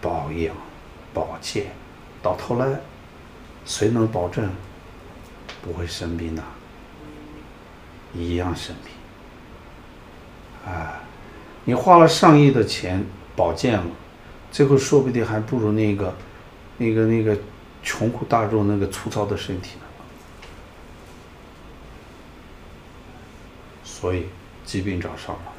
[0.00, 0.54] 保养、
[1.14, 1.66] 保健，
[2.22, 2.66] 到头来，
[3.64, 4.48] 谁能保证？
[5.62, 6.42] 不会生病的，
[8.14, 10.72] 一样生病。
[10.72, 11.00] 啊，
[11.64, 13.04] 你花了上亿的钱
[13.34, 13.86] 保健了，
[14.50, 16.14] 最后说不定还不如那个、
[16.76, 17.38] 那个、那个
[17.82, 19.82] 穷苦大众那个粗糙的身体呢。
[23.84, 24.26] 所以
[24.64, 25.52] 疾病找上门来，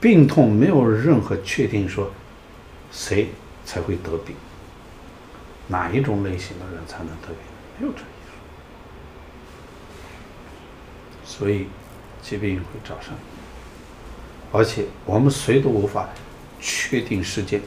[0.00, 2.10] 病痛没有任何确定说
[2.92, 3.30] 谁
[3.64, 4.36] 才会得病。
[5.68, 7.36] 哪一种类型的人才能得病？
[7.78, 8.34] 没有这一说。
[11.24, 11.66] 所以，
[12.22, 13.20] 疾病会找上你，
[14.52, 16.08] 而且我们谁都无法
[16.60, 17.60] 确定时间。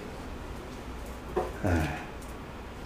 [1.65, 1.97] 哎，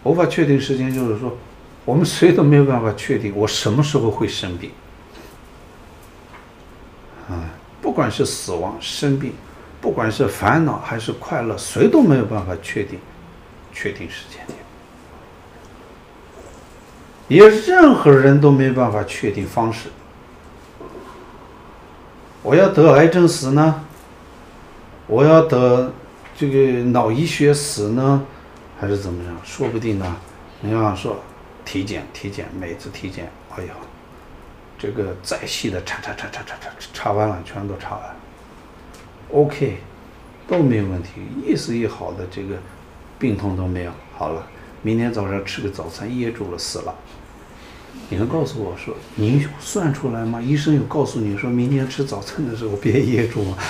[0.04, 1.38] 无法确定时间，就是说，
[1.86, 4.72] 我们谁都没有办法确定我什么时候会生病。
[7.30, 7.50] 啊，
[7.82, 9.34] 不管是死亡、生病，
[9.80, 13.00] 不管是烦恼还是快乐，谁都没有办法确定
[13.72, 14.58] 确定时间点。
[17.32, 19.88] 也任何人都没办法确定方式。
[22.44, 23.86] 我要得癌症死呢？
[25.08, 25.94] 我要得
[26.36, 28.22] 这个脑溢血死呢？
[28.78, 29.34] 还是怎么样？
[29.46, 30.18] 说不定呢。
[30.60, 31.22] 你要说
[31.64, 33.74] 体检，体检，每次体检，哎呀，
[34.78, 38.04] 这个再细的查查查查查查查完了，全都查完。
[39.32, 39.78] OK，
[40.50, 42.58] 都没有问题，一丝一毫的这个
[43.18, 43.92] 病痛都没有。
[44.18, 44.46] 好了，
[44.82, 46.94] 明天早上吃个早餐噎住了，死了。
[48.12, 50.42] 你能告诉我说，您算出来吗？
[50.42, 53.58] 医生有告诉你说，明天吃早餐的时候别噎住吗？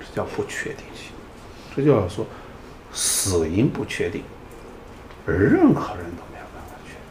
[0.00, 1.10] 这叫不确定性，
[1.76, 2.24] 这叫说
[2.94, 4.22] 死因不确定，
[5.26, 7.02] 而任何人都没有办法确定。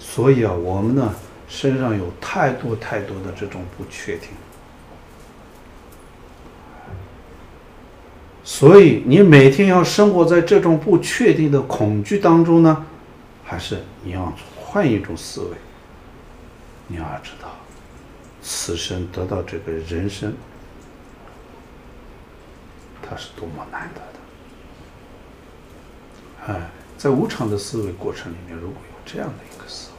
[0.00, 1.14] 所以啊，我们呢
[1.46, 4.30] 身上有太多太多的这种不确定，
[8.42, 12.84] 所以你每天要生活在这种不确定的恐惧当中呢。
[13.46, 15.56] 还是你要换一种思维，
[16.88, 17.54] 你要知道，
[18.42, 20.34] 此生得到这个人生，
[23.00, 24.00] 它是多么难得
[26.50, 26.52] 的。
[26.52, 29.96] 哎，在无常的思维过程里面，如果有这样的一个思维，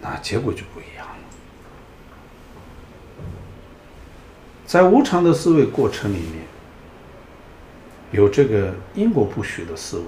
[0.00, 1.14] 那结果就不一样了。
[4.66, 6.44] 在无常的思维过程里面，
[8.12, 10.04] 有这个因果不虚的思维，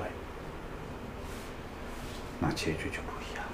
[2.38, 3.50] 那结局就不一样了。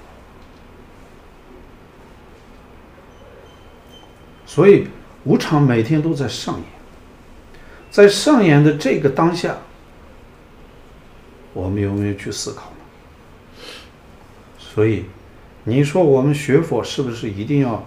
[4.45, 4.87] 所以
[5.23, 6.65] 无常每天都在上演，
[7.89, 9.57] 在上演的这个当下，
[11.53, 12.75] 我们有没有去思考呢？
[14.59, 15.05] 所以，
[15.63, 17.85] 你说我们学佛是不是一定要，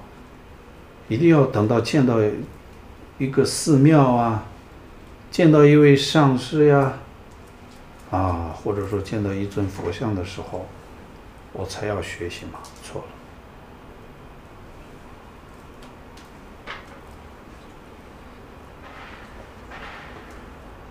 [1.08, 2.18] 一定要等到见到
[3.18, 4.46] 一个寺庙啊，
[5.34, 6.92] 见到一位上师呀，
[8.12, 10.68] 啊，或者说见到一尊佛像的时候，
[11.52, 12.60] 我才要学习吗？
[12.84, 13.08] 错了。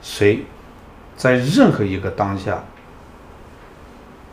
[0.02, 0.44] 谁
[1.15, 2.65] 在任何一个当下，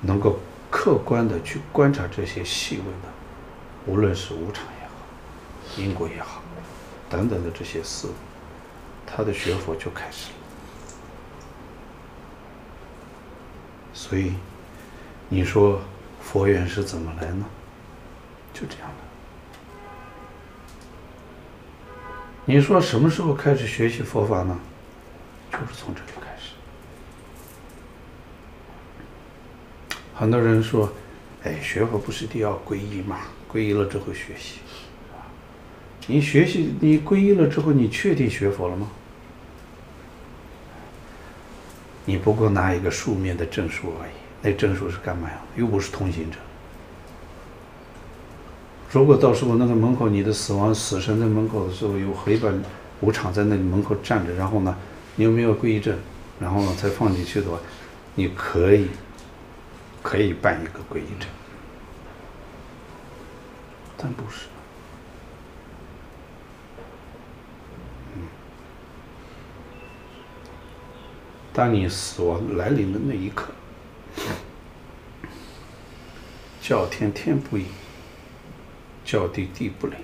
[0.00, 0.40] 能够
[0.72, 3.08] 客观的去观察这些细微的，
[3.86, 4.92] 无论是无常也好，
[5.76, 6.42] 因果也好。
[7.08, 8.14] 等等的这些思维，
[9.14, 10.36] 他的学佛就开始了。
[13.92, 14.32] 所以，
[15.28, 15.80] 你说
[16.22, 17.44] 佛缘是怎么来呢？
[18.52, 18.94] 就这样的。
[22.44, 24.58] 你说什么时候开始学习佛法呢？
[25.52, 26.54] 就是从这里开始。
[30.14, 30.92] 很多人说
[31.44, 33.20] ：“哎，学佛不是一定要皈依吗？
[33.52, 34.60] 皈依了之后学习。”
[36.08, 38.90] 你学习，你皈依了之后，你确定学佛了吗？
[42.10, 44.10] 你不过拿一个书面的证书而已，
[44.42, 45.38] 那证书是干嘛呀？
[45.54, 46.40] 又不是通行证。
[48.90, 52.50] 如果到时候那个门口，你的死亡死神在门口的时候，有黑白
[53.00, 54.76] 无常在那里门口站着，然后呢，
[55.14, 55.96] 你有没有皈依证？
[56.40, 57.56] 然后呢，才放进去的话，
[58.16, 58.88] 你可以，
[60.02, 61.28] 可以办一个皈依证，
[63.96, 64.46] 但不是。
[71.52, 73.52] 当你死亡来临的那一刻，
[76.62, 77.66] 叫天天不应，
[79.04, 79.98] 叫地地不灵，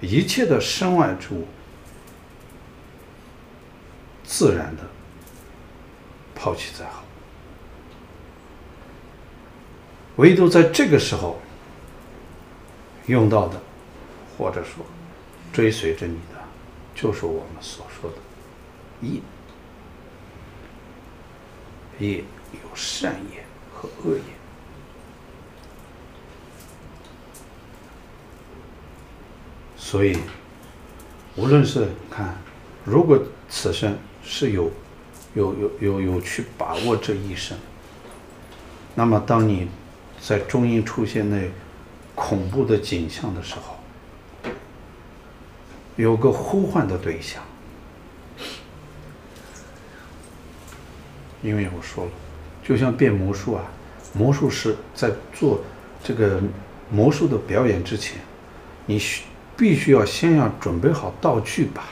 [0.00, 1.46] 一切的身外之物，
[4.22, 4.82] 自然的
[6.34, 7.02] 抛弃在后，
[10.16, 11.40] 唯独在这个时候
[13.06, 13.60] 用到的，
[14.38, 14.86] 或者说
[15.52, 16.40] 追随着你的，
[16.94, 18.16] 就是我们所说的
[19.08, 19.20] 业。
[21.98, 22.18] 业
[22.52, 24.22] 有善业和恶业，
[29.76, 30.18] 所以
[31.36, 32.36] 无论是看，
[32.84, 33.18] 如果
[33.48, 34.70] 此生是有
[35.34, 37.56] 有有有有去把握这一生，
[38.94, 39.68] 那么当你
[40.20, 41.50] 在中阴出现那
[42.14, 44.50] 恐怖的景象的时候，
[45.96, 47.42] 有个呼唤的对象。
[51.44, 52.10] 因为我说了，
[52.66, 53.62] 就像变魔术啊，
[54.14, 55.60] 魔术师在做
[56.02, 56.40] 这个
[56.90, 58.16] 魔术的表演之前，
[58.86, 61.84] 你需必须要先要准备好道具吧，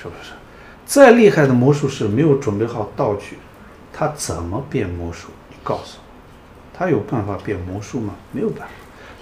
[0.00, 0.32] 是不是？
[0.86, 3.36] 再厉害的魔术师没有准备好道具，
[3.92, 5.28] 他怎么变魔术？
[5.50, 6.02] 你告诉我，
[6.72, 8.14] 他有办法变魔术吗？
[8.32, 8.74] 没有办法。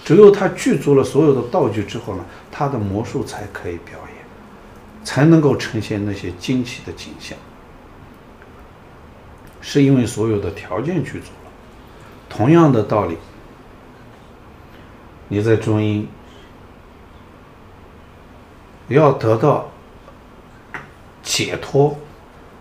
[0.05, 7.37] 只有他具足了所有的道具之后呢，他的魔术才可以表演，才能够呈现那些惊奇的景象。
[9.61, 11.51] 是因为所有的条件具足了，
[12.29, 13.17] 同样的道理，
[15.29, 16.07] 你在中医
[18.89, 19.71] 要得到
[21.23, 21.99] 解脱，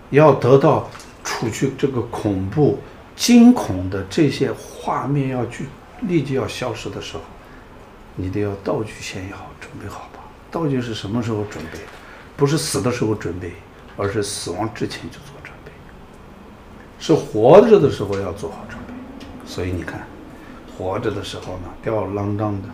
[0.10, 0.90] 要得到
[1.24, 2.80] 除去这个恐怖、
[3.16, 5.66] 惊恐的这些画面，要去
[6.02, 7.24] 立即要消失的时候，
[8.16, 10.20] 你得要道具先要准备好吧？
[10.50, 11.80] 道具是什么时候准备？
[12.36, 13.54] 不是死的时候准备，
[13.96, 15.37] 而是死亡之前就做。
[17.00, 18.94] 是活着的时候要做好准备，
[19.46, 20.08] 所以你看，
[20.78, 22.68] 活着的时候呢，吊儿郎当的，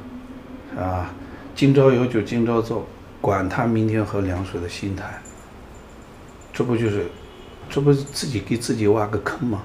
[0.71, 1.13] 是吧？
[1.55, 2.77] 今朝有酒今朝醉，
[3.21, 5.21] 管他明天喝凉水的心态，
[6.51, 7.05] 这不就是，
[7.69, 9.61] 这不是自己给自己挖个坑吗？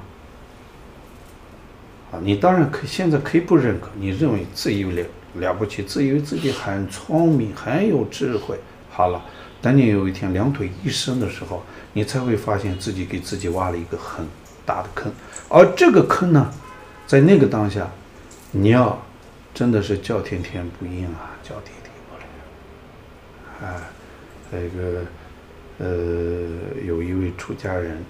[2.10, 8.58] 啊，你当然可以，现在可以不认可，你认为自以了了不起，自以为自己很聪明，很有智慧。
[8.90, 9.22] 好了，
[9.62, 11.62] 等你有一天两腿一伸的时候，
[11.92, 14.26] 你才会发现自己给自己挖了一个很。
[14.68, 15.10] 大的坑，
[15.48, 16.52] 而这个坑呢，
[17.06, 17.88] 在那个当下，
[18.50, 19.00] 你要
[19.54, 22.26] 真的是叫天天不应啊，叫地地不灵，
[23.62, 23.80] 哎，
[24.50, 25.06] 还有一个
[25.78, 28.04] 呃，有一位出家人，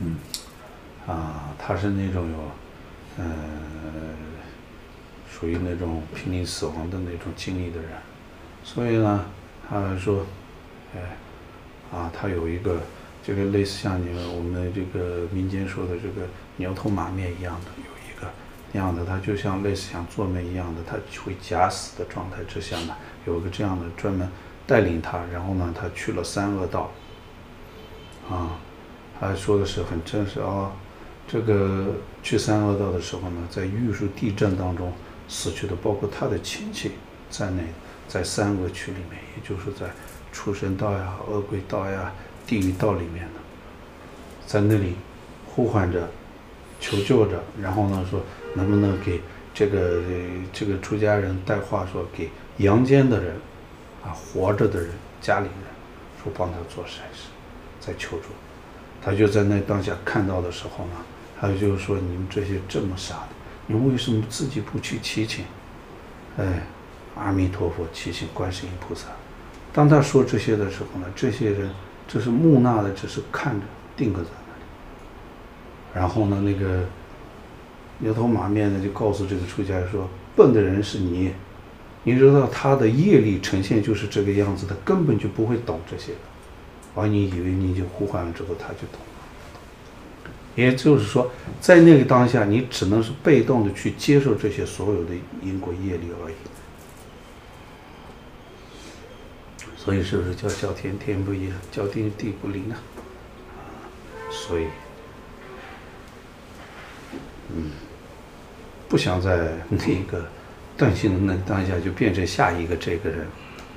[0.00, 0.16] 嗯，
[1.06, 2.38] 啊，他是那种有，
[3.24, 3.24] 呃，
[5.30, 7.90] 属于那种濒临死亡的那种经历的人，
[8.62, 9.24] 所以呢，
[9.70, 10.26] 他说，
[10.94, 11.16] 哎，
[11.96, 12.78] 啊，他有一个
[13.22, 16.26] 这个类似像你们我们这个民间说的这个
[16.56, 18.30] 牛头马面一样的，有一个
[18.72, 22.96] 那样的，他就像类似像做面一样的，他会假死的状态之下呢，
[23.26, 24.28] 有一个这样的专门。
[24.64, 26.92] 带领他，然后呢，他去了三恶道。
[28.30, 28.56] 啊，
[29.18, 30.72] 他说的是很真实啊、哦。
[31.26, 34.92] 这个去三恶道的时候呢，在玉树地震当中
[35.28, 36.92] 死去的，包括他的亲戚
[37.28, 37.64] 在内，
[38.06, 39.90] 在三恶区里面，也就是在
[40.30, 42.12] 畜生道呀、恶鬼道呀、
[42.46, 43.40] 地狱道里面的，
[44.46, 44.96] 在那里
[45.46, 46.08] 呼唤着、
[46.80, 48.20] 求救着，然后呢，说
[48.54, 49.20] 能不能给
[49.54, 50.00] 这个
[50.52, 53.36] 这个出家人带话，说给阳间的人。
[54.04, 54.90] 啊，活着的人，
[55.20, 55.54] 家里人，
[56.20, 57.28] 说帮他做善事，
[57.78, 58.24] 在求助，
[59.00, 60.96] 他就在那当下看到的时候呢，
[61.40, 63.28] 他就说：“你们这些这么傻的，
[63.68, 65.44] 你为什么自己不去祈请？
[66.36, 66.66] 哎，
[67.14, 69.06] 阿弥陀佛，祈请观世音菩萨。”
[69.72, 71.70] 当他说这些的时候呢，这些人
[72.06, 73.66] 就是木讷的，只是看着，
[73.96, 74.64] 定格在那里。
[75.94, 76.84] 然后呢，那个
[77.98, 81.32] 牛头马面的就告诉这个出家人说：“笨的人是你。”
[82.04, 86.18] 你知道他的业力呈现就是这个样子，他根本就不会懂这些的，
[86.96, 91.30] 而你以为你已经呼唤了之后他就懂了，也就是说，
[91.60, 96.34] 在那个当下，你只能是被动的去接受这些所有的因果业力而已。
[99.82, 102.78] 所以是不是叫叫天天不应，叫地地不灵啊？
[104.30, 104.66] 所以，
[107.54, 107.70] 嗯，
[108.88, 110.24] 不想在那个。
[110.74, 113.26] 断气能当下就变成下一个这个人，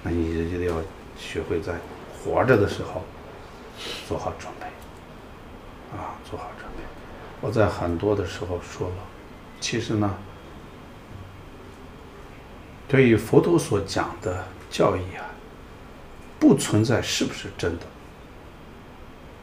[0.02, 0.82] 那你就要
[1.20, 1.74] 学会在
[2.18, 3.04] 活着的时候
[4.08, 4.66] 做好准备，
[5.96, 6.84] 啊，做好准备。
[7.42, 8.96] 我在很多的时候说了，
[9.60, 10.16] 其实呢，
[12.88, 15.28] 对于佛陀所讲的教义啊，
[16.46, 17.86] 不存在是不是真的，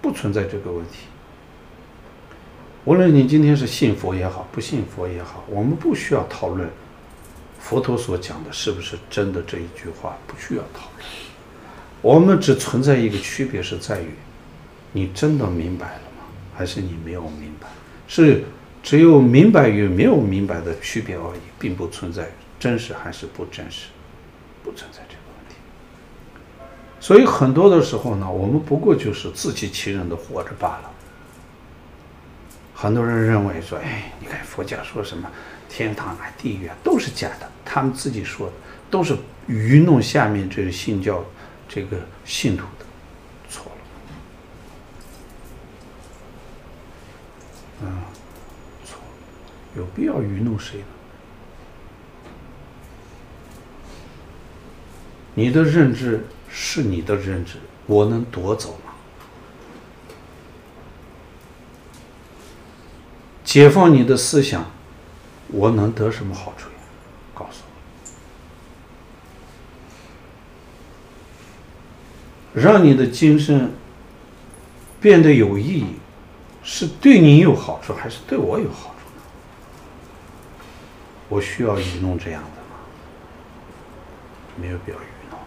[0.01, 0.99] 不存在这个问题。
[2.85, 6.71] 无论你今天是信佛也好，不信佛也好，我们不需要讨论。
[7.59, 9.43] 佛陀所讲的是不是真的？
[9.43, 11.05] 这一句话不需要讨论。
[12.01, 14.11] 我们只存在一个区别，是在于
[14.93, 16.25] 你真的明白了吗？
[16.55, 17.67] 还是你没有明白？
[18.07, 18.45] 是
[18.81, 22.31] 只有明白与没有明白的区别而已，并不存在
[22.61, 23.89] 真实还是不真实，
[24.63, 25.02] 不存在。
[27.03, 30.91] 所以很多的时候呢，我们不过就是自欺欺人的活着罢了。
[32.73, 35.29] 很多人认为说：“哎，你看佛家说什么？”
[35.69, 37.51] 天堂啊，地狱啊，都是假的。
[37.65, 38.53] 他们自己说的，
[38.89, 39.17] 都是
[39.49, 41.25] 愚弄下面这个信教
[41.69, 42.87] 这个信徒的，
[43.51, 43.73] 错了。
[47.83, 47.99] 嗯，
[48.85, 48.97] 错，
[49.77, 50.87] 有必要愚弄谁呢？
[55.35, 57.55] 你的认知是你的认知，
[57.87, 58.93] 我能夺走吗？
[63.43, 64.71] 解放你的思想。
[65.55, 66.77] 我能得什么好处呀？
[67.35, 67.61] 告诉
[72.55, 73.71] 我，让你的精神
[74.99, 75.97] 变得有意义，
[76.63, 79.23] 是对你有好处，还是对我有好处呢？
[81.29, 82.79] 我需要愚弄这样的吗？
[84.57, 85.39] 没有必要愚弄。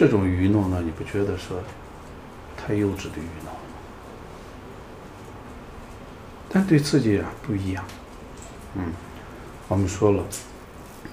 [0.00, 1.58] 这种愚弄呢，你不觉得说
[2.56, 3.52] 太幼稚的愚弄？
[6.48, 7.84] 但对自己啊不一样，
[8.76, 8.94] 嗯，
[9.68, 10.24] 我们说了，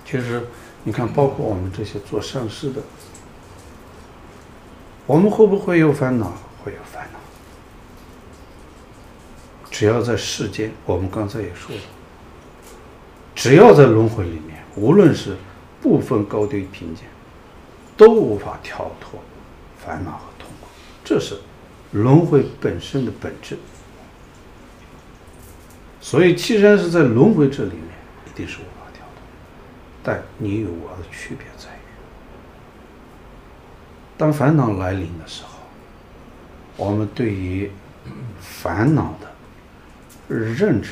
[0.06, 0.42] 其实
[0.86, 2.82] 你看，包括我们这些做善事的，
[5.06, 6.32] 我们会不会有烦恼？
[6.64, 7.20] 会有烦恼。
[9.70, 11.82] 只要在世间，我们刚才也说了，
[13.36, 15.36] 只要在轮回里面，无论是
[15.82, 17.04] 不分高低贫贱，
[17.98, 19.20] 都无法跳脱
[19.84, 20.68] 烦恼和痛苦，
[21.04, 21.40] 这是
[21.92, 23.58] 轮回本身的本质。
[26.00, 27.90] 所以，既然是在轮回这里面，
[28.28, 29.22] 一定是无法跳脱。
[30.04, 31.80] 但你与我的区别在于，
[34.18, 35.58] 当烦恼来临的时候，
[36.78, 37.72] 我们对于
[38.40, 39.28] 烦恼的
[40.34, 40.92] 认知、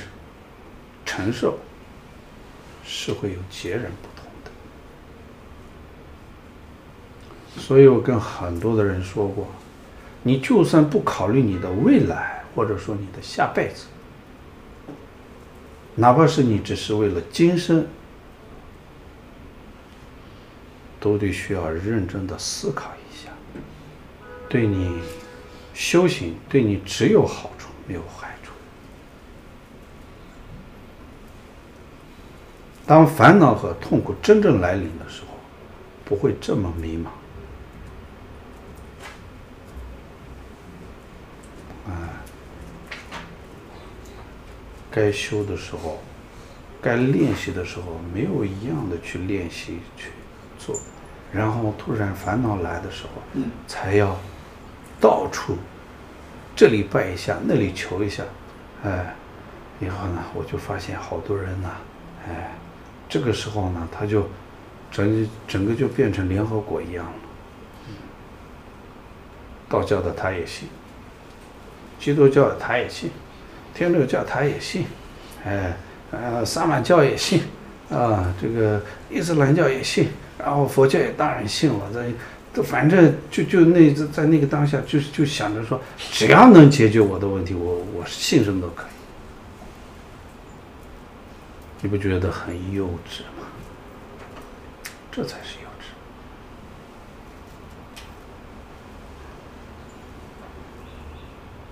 [1.06, 1.60] 承受
[2.84, 4.52] 是会有截然不同的。
[7.58, 9.48] 所以我跟很多的人说过，
[10.24, 13.86] 你就算不考虑你的未来，或者说你的下辈子。
[15.96, 17.88] 哪怕是你只是为了今生，
[21.00, 23.32] 都得需要认真的思考一下，
[24.50, 25.00] 对你
[25.74, 28.52] 修行对你只有好处没有害处。
[32.86, 35.38] 当烦恼和痛苦真正来临的时候，
[36.04, 37.08] 不会这么迷茫。
[44.92, 46.00] 该修的时候，
[46.82, 50.12] 该练习的时候，没有一样的去练习去
[50.58, 50.80] 做，
[51.34, 54.16] 然后突然烦恼来的时候，才要
[55.02, 55.58] 到处
[56.56, 58.24] 这里拜一下，那里求一下，
[58.84, 59.14] 哎，
[59.82, 61.70] 以后呢，我就发现好多人呢，
[62.30, 62.52] 哎，
[63.10, 64.30] 这个时候呢，他就
[64.90, 67.12] 整整个就变成联合国一样了。
[69.68, 70.70] 道教的他也信，
[72.00, 73.10] 基督教他也信。
[73.74, 74.86] 天主教他也信，
[75.46, 75.76] 哎，
[76.10, 77.42] 呃，萨满教也信，
[77.90, 80.08] 啊，这个伊斯兰教也信，
[80.38, 81.82] 然后佛教也当然信了。
[81.92, 82.02] 这，
[82.54, 88.86] 都反正就就那在那个当下，就就想着说，只要能解决我的问题，我我信什么都可以。
[91.82, 93.46] 你不觉得很幼稚吗？
[95.12, 95.84] 这才是幼稚。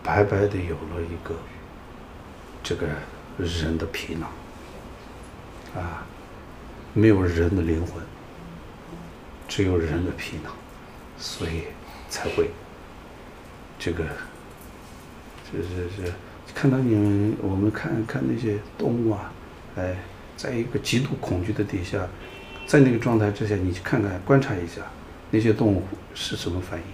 [0.04, 1.36] 白白的有了一个。
[2.66, 2.88] 这个
[3.38, 4.30] 人的皮囊，
[5.76, 6.08] 啊，
[6.94, 8.02] 没有人的灵魂，
[9.50, 10.54] 只有人的皮囊，
[11.18, 11.64] 所以
[12.10, 12.52] 才会
[13.78, 14.06] 这个，
[15.52, 16.14] 这这这，
[16.56, 19.30] 看到你们，我们看看那些动物啊，
[19.76, 19.98] 哎，
[20.38, 22.08] 在一个极度恐惧的底下，
[22.66, 24.84] 在那个状态之下，你去看看观察一下，
[25.32, 25.84] 那些动物
[26.16, 26.86] 是什么反应？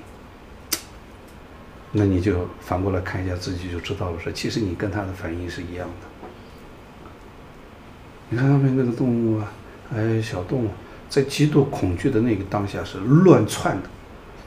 [1.92, 4.20] 那你就反过来看一下自己就知道了。
[4.20, 6.08] 说其实你跟他的反应是一样的。
[8.30, 9.52] 你看上面那个动物啊，
[9.96, 10.70] 哎，小动物
[11.10, 13.90] 在极度恐惧的那个当下是乱窜的，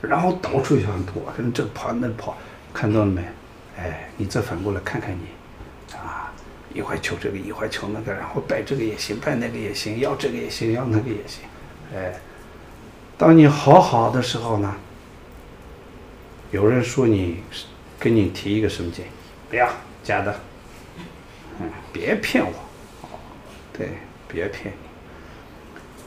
[0.01, 2.37] 然后到处想躲，跟这跑那跑，
[2.73, 3.23] 看到了没？
[3.77, 6.33] 哎，你再反过来看看你，啊，
[6.73, 11.43] 一会儿求这个，一会儿求那个，然后拜这个也行，拜那个也行，要这个也行，要那个也行，
[11.93, 12.15] 哎，
[13.19, 14.73] 当你好好的时候呢？
[16.53, 17.39] 有人说你，
[17.99, 19.09] 跟你提一个什么建议？
[19.49, 19.67] 不要
[20.05, 20.39] 假的，
[21.59, 22.53] 嗯，别骗我，
[23.73, 23.89] 对，
[24.29, 24.89] 别骗你，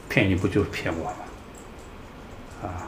[0.08, 1.16] 骗你不就是骗我吗？
[2.62, 2.86] 啊，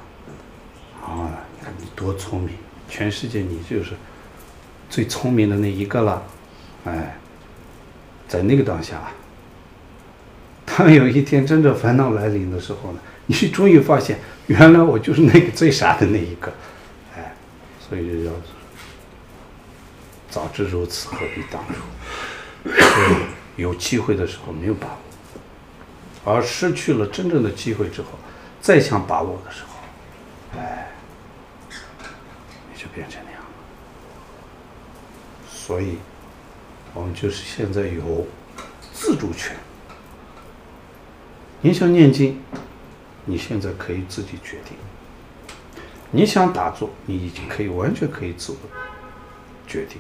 [1.02, 2.50] 啊，你看你多聪明，
[2.88, 3.94] 全世界你就是
[4.88, 6.22] 最聪明的那一个了，
[6.84, 7.18] 哎，
[8.28, 9.10] 在那个当下，
[10.64, 16.52] 当有一天真正烦恼来临的时候呢，你终于发现，原来我就是那个最傻的那一个。
[17.88, 18.32] 所以就要
[20.30, 21.74] 早知如此，何必当初？
[23.56, 28.08] 有机会的时候没有把握，而失去了真正的机会之后，
[28.60, 30.90] 再想把握的时候，哎，
[32.72, 33.46] 你就变成那样了。
[35.50, 35.98] 所以，
[36.94, 38.26] 我们就是现在有
[38.92, 39.56] 自主权。
[41.60, 42.40] 你想念经，
[43.24, 44.76] 你现在可以自己决定。
[46.10, 48.58] 你想打坐，你已经可以完全可以自我
[49.66, 49.98] 决定，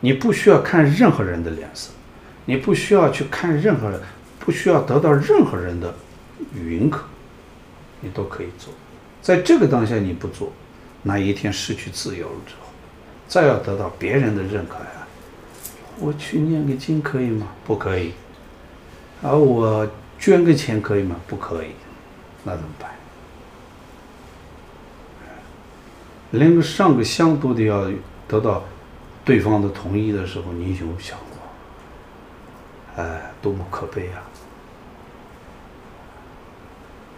[0.00, 1.90] 你不需要看任何人的脸色，
[2.44, 4.00] 你不需要去看任何人，
[4.38, 5.92] 不需要得到任何人的
[6.54, 7.02] 允可，
[8.00, 8.72] 你都可以做。
[9.20, 10.52] 在这个当下你不做，
[11.02, 12.68] 哪一天失去自由了之后，
[13.26, 15.06] 再要得到别人的认可呀，
[15.98, 17.48] 我去念个经可以吗？
[17.66, 18.12] 不可以。
[19.22, 19.86] 而我
[20.18, 21.16] 捐个钱可以吗？
[21.26, 21.72] 不可以。
[22.44, 22.90] 那怎么办？
[26.32, 27.90] 连个上个香都得要
[28.28, 28.62] 得到
[29.24, 31.18] 对方的同意的时候，你有想
[32.96, 33.02] 过？
[33.02, 34.22] 哎，多么可悲啊！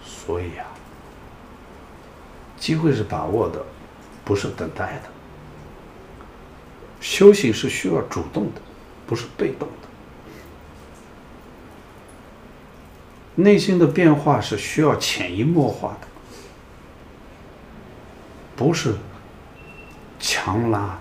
[0.05, 0.65] 所以呀，
[2.57, 3.65] 机会是把握的，
[4.25, 5.09] 不是等待的。
[7.01, 8.61] 修行是需要主动的，
[9.07, 9.89] 不是被动的。
[13.35, 16.07] 内心的变化是需要潜移默化的。
[18.63, 18.95] 不是
[20.21, 20.97] 强拉、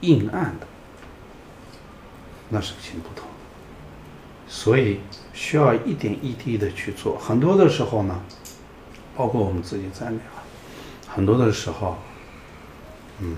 [0.00, 0.66] 硬按的，
[2.48, 3.28] 那是行不通。
[4.48, 5.00] 所以
[5.34, 7.18] 需要一点一滴的去做。
[7.18, 8.18] 很多的时候呢，
[9.14, 10.40] 包括我们自己在内啊，
[11.06, 11.98] 很多的时候，
[13.20, 13.36] 嗯，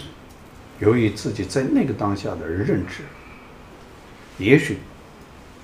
[0.79, 3.03] 由于自己在那个当下的认知，
[4.39, 4.79] 也许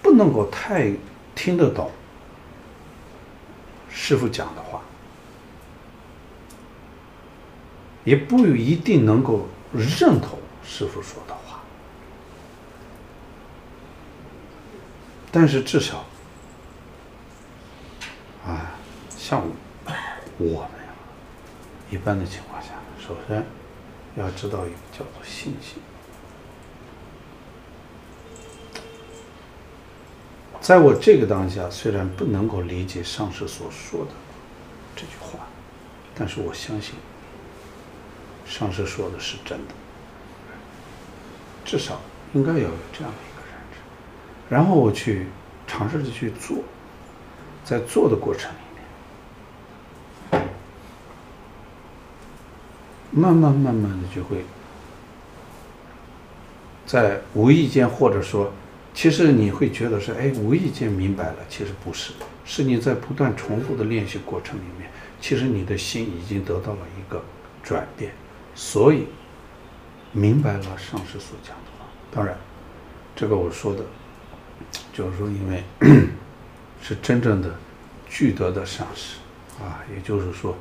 [0.02, 0.92] 不能够太
[1.36, 1.92] 听得懂
[3.88, 4.82] 师傅讲的话。
[8.04, 11.60] 也不一定能够认同师傅说的话，
[15.30, 16.04] 但是至少，
[18.44, 18.74] 啊，
[19.16, 19.42] 像
[20.38, 20.70] 我们，
[21.90, 23.44] 一般的情况下，首先
[24.16, 25.80] 要知道一个叫做信心。
[30.60, 34.12] 在我这个当下，虽然不能够理解上师所说的
[34.94, 35.40] 这句话，
[36.14, 36.94] 但是我相信
[38.52, 39.72] 上师说的是真的，
[41.64, 41.98] 至少
[42.34, 43.78] 应该有这样的一个认知。
[44.50, 45.28] 然后我去
[45.66, 46.58] 尝试着去做，
[47.64, 48.50] 在做的过程
[50.32, 50.48] 里面，
[53.10, 54.44] 慢慢慢慢的就会，
[56.84, 58.52] 在无意间或者说。
[58.94, 62.12] 其实你会觉得是哎，无意间明白了，其实不是，
[62.44, 67.24] 是你在不断重复的练习过程里面，其实你的心已经得到了一个
[67.62, 68.12] 转变，
[68.54, 69.06] 所以
[70.12, 71.86] 明白了上师所讲的话。
[72.10, 72.36] 当然，
[73.16, 73.82] 这个我说的，
[74.92, 75.62] 就是说，因为
[76.82, 77.54] 是真正的
[78.08, 79.16] 具德的上师
[79.58, 80.54] 啊，也就是说，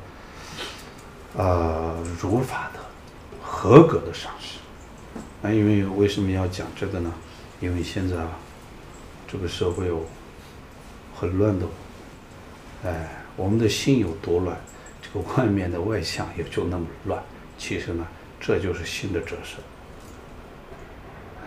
[1.37, 2.79] 啊，如法的
[3.41, 4.59] 合格的上师。
[5.41, 7.11] 那因为为什么要讲这个呢？
[7.59, 8.29] 因为现在啊，
[9.27, 9.99] 这个社会哦，
[11.13, 11.65] 很乱的，
[12.85, 14.57] 哎，我们的心有多乱，
[15.01, 17.21] 这个外面的外相也就那么乱。
[17.61, 18.07] 其实呢，
[18.39, 19.57] 这就是心的折射，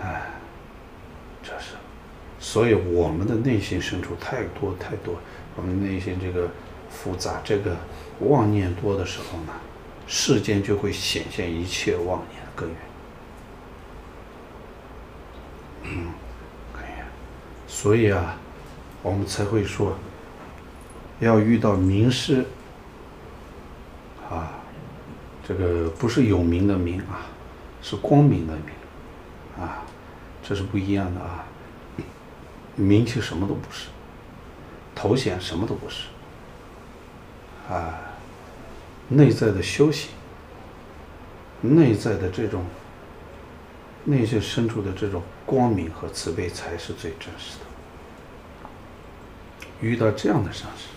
[0.01, 0.23] 哎，
[1.43, 1.74] 折射。
[2.39, 5.16] 所以我们的内心深处太多太多，
[5.57, 6.49] 我们内心这个
[6.89, 7.77] 复杂，这个
[8.20, 9.53] 妄念多的时候呢，
[10.07, 12.78] 世间就会显现一切妄念的根源。
[15.82, 16.12] 嗯，
[16.73, 16.95] 可以。
[17.66, 18.36] 所以啊，
[19.03, 19.99] 我们才会说，
[21.19, 22.45] 要遇到名师
[24.31, 24.61] 啊，
[25.47, 27.27] 这个不是有名的名啊，
[27.83, 29.83] 是光明的明啊，
[30.43, 31.45] 这是不一样的啊。
[32.77, 33.89] 名气什么都不是，
[34.95, 36.07] 头衔什么都不是
[37.73, 37.95] 啊，
[39.09, 40.11] 内在的修行，
[41.61, 42.65] 内在的这种。
[44.07, 47.65] 内心深处的这种光明和慈悲才是最真实的。
[49.81, 50.89] 遇到这样的上师，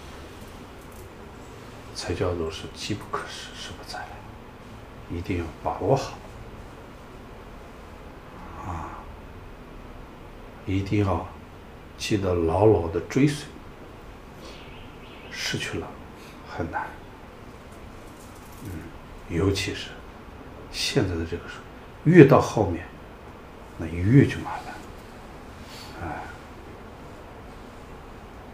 [1.96, 4.17] 才叫做是机不可失，失不再来。
[5.12, 6.18] 一定要把握好
[8.66, 8.90] 啊！
[10.66, 11.26] 一定要
[11.98, 13.48] 记得牢牢的追随。
[15.32, 15.88] 失去了
[16.50, 16.88] 很难，
[18.66, 18.72] 嗯，
[19.30, 19.92] 尤其是
[20.72, 21.62] 现在的这个时候，
[22.04, 22.86] 越到后面。
[23.80, 24.74] 那越就麻烦，
[26.02, 26.24] 哎，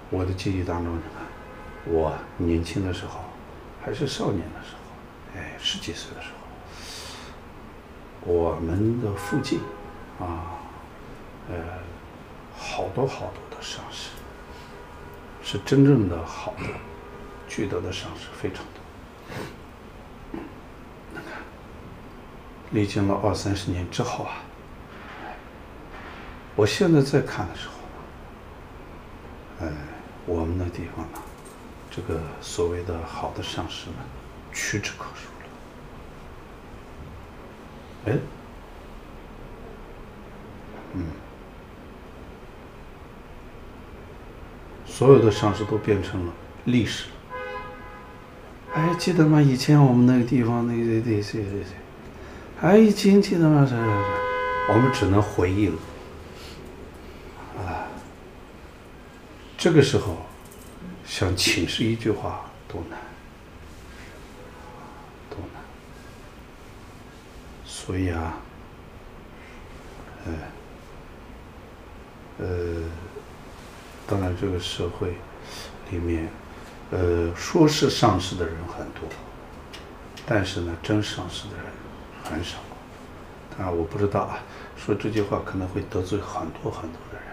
[0.10, 3.22] 我的记忆当中，你看我年轻的时候，
[3.82, 6.43] 还是少年的时候，哎，十几岁的时候，
[8.26, 9.60] 我们的附近，
[10.20, 10.58] 啊，
[11.50, 11.56] 呃，
[12.56, 14.12] 好多好多的上市，
[15.44, 16.64] 是真正的好的，
[17.50, 20.40] 巨德的上市非常多。
[21.14, 21.42] 那看，
[22.72, 24.36] 历经了二三十年之后啊。
[26.56, 29.72] 我现在在看的时候，哎，
[30.26, 31.20] 我们的地方呢，
[31.92, 33.96] 这个所谓的好的上市呢，
[34.54, 35.33] 屈指可数。
[38.06, 38.18] 哎，
[40.94, 41.06] 嗯，
[44.86, 46.34] 所有的上市都变成了
[46.66, 47.06] 历史。
[48.74, 49.42] 哎，记得吗？
[49.42, 51.76] 以前我们那个地方，那那那谁谁谁，
[52.60, 53.66] 哎，已经记得吗？
[53.66, 53.88] 是是是，
[54.70, 55.76] 我们只能回忆了。
[59.58, 60.18] 这个时候，
[61.06, 63.00] 想请示一句话多难，
[65.30, 65.62] 多难。
[67.86, 68.38] 所以啊，
[70.26, 70.34] 呃，
[72.40, 72.48] 呃，
[74.08, 75.16] 当然这个社会
[75.92, 76.30] 里面，
[76.92, 79.10] 呃，说是上市的人很多，
[80.26, 81.66] 但是呢，真上市的人
[82.24, 82.60] 很少。
[83.58, 84.40] 当然我不知道啊，
[84.78, 87.24] 说这句话可能会得罪很多很多的人。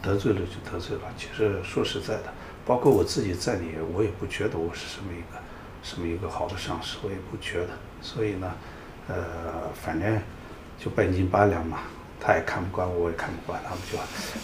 [0.00, 1.02] 得罪了就得罪了。
[1.18, 2.32] 其实说实在的，
[2.64, 5.38] 包括我自己在内，我也不觉得我是什么一个
[5.82, 7.70] 什么一个好的上市，我也不觉得。
[8.00, 8.54] 所以呢，
[9.08, 9.14] 呃，
[9.84, 10.20] 反正
[10.78, 11.80] 就半斤八两嘛，
[12.20, 13.98] 他也看不惯，我也看不惯，他们就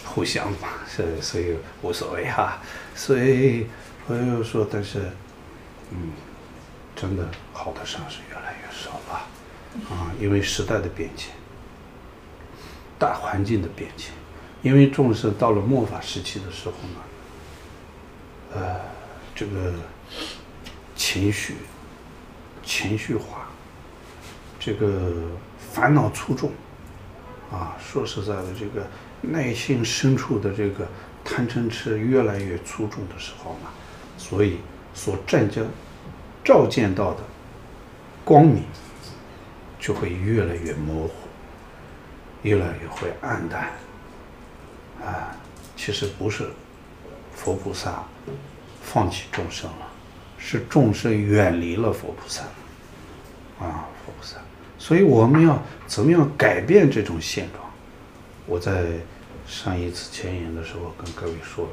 [0.09, 2.59] 互相嘛，所以所以无所谓哈。
[2.95, 3.67] 所以
[4.07, 5.11] 朋友说，但是，
[5.91, 6.13] 嗯，
[6.97, 9.27] 真的好的上是越来越少了
[9.91, 11.33] 啊，因为时代的变迁，
[12.99, 14.13] 大环境的变迁。
[14.61, 17.01] 因为众生到了末法时期的时候呢，
[18.55, 18.81] 呃，
[19.33, 19.73] 这个
[20.97, 21.59] 情绪
[22.65, 23.48] 情绪化，
[24.69, 25.11] 这个
[25.73, 26.53] 烦恼粗重，
[27.51, 28.87] 啊，说实在的，这个
[29.23, 30.87] 内心深处的这个
[31.25, 33.71] 贪嗔痴越来越粗重的时候呢，
[34.19, 34.59] 所以
[34.93, 35.65] 所占据
[36.45, 37.21] 照见到的
[38.27, 38.63] 光明
[39.81, 41.15] 就会越来越模糊，
[42.43, 43.71] 越来越会暗淡。
[45.03, 45.35] 啊，
[45.79, 46.51] 其实不是
[47.35, 48.05] 佛菩萨
[48.83, 49.89] 放弃众生了，
[50.37, 52.43] 是众生远离了佛菩萨。
[53.61, 53.89] 啊，
[54.89, 57.63] 所以我们要怎么样改变这种现状？
[58.47, 58.87] 我在
[59.47, 61.73] 上一次前言的时候跟各位说了，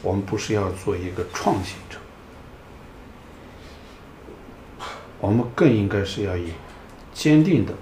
[0.00, 1.98] 我们不是要做一个创新者，
[5.20, 6.54] 我们更应该是要以
[7.12, 7.74] 坚定的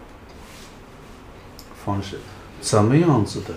[1.85, 2.19] 方式，
[2.61, 3.55] 怎么样子的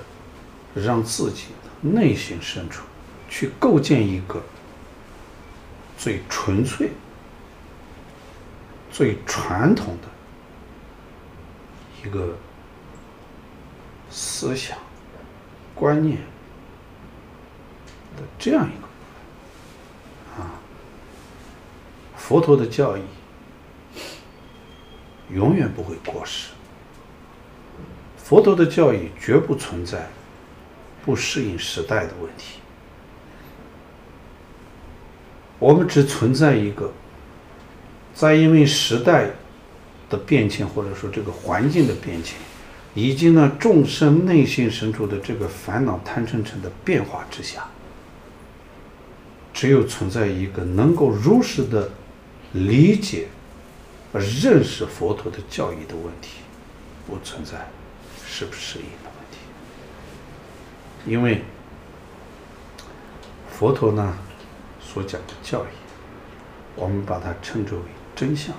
[0.80, 2.84] 让自己的内心深处
[3.28, 4.40] 去构建一个
[5.98, 6.92] 最纯粹。
[8.92, 10.08] 最传统的
[12.04, 12.36] 一个
[14.10, 14.78] 思想
[15.74, 16.18] 观念
[18.18, 18.88] 的这样一个
[20.44, 20.52] 啊，
[22.16, 23.02] 佛陀的教义
[25.32, 26.52] 永远不会过时，
[28.18, 30.10] 佛陀的教义绝不存在
[31.06, 32.60] 不适应时代的问题，
[35.58, 36.92] 我们只存在一个。
[38.14, 39.32] 在因为时代
[40.14, 42.38] 的变迁，或者说这个环境的变迁，
[42.94, 47.66] 以及呢众生内心深处的这个烦恼贪嗔痴的变化之下，
[49.52, 51.90] 只有存在一个能够如实的
[52.52, 53.28] 理解、
[54.14, 56.42] 认识佛陀的教义的问题，
[57.08, 57.68] 不存在
[58.24, 59.40] 适不适应的问题。
[61.12, 61.42] 因为
[63.52, 64.16] 佛陀呢
[64.80, 65.76] 所讲的教义，
[66.76, 67.82] 我们把它称之为。
[68.16, 68.56] 真相，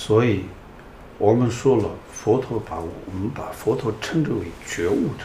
[0.00, 0.44] 所以，
[1.18, 5.24] 我们说了，佛陀把我们把佛陀称之为觉悟者、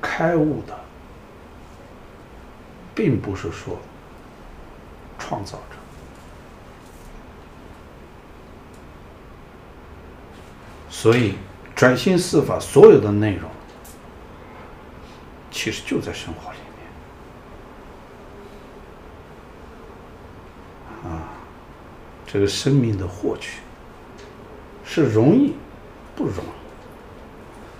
[0.00, 0.78] 开悟的，
[2.94, 3.76] 并不是说
[5.18, 5.76] 创造者。
[10.88, 11.34] 所以，
[11.74, 13.50] 转心四法所有的内容，
[15.50, 16.58] 其实就在生活里
[21.02, 21.12] 面。
[21.12, 21.29] 啊。
[22.32, 23.58] 这个生命的获取
[24.84, 25.52] 是容易
[26.14, 26.60] 不容易？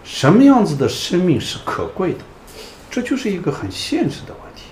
[0.02, 2.18] 什么样子的生命是可贵的？
[2.90, 4.64] 这就是一个很现实的问题。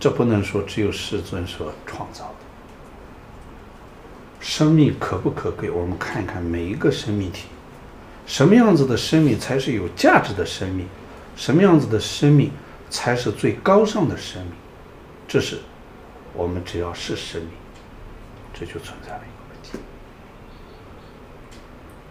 [0.00, 2.34] 这不能说只有世尊所创造的。
[4.40, 5.70] 生命可不可贵？
[5.70, 7.44] 我们看一看每一个生命体，
[8.26, 10.88] 什么样子的生命才是有价值的生命？
[11.36, 12.50] 什么样子的生命
[12.90, 14.52] 才是最高尚的生命？
[15.28, 15.60] 这是
[16.32, 17.50] 我们只要是生命。
[18.54, 19.78] 这就存在了一个问题。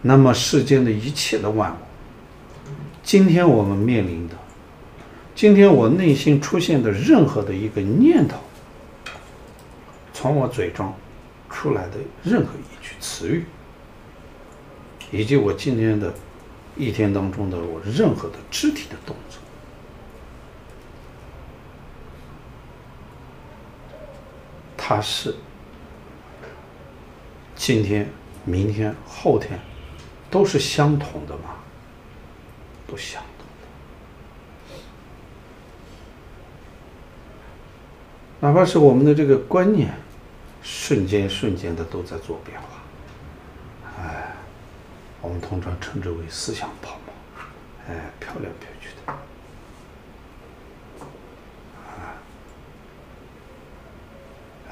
[0.01, 1.77] 那么世间的一切的万物，
[3.01, 4.35] 今天我们面临的，
[5.33, 8.37] 今天我内心出现的任何的一个念头，
[10.11, 10.93] 从我嘴中
[11.49, 13.45] 出来的任何一句词语，
[15.11, 16.13] 以及我今天的
[16.75, 19.39] 一天当中的我任何的肢体的动作，
[24.75, 25.33] 它是。
[27.55, 28.09] 今天、
[28.43, 29.59] 明天、后天，
[30.29, 31.55] 都是相同的吗？
[32.87, 34.77] 都相同的。
[38.39, 39.93] 哪怕是我们的这个观念，
[40.61, 42.67] 瞬间瞬间的都在做变化。
[43.97, 44.33] 哎，
[45.21, 47.13] 我们通常称之为思想泡沫，
[47.87, 49.13] 哎，漂亮漂亮的。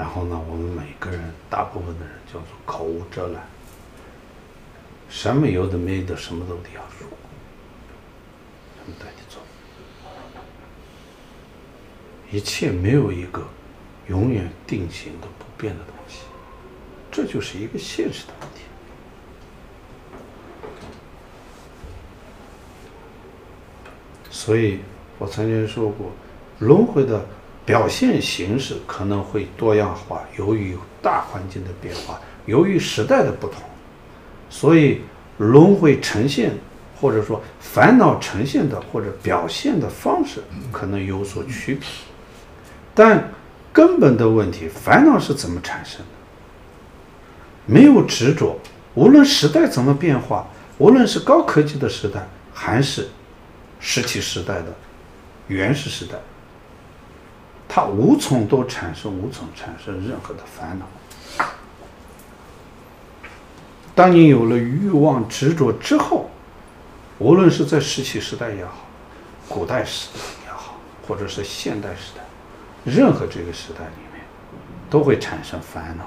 [0.01, 3.39] 然后呢，我们每个人，大部分的人叫做口无遮拦，
[5.07, 7.07] 什么有的没的，什么都得要说，
[8.79, 9.39] 什么都得做，
[12.31, 13.47] 一切没有一个
[14.07, 16.21] 永远定型的不变的东西，
[17.11, 18.61] 这就是一个现实的问题。
[24.31, 24.79] 所以
[25.19, 26.11] 我曾经说过，
[26.57, 27.23] 轮回的。
[27.65, 33.61] 表现形式可能会多样化，由于大环境的变化，由于时代的不同，
[34.49, 35.01] 所以
[35.37, 36.51] 轮回呈现
[36.99, 41.87] 或者说烦恼呈现的或者表现的方式可能有所区别。
[42.93, 43.31] 但
[43.71, 46.05] 根本的问题，烦恼是怎么产生的？
[47.65, 48.59] 没有执着，
[48.95, 50.47] 无论时代怎么变化，
[50.77, 53.07] 无论是高科技的时代，还是
[53.79, 54.75] 石器时代的
[55.47, 56.15] 原始时代。
[57.73, 61.45] 它无从都产生，无从产生任何的烦恼。
[63.95, 66.29] 当你有了欲望执着之后，
[67.17, 68.73] 无论是在石器时代也好，
[69.47, 70.75] 古代时代也好，
[71.07, 72.21] 或者是现代时代，
[72.83, 74.21] 任何这个时代里面，
[74.89, 76.03] 都会产生烦恼。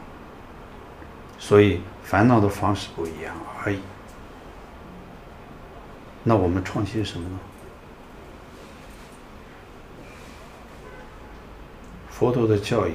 [1.39, 3.35] 所以烦恼的方式不一样
[3.65, 3.79] 而已。
[6.23, 7.39] 那我们创新什么呢？
[12.17, 12.93] 佛陀的教义，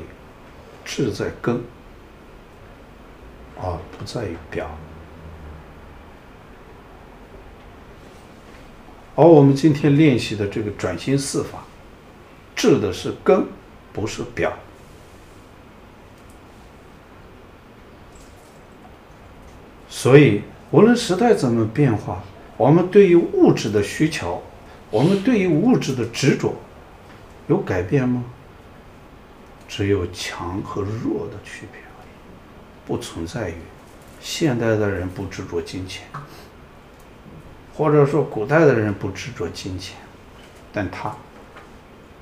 [0.86, 1.58] 志在根，
[3.62, 4.66] 啊，不在于表。
[9.16, 11.66] 而我们今天练习的这个转心四法，
[12.56, 13.46] 治的是根，
[13.92, 14.54] 不是表。
[19.90, 22.24] 所以，无论时代怎么变化，
[22.56, 24.42] 我们对于物质的需求，
[24.90, 26.56] 我们对于物质的执着，
[27.50, 28.24] 有改变吗？
[29.70, 32.10] 只有强和弱的区别而已，
[32.86, 33.56] 不存在于
[34.20, 36.06] 现代的人不执着金钱，
[37.74, 39.96] 或者说古代的人不执着金钱，
[40.74, 41.16] 但他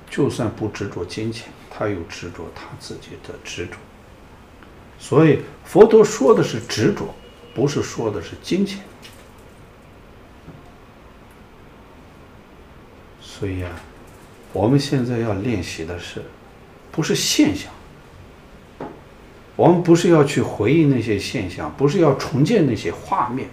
[0.08, 3.72] 就算不执着金钱，他有执着他自己的执着。
[4.98, 7.12] 所以佛陀说的是执着。
[7.54, 8.78] 不是说的是金钱，
[13.20, 13.70] 所以啊，
[14.52, 16.22] 我们现在要练习的是，
[16.90, 17.70] 不是现象。
[19.56, 23.48] 我们不是要去回忆那些现象，不是要重建那些画面，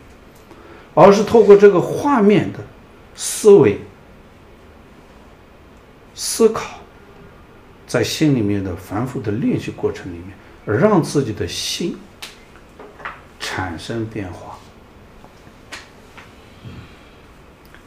[0.94, 2.60] 而是透过这个画面的
[3.16, 3.80] 思维、
[6.14, 6.80] 思考，
[7.88, 11.98] 在心里面的反复的练习过程里面，让自己的心。
[13.40, 14.57] 产生变化，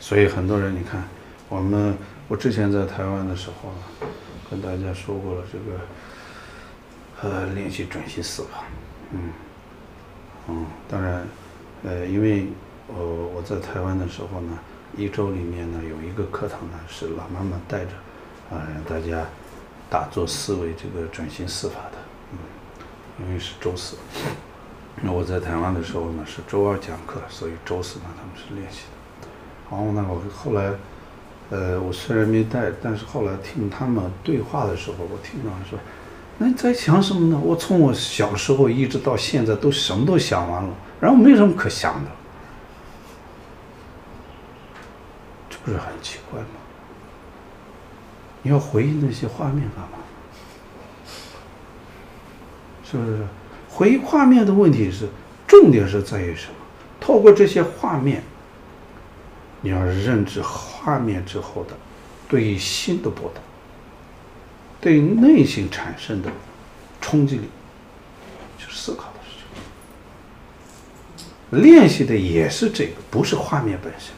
[0.01, 1.03] 所以很多人，你看，
[1.51, 1.95] 我们
[2.27, 3.75] 我之前在台湾的时候，
[4.51, 5.81] 跟大家说过了这个，
[7.23, 8.65] 呃，练习转心四法，
[9.13, 9.31] 嗯，
[10.49, 11.27] 嗯，当然，
[11.85, 12.47] 呃，因为
[12.87, 14.59] 我我在台湾的时候呢，
[14.97, 17.91] 一周里面呢有一个课堂呢是老妈妈带着，
[18.51, 19.27] 啊，让大家
[19.91, 21.99] 打坐思维这个转心四法的，
[22.33, 22.39] 嗯，
[23.27, 23.97] 因为是周四。
[25.01, 28.81] 那我在台湾的时候呢，是周二讲课，所以周四呢他们是练习
[29.21, 29.29] 的。
[29.71, 30.73] 然后呢，我后来，
[31.51, 35.79] 呃，我虽然没带，但是后来听他们对话的时候，我听到说，
[36.37, 37.41] 那你在想什么呢？
[37.43, 40.71] 我从我小时候一直到现在都什么都想完了，
[41.01, 42.11] 然后没什么可想的，
[45.49, 46.47] 这不是很奇怪吗？
[48.43, 49.99] 你要回忆那些画面干嘛？
[52.85, 53.27] 是不是？
[53.69, 55.09] 回忆画面的问题是，
[55.47, 56.55] 重点是在于什么？
[57.01, 58.23] 透过这些画面，
[59.61, 61.77] 你要认知画面之后的
[62.29, 63.43] 对于心的波动，
[64.81, 66.31] 对于内心产生的
[67.01, 67.49] 冲击力，
[68.57, 69.31] 就思考的事
[71.51, 71.61] 情。
[71.61, 74.13] 练习的也是这个，不是画面本身。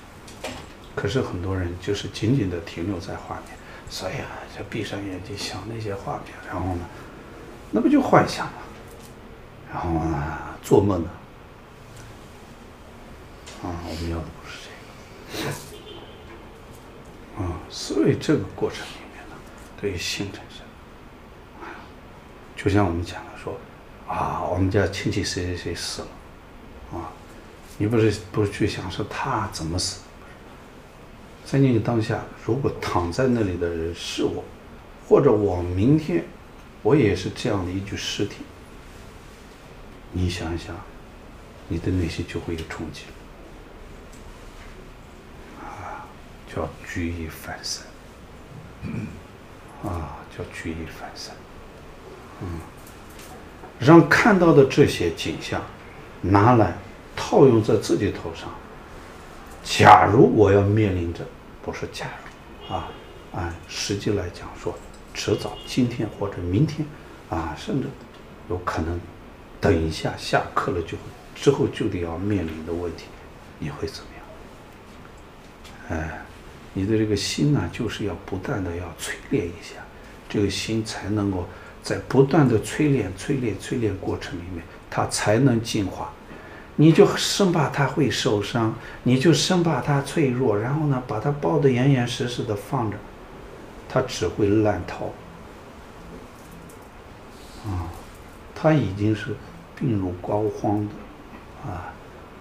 [0.94, 3.56] 可是很多人就是仅仅的停留在画面，
[3.88, 6.82] 所以啊，就闭上眼睛想那些画面，然后呢，
[7.70, 8.52] 那不就幻想吗？
[9.72, 11.10] 然后呢，做梦呢？
[13.62, 14.18] 啊，我们要。
[17.38, 19.36] 啊，所以这个过程里面呢，
[19.80, 20.64] 对于心产生，
[22.56, 23.58] 就像我们讲的说，
[24.06, 26.08] 啊，我们家亲戚谁谁谁死了，
[26.98, 27.12] 啊，
[27.78, 30.00] 你不是不去想说他怎么死？
[31.46, 34.44] 在那个当下，如果躺在那里的人是我，
[35.08, 36.24] 或者我明天，
[36.82, 38.36] 我也是这样的一具尸体。
[40.12, 40.76] 你想一想，
[41.68, 43.02] 你的内心就会有冲击，
[45.60, 46.06] 啊，
[46.54, 47.86] 叫举一反三，
[49.84, 51.34] 啊，叫举一反三，
[52.42, 52.48] 嗯，
[53.78, 55.62] 让看到的这些景象
[56.20, 56.74] 拿来
[57.14, 58.48] 套用在自己头上。
[59.62, 61.24] 假如我要面临着，
[61.62, 62.06] 不是假
[62.66, 62.88] 如，啊，
[63.32, 64.74] 按实际来讲说，
[65.14, 66.86] 迟早今天或者明天，
[67.28, 67.88] 啊，甚至
[68.48, 68.98] 有可能。
[69.60, 70.96] 等一下，下课了就
[71.34, 73.04] 之后就得要面临的问题，
[73.58, 76.00] 你会怎么样？
[76.00, 76.22] 哎，
[76.72, 79.76] 你的这个心呢，就是要不断的要淬炼一下，
[80.28, 81.46] 这个心才能够
[81.82, 86.12] 在不断的淬炼、淬炼、淬炼过程里面，它才能进化。
[86.76, 92.96] 你就生怕它会受伤，你就生怕它脆弱，然后呢，把它抱得严严实实的放着，
[93.88, 95.12] 它只会烂透。
[97.66, 97.88] 啊，
[98.54, 99.36] 它已经是。
[99.82, 101.90] 病入膏肓的，啊，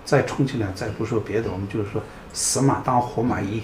[0.03, 2.03] 再充其量再不说别的，我们就是说
[2.34, 3.61] 死马当活马医，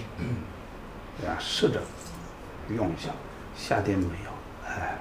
[1.24, 1.38] 啊？
[1.40, 1.82] 试着
[2.76, 3.10] 用一下，
[3.56, 4.32] 下点猛药，
[4.68, 4.98] 哎，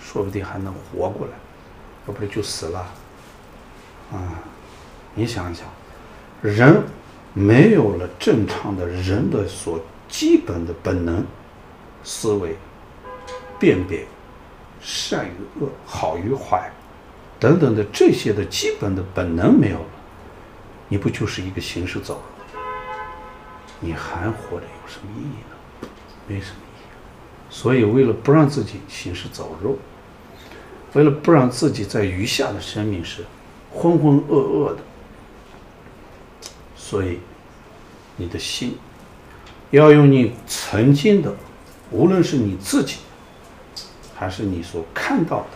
[0.00, 1.32] 说不定还能活过来，
[2.06, 2.80] 要不然就死了。
[4.12, 4.38] 啊，
[5.14, 5.66] 你想一想，
[6.40, 6.82] 人
[7.34, 9.78] 没有了正常的人的所
[10.08, 11.24] 基本的本能
[12.02, 12.56] 思维、
[13.58, 14.06] 辨别、
[14.80, 16.70] 善与恶、好与坏
[17.38, 19.90] 等等的这些的基本的本能没有了，
[20.88, 22.60] 你不就是一个行尸走肉？
[23.80, 25.47] 你还活着有什么意义？
[26.28, 27.50] 没什么意义。
[27.50, 29.78] 所以，为了不让自己行尸走肉，
[30.92, 33.24] 为了不让自己在余下的生命是
[33.72, 34.78] 浑浑噩噩的，
[36.76, 37.20] 所以
[38.16, 38.76] 你的心
[39.70, 41.34] 要用你曾经的，
[41.90, 42.98] 无论是你自己，
[44.14, 45.46] 还是你所看到的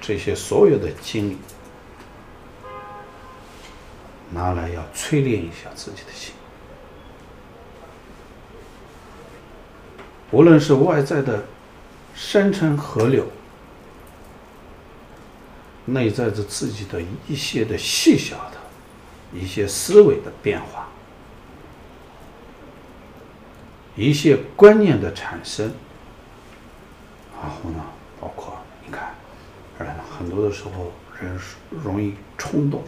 [0.00, 1.36] 这些所有的经历，
[4.30, 6.32] 拿来要淬炼一下自己的心。
[10.30, 11.44] 无论是外在的
[12.14, 13.24] 山川河流，
[15.84, 18.58] 内在着自己的一些的细小的
[19.32, 20.88] 一些思维的变化，
[23.94, 25.72] 一些观念的产生，
[27.40, 27.84] 然后呢，
[28.20, 29.14] 包括你看，
[29.78, 29.88] 人
[30.18, 31.38] 很多的时候人
[31.70, 32.82] 容易冲动，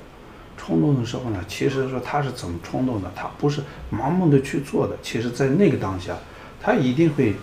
[0.57, 3.11] 冲动的时候呢，其实说他是怎么冲动的？
[3.15, 3.63] 他不是
[3.93, 6.17] 盲目的去做的，其实在那个当下，
[6.61, 7.35] 他一定会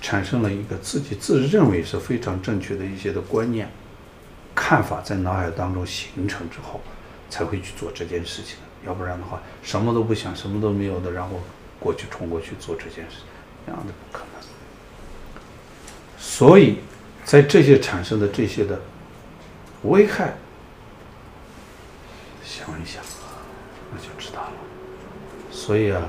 [0.00, 3.70] 产生了一个自己自认为是非常正确的一些的观念。
[4.54, 6.80] 看法在脑海当中形成之后，
[7.30, 8.56] 才会去做这件事情。
[8.86, 11.40] 要不然的话，什么都不想，什么都没有的，然后
[11.80, 13.18] 过去冲过去做这件事，
[13.64, 14.42] 那样的不可能。
[16.18, 16.78] 所以，
[17.24, 18.80] 在这些产生的这些的
[19.84, 20.34] 危害，
[22.44, 23.02] 想一想，
[23.92, 24.52] 那就知道了。
[25.50, 26.02] 所以啊，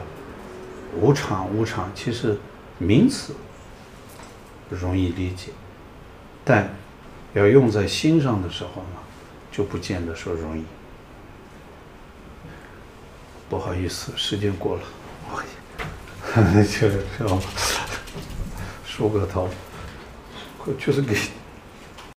[0.99, 2.37] 无常无常，其实
[2.77, 3.35] 名词
[4.69, 5.51] 容易理解，
[6.43, 6.69] 但。
[7.33, 8.99] 要用在心上的时候呢，
[9.51, 10.63] 就不见得说容易。
[13.49, 14.83] 不好意思，时间过了，
[15.31, 15.43] 我
[16.63, 17.41] 就就
[18.85, 19.49] 说个头，
[20.77, 21.17] 确实给。